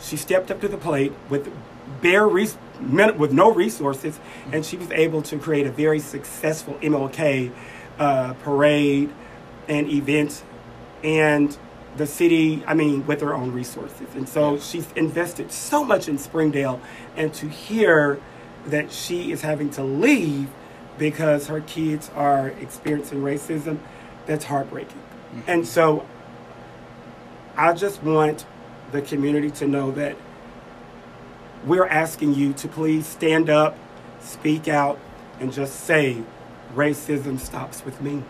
[0.00, 1.52] She stepped up to the plate with
[2.00, 4.18] bare res- with no resources,
[4.52, 7.52] and she was able to create a very successful MLK
[7.98, 9.12] uh, parade
[9.68, 10.42] and event,
[11.02, 11.56] and
[11.96, 12.62] the city.
[12.66, 16.80] I mean, with her own resources, and so she's invested so much in Springdale,
[17.16, 18.20] and to hear
[18.66, 20.48] that she is having to leave
[20.98, 23.78] because her kids are experiencing racism
[24.26, 24.98] that's heartbreaking.
[24.98, 25.50] Mm-hmm.
[25.50, 26.06] And so
[27.56, 28.46] I just want
[28.92, 30.16] the community to know that
[31.64, 33.76] we're asking you to please stand up,
[34.20, 34.98] speak out,
[35.40, 36.22] and just say,
[36.74, 38.22] racism stops with me.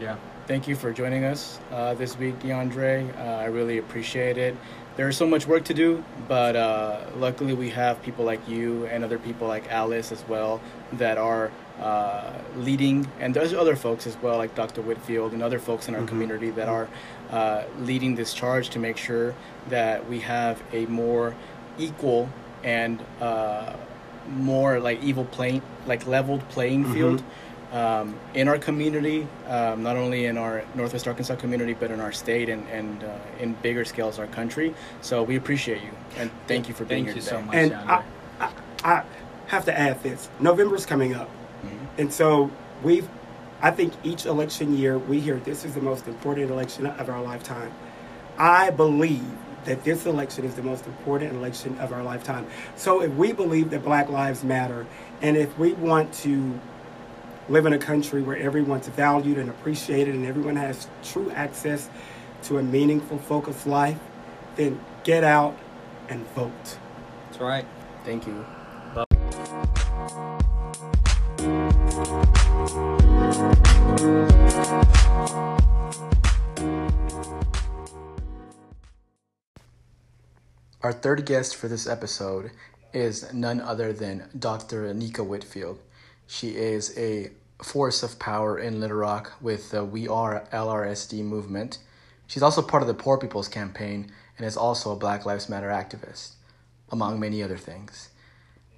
[0.00, 0.16] Yeah.
[0.46, 3.16] Thank you for joining us uh, this week, DeAndre.
[3.16, 4.56] Uh, I really appreciate it.
[4.96, 9.04] There's so much work to do, but uh, luckily we have people like you and
[9.04, 10.60] other people like Alice as well
[10.94, 14.82] that are uh, leading, and there's other folks as well, like Dr.
[14.82, 16.08] Whitfield and other folks in our mm-hmm.
[16.08, 16.88] community that are
[17.30, 19.34] uh, leading this charge to make sure
[19.68, 21.34] that we have a more
[21.78, 22.28] equal
[22.62, 23.74] and uh,
[24.28, 26.94] more like evil playing, like leveled playing mm-hmm.
[26.94, 27.22] field.
[27.72, 32.10] Um, in our community, um, not only in our Northwest Arkansas community, but in our
[32.10, 34.74] state and, and uh, in bigger scales, our country.
[35.02, 37.36] So we appreciate you and thank you for being thank here today.
[37.36, 37.54] so much.
[37.54, 38.02] And I,
[38.40, 38.50] I,
[38.82, 39.04] I,
[39.46, 41.30] have to add this: November's coming up.
[42.00, 42.50] And so
[42.82, 43.06] we've,
[43.60, 47.20] I think each election year we hear this is the most important election of our
[47.22, 47.70] lifetime.
[48.38, 49.30] I believe
[49.66, 52.46] that this election is the most important election of our lifetime.
[52.74, 54.86] So if we believe that Black Lives Matter,
[55.20, 56.58] and if we want to
[57.50, 61.90] live in a country where everyone's valued and appreciated and everyone has true access
[62.44, 63.98] to a meaningful, focused life,
[64.56, 65.54] then get out
[66.08, 66.78] and vote.
[67.26, 67.66] That's right.
[68.06, 68.46] Thank you.
[80.82, 82.52] Our third guest for this episode
[82.94, 84.84] is none other than Dr.
[84.84, 85.78] Anika Whitfield.
[86.26, 87.32] She is a
[87.62, 91.80] force of power in Little Rock with the We Are LRSD movement.
[92.26, 95.68] She's also part of the Poor People's Campaign and is also a Black Lives Matter
[95.68, 96.36] activist,
[96.90, 98.08] among many other things.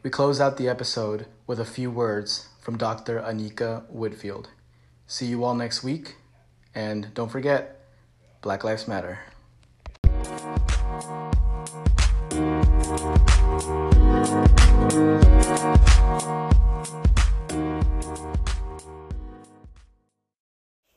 [0.02, 3.20] We close out the episode with a few words from Dr.
[3.20, 4.48] Anika Whitfield.
[5.06, 6.16] See you all next week,
[6.74, 7.78] and don't forget
[8.40, 9.20] Black Lives Matter.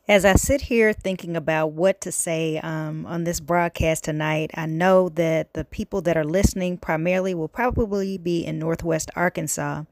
[0.08, 4.66] As I sit here thinking about what to say um, on this broadcast tonight, I
[4.66, 9.84] know that the people that are listening primarily will probably be in Northwest Arkansas.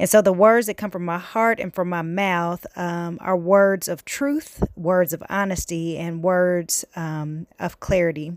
[0.00, 3.36] And so the words that come from my heart and from my mouth um, are
[3.36, 8.36] words of truth, words of honesty, and words um, of clarity.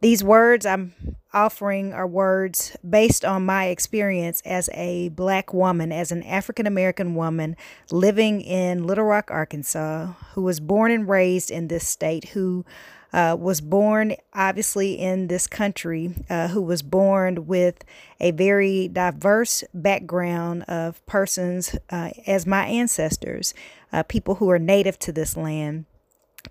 [0.00, 0.94] These words I'm
[1.34, 7.14] offering are words based on my experience as a black woman, as an African American
[7.14, 7.54] woman
[7.90, 12.64] living in Little Rock, Arkansas, who was born and raised in this state, who
[13.12, 17.84] uh, was born obviously in this country, uh, who was born with
[18.20, 23.52] a very diverse background of persons uh, as my ancestors,
[23.92, 25.84] uh, people who are native to this land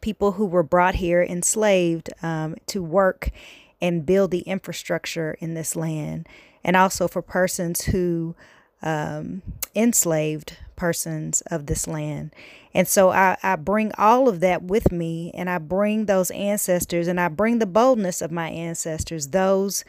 [0.01, 3.29] people who were brought here enslaved um, to work
[3.81, 6.27] and build the infrastructure in this land,
[6.63, 8.35] and also for persons who
[8.81, 9.41] um,
[9.75, 12.33] enslaved persons of this land.
[12.73, 17.07] And so I, I bring all of that with me, and I bring those ancestors,
[17.07, 19.83] and I bring the boldness of my ancestors, those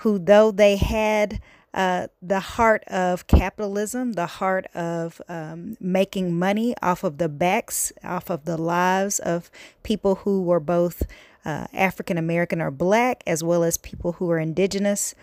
[0.00, 1.40] who, though they had
[1.76, 7.92] uh, the heart of capitalism, the heart of um, making money off of the backs,
[8.02, 9.50] off of the lives of
[9.82, 11.02] people who were both
[11.44, 15.14] uh, African American or black, as well as people who are indigenous,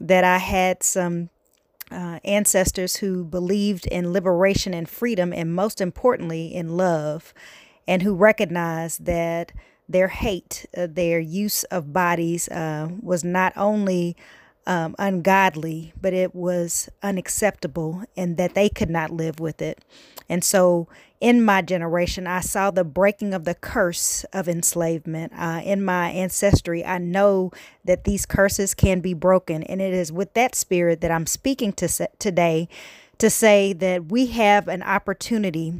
[0.00, 1.28] that I had some
[1.90, 7.34] uh, ancestors who believed in liberation and freedom, and most importantly, in love,
[7.86, 9.52] and who recognized that
[9.86, 14.16] their hate, uh, their use of bodies, uh, was not only
[14.68, 19.82] um, ungodly, but it was unacceptable, and that they could not live with it.
[20.28, 20.88] And so,
[21.20, 25.32] in my generation, I saw the breaking of the curse of enslavement.
[25.34, 27.50] Uh, in my ancestry, I know
[27.84, 29.64] that these curses can be broken.
[29.64, 31.88] And it is with that spirit that I'm speaking to
[32.20, 32.68] today
[33.16, 35.74] to say that we have an opportunity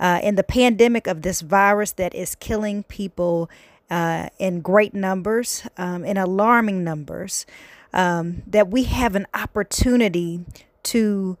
[0.00, 3.50] uh, in the pandemic of this virus that is killing people
[3.90, 7.44] uh, in great numbers, um, in alarming numbers,
[7.92, 10.44] um, that we have an opportunity
[10.84, 11.36] to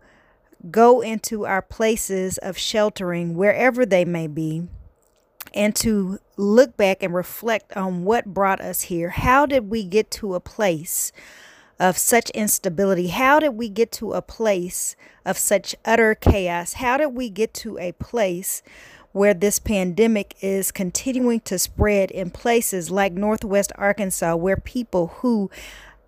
[0.70, 4.66] go into our places of sheltering, wherever they may be,
[5.54, 9.10] and to look back and reflect on what brought us here.
[9.10, 11.12] How did we get to a place
[11.78, 13.08] of such instability?
[13.08, 16.74] How did we get to a place of such utter chaos?
[16.74, 18.62] How did we get to a place
[19.12, 25.50] where this pandemic is continuing to spread in places like Northwest Arkansas, where people who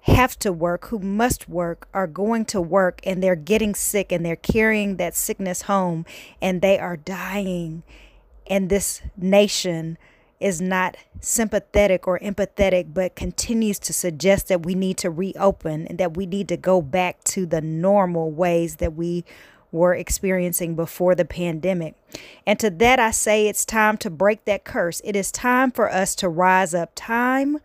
[0.02, 4.24] have to work, who must work, are going to work and they're getting sick and
[4.24, 6.06] they're carrying that sickness home
[6.40, 7.82] and they are dying.
[8.46, 9.98] And this nation
[10.40, 15.98] is not sympathetic or empathetic, but continues to suggest that we need to reopen and
[15.98, 19.24] that we need to go back to the normal ways that we
[19.70, 21.94] were experiencing before the pandemic.
[22.46, 25.00] And to that, I say it's time to break that curse.
[25.04, 26.92] It is time for us to rise up.
[26.96, 27.58] Time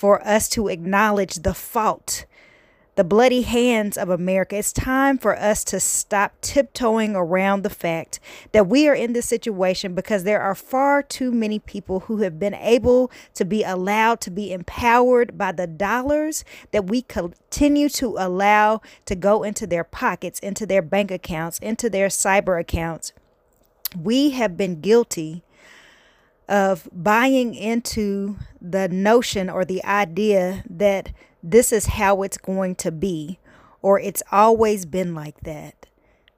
[0.00, 2.24] for us to acknowledge the fault,
[2.94, 4.56] the bloody hands of America.
[4.56, 8.18] It's time for us to stop tiptoeing around the fact
[8.52, 12.38] that we are in this situation because there are far too many people who have
[12.38, 18.16] been able to be allowed to be empowered by the dollars that we continue to
[18.18, 23.12] allow to go into their pockets, into their bank accounts, into their cyber accounts.
[23.94, 25.42] We have been guilty
[26.50, 31.10] of buying into the notion or the idea that
[31.42, 33.38] this is how it's going to be
[33.80, 35.86] or it's always been like that.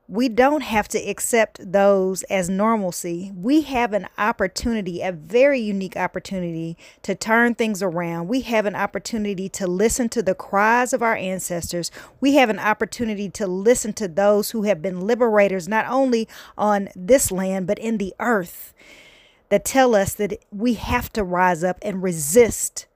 [0.08, 3.32] We don't have to accept those as normalcy.
[3.34, 8.28] We have an opportunity, a very unique opportunity to turn things around.
[8.28, 11.90] We have an opportunity to listen to the cries of our ancestors.
[12.20, 16.28] We have an opportunity to listen to those who have been liberators, not only
[16.58, 18.74] on this land, but in the earth
[19.52, 22.86] that tell us that we have to rise up and resist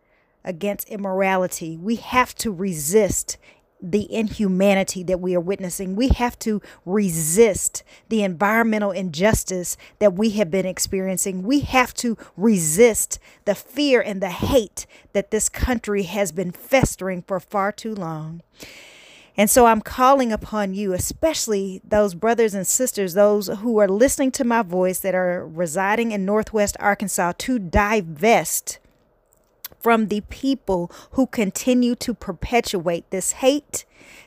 [0.43, 1.77] against immorality.
[1.77, 3.37] We have to resist
[3.83, 5.97] the inhumanity that we are witnessing.
[5.97, 11.43] We have to resist the environmental injustice that we have been experiencing.
[11.43, 17.21] We have to resist the fear and the hate that this country has been festering
[17.21, 18.41] for far too long.
[19.37, 24.31] And so I'm calling upon you, especially those brothers and sisters, those who are listening
[24.33, 28.79] to my voice that are residing in Northwest Arkansas, to divest
[29.79, 33.85] from the people who continue to perpetuate this hate,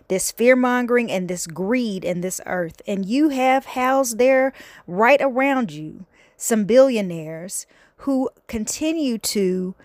[0.07, 2.81] this fear mongering, and this greed in this earth.
[2.88, 4.53] And you have housed there
[4.86, 6.06] right around you
[6.38, 7.65] some billionaires
[7.98, 9.76] who continue to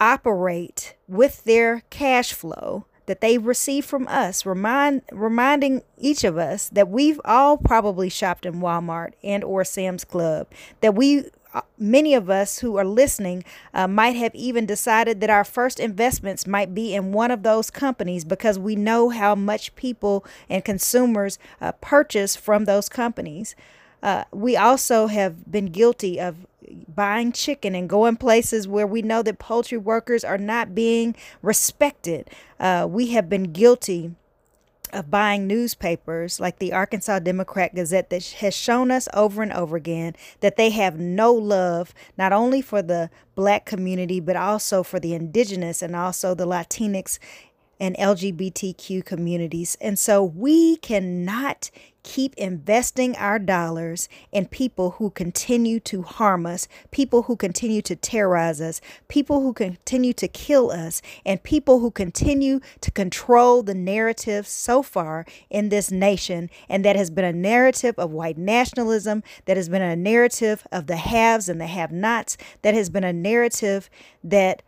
[0.00, 6.68] operate with their cash flow that they receive from us, remind reminding each of us
[6.68, 10.46] that we've all probably shopped in Walmart and or Sam's Club,
[10.80, 13.42] that we uh, many of us who are listening
[13.74, 17.68] uh, might have even decided that our first investments might be in one of those
[17.68, 23.56] companies because we know how much people and consumers uh, purchase from those companies.
[24.02, 26.46] Uh, we also have been guilty of
[26.94, 32.28] buying chicken and going places where we know that poultry workers are not being respected.
[32.58, 34.12] Uh, we have been guilty
[34.92, 39.76] of buying newspapers like the Arkansas Democrat Gazette that has shown us over and over
[39.76, 44.98] again that they have no love not only for the black community but also for
[44.98, 47.18] the indigenous and also the Latinx
[47.80, 49.76] and LGBTQ communities.
[49.80, 51.70] And so we cannot
[52.02, 57.94] keep investing our dollars in people who continue to harm us, people who continue to
[57.94, 63.74] terrorize us, people who continue to kill us, and people who continue to control the
[63.74, 66.48] narrative so far in this nation.
[66.68, 70.86] And that has been a narrative of white nationalism, that has been a narrative of
[70.86, 73.90] the haves and the have nots, that has been a narrative
[74.24, 74.62] that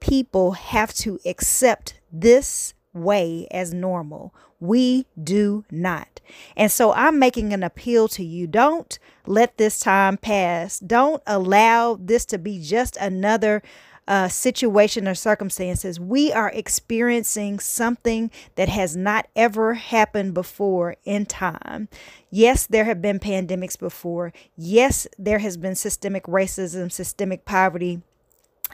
[0.00, 4.34] people have to accept this way as normal.
[4.60, 6.20] We do not.
[6.56, 8.46] And so I'm making an appeal to you.
[8.46, 10.78] Don't let this time pass.
[10.78, 13.62] Don't allow this to be just another
[14.06, 15.98] uh, situation or circumstances.
[15.98, 21.88] We are experiencing something that has not ever happened before in time.
[22.30, 24.32] Yes, there have been pandemics before.
[24.56, 28.02] Yes, there has been systemic racism, systemic poverty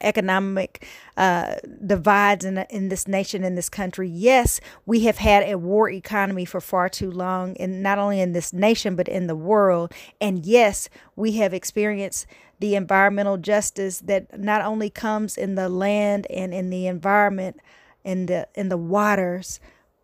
[0.01, 0.86] economic
[1.16, 4.09] uh, divides in, in this nation, in this country.
[4.09, 8.32] Yes, we have had a war economy for far too long, and not only in
[8.32, 9.93] this nation, but in the world.
[10.20, 12.27] And yes, we have experienced
[12.59, 17.60] the environmental justice that not only comes in the land and in the environment,
[18.05, 19.60] in the in the waters,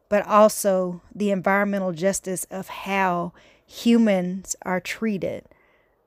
[0.09, 3.33] but also the environmental justice of how
[3.67, 5.45] humans are treated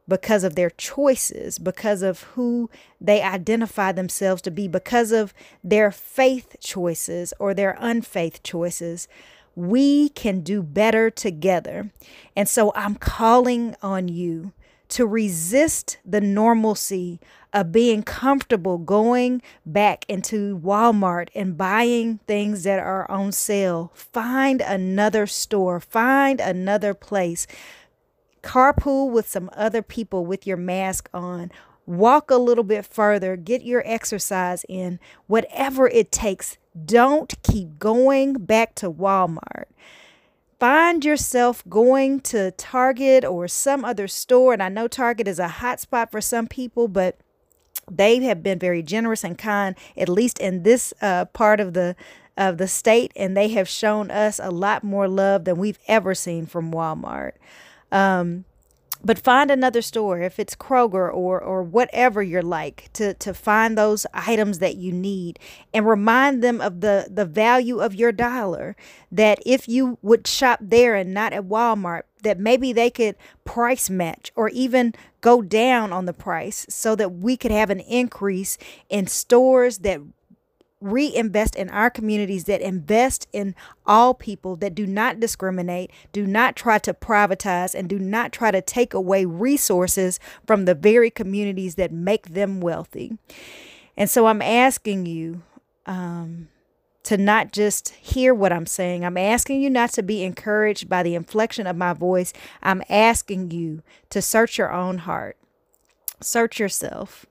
[0.10, 2.70] because of their choices, because of who
[3.00, 5.34] they identify themselves to be, because of
[5.64, 9.08] their faith choices or their unfaith choices.
[9.56, 11.92] We can do better together.
[12.36, 14.54] And so I'm calling on you
[14.90, 17.20] to resist the normalcy
[17.54, 23.92] of being comfortable going back into Walmart and buying things that are on sale.
[23.94, 27.48] Find another store, find another place
[28.42, 31.52] carpool with some other people with your mask on.
[31.86, 36.58] Walk a little bit further, get your exercise in, whatever it takes.
[36.86, 39.66] Don't keep going back to Walmart.
[40.60, 44.54] Find yourself going to Target or some other store.
[44.54, 47.18] And I know Target is a hot spot for some people, but
[47.90, 51.96] they have been very generous and kind, at least in this uh, part of the
[52.38, 56.16] of the state, and they have shown us a lot more love than we've ever
[56.16, 57.34] seen from Walmart.
[57.92, 58.46] Um,
[59.04, 63.78] but find another store if it's Kroger or or whatever you're like to to find
[63.78, 65.40] those items that you need
[65.74, 68.76] and remind them of the the value of your dollar.
[69.12, 73.90] That if you would shop there and not at Walmart that maybe they could price
[73.90, 78.58] match or even go down on the price so that we could have an increase
[78.90, 80.02] in stores that
[80.82, 83.54] reinvest in our communities that invest in
[83.86, 88.52] all people that do not discriminate, do not try to privatize, and do not try
[88.52, 93.18] to take away resources from the very communities that make them wealthy.
[93.98, 95.44] And so I'm asking you
[95.86, 96.48] um,
[97.04, 101.04] to not just hear what I'm saying, I'm asking you not to be encouraged by
[101.04, 102.32] the inflection of my voice.
[102.64, 105.36] I'm asking you to search your own heart,
[106.22, 107.26] search yourself,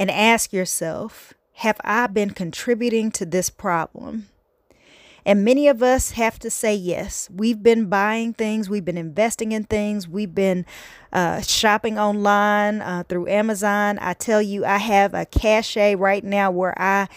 [0.00, 4.30] and ask yourself have I been contributing to this problem?
[5.26, 7.28] And many of us have to say yes.
[7.30, 10.64] We've been buying things, we've been investing in things, we've been
[11.12, 13.98] uh, shopping online uh, through Amazon.
[14.00, 17.08] I tell you, I have a cache right now where I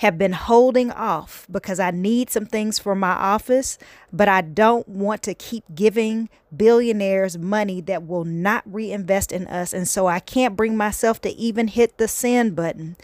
[0.00, 3.78] have been holding off because I need some things for my office,
[4.12, 9.72] but I don't want to keep giving billionaires money that will not reinvest in us.
[9.72, 12.96] And so I can't bring myself to even hit the send button.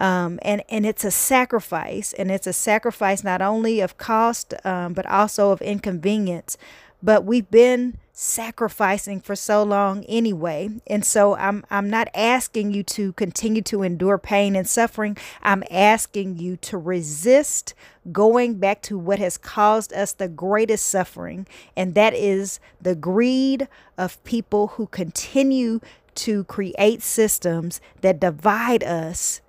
[0.00, 4.94] Um, and and it's a sacrifice, and it's a sacrifice not only of cost, um,
[4.94, 6.56] but also of inconvenience.
[7.02, 12.82] But we've been sacrificing for so long anyway, and so I'm I'm not asking you
[12.84, 15.18] to continue to endure pain and suffering.
[15.42, 17.74] I'm asking you to resist
[18.10, 21.46] going back to what has caused us the greatest suffering,
[21.76, 23.68] and that is the greed
[23.98, 25.80] of people who continue
[26.16, 29.40] to create systems that divide us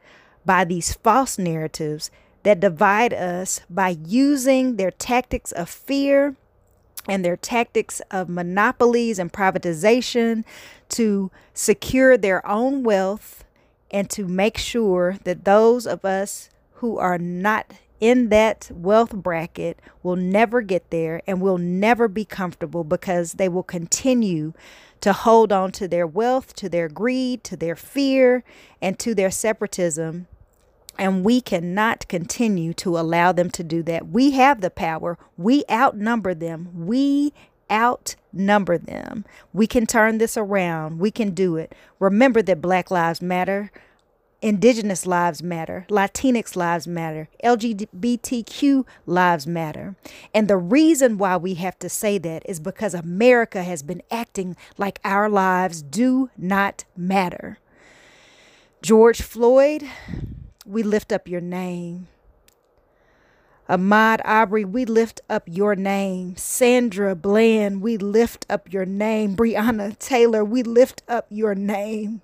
[0.45, 2.11] by these false narratives
[2.43, 6.35] that divide us by using their tactics of fear
[7.07, 10.43] and their tactics of monopolies and privatization
[10.89, 13.43] to secure their own wealth
[13.91, 19.79] and to make sure that those of us who are not in that wealth bracket
[20.01, 24.53] will never get there and will never be comfortable because they will continue
[25.01, 28.43] to hold on to their wealth, to their greed, to their fear,
[28.81, 30.27] and to their separatism
[30.97, 34.09] and we cannot continue to allow them to do that.
[34.09, 35.17] We have the power.
[35.37, 36.85] We outnumber them.
[36.85, 37.33] We
[37.71, 39.25] outnumber them.
[39.53, 40.99] We can turn this around.
[40.99, 41.73] We can do it.
[41.99, 43.71] Remember that Black Lives Matter,
[44.41, 49.95] Indigenous lives matter, Latinx lives matter, LGBTQ lives matter.
[50.33, 54.57] And the reason why we have to say that is because America has been acting
[54.79, 57.59] like our lives do not matter.
[58.81, 59.87] George Floyd,
[60.65, 62.07] we lift up your name.
[63.69, 66.35] Ahmaud Arbery, we lift up your name.
[66.35, 69.35] Sandra Bland, we lift up your name.
[69.35, 72.21] Breonna Taylor, we lift up your name.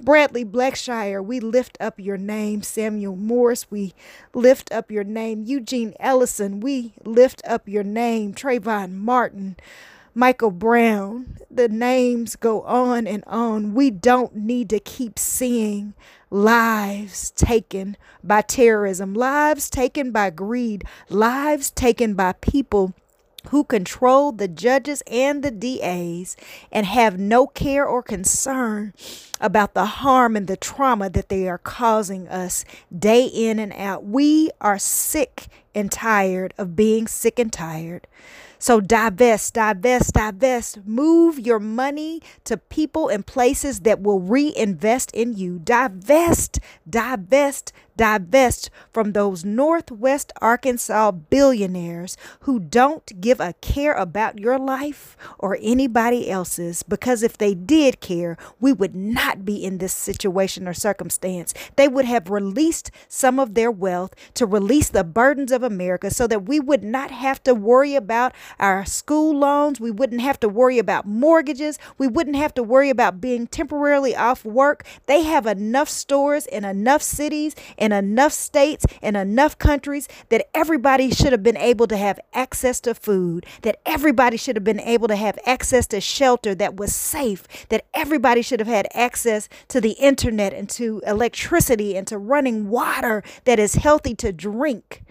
[0.00, 2.62] Bradley Blackshire, we lift up your name.
[2.62, 3.94] Samuel Morris, we
[4.34, 5.42] lift up your name.
[5.44, 8.34] Eugene Ellison, we lift up your name.
[8.34, 9.56] Trayvon Martin,
[10.14, 13.74] Michael Brown, the names go on and on.
[13.74, 15.94] We don't need to keep seeing
[16.30, 22.94] lives taken by terrorism, lives taken by greed, lives taken by people
[23.48, 26.36] who control the judges and the DAs
[26.72, 28.92] and have no care or concern
[29.40, 32.64] about the harm and the trauma that they are causing us
[32.96, 34.04] day in and out.
[34.04, 38.06] We are sick and tired of being sick and tired.
[38.58, 40.86] So divest, divest, divest.
[40.86, 45.58] Move your money to people and places that will reinvest in you.
[45.58, 46.58] Divest,
[46.88, 55.16] divest, divest from those Northwest Arkansas billionaires who don't give a care about your life
[55.38, 56.82] or anybody else's.
[56.82, 61.54] Because if they did care, we would not be in this situation or circumstance.
[61.76, 66.26] They would have released some of their wealth to release the burdens of America so
[66.26, 69.80] that we would not have to worry about our school loans.
[69.80, 71.78] We wouldn't have to worry about mortgages.
[71.98, 74.84] We wouldn't have to worry about being temporarily off work.
[75.06, 77.54] They have enough stores in enough cities
[77.86, 82.80] in enough states in enough countries that everybody should have been able to have access
[82.80, 86.92] to food, that everybody should have been able to have access to shelter that was
[86.92, 92.18] safe, that everybody should have had access to the internet and to electricity and to
[92.18, 95.04] running water that is healthy to drink.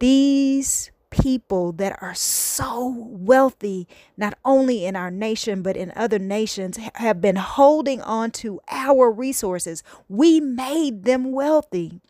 [0.00, 0.90] These
[1.20, 7.20] people that are so wealthy, not only in our nation, but in other nations, have
[7.20, 9.82] been holding on to our resources.
[10.08, 12.00] We made them wealthy.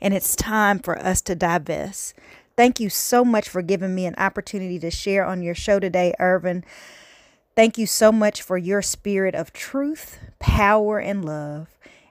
[0.00, 2.14] And it's time for us to divest.
[2.56, 6.14] Thank you so much for giving me an opportunity to share on your show today,
[6.18, 6.64] Irvin.
[7.54, 11.68] Thank you so much for your spirit of truth, power, and love.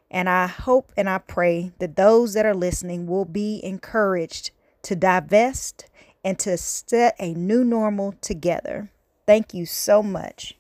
[0.10, 4.52] And I hope and I pray that those that are listening will be encouraged
[4.88, 5.86] to divest
[6.24, 8.90] and to set a new normal together.
[9.26, 10.56] Thank you so much.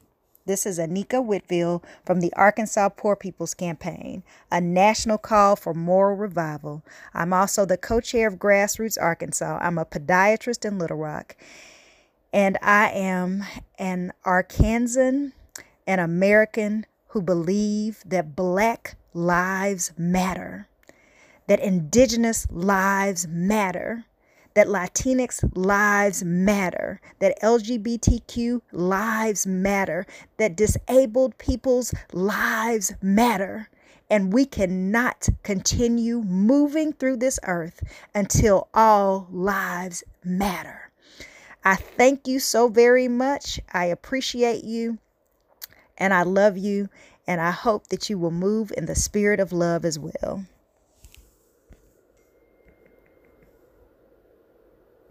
[0.45, 6.17] This is Anika Whitfield from the Arkansas Poor People's Campaign, a national call for moral
[6.17, 6.83] revival.
[7.13, 9.59] I'm also the co chair of Grassroots Arkansas.
[9.61, 11.37] I'm a podiatrist in Little Rock,
[12.33, 13.45] and I am
[13.79, 15.31] an Arkansan,
[15.85, 20.67] an American who believe that Black lives matter,
[21.47, 24.03] that Indigenous lives matter,
[24.57, 30.07] that Latinx lives matter, that LGBTQ lives matter,
[30.37, 33.69] that disabled people's lives matter.
[34.09, 37.83] And we cannot continue moving through this earth
[38.15, 40.89] until all lives matter.
[41.63, 43.59] I thank you so very much.
[43.71, 44.97] I appreciate you
[45.99, 46.89] and I love you.
[47.27, 50.45] And I hope that you will move in the spirit of love as well.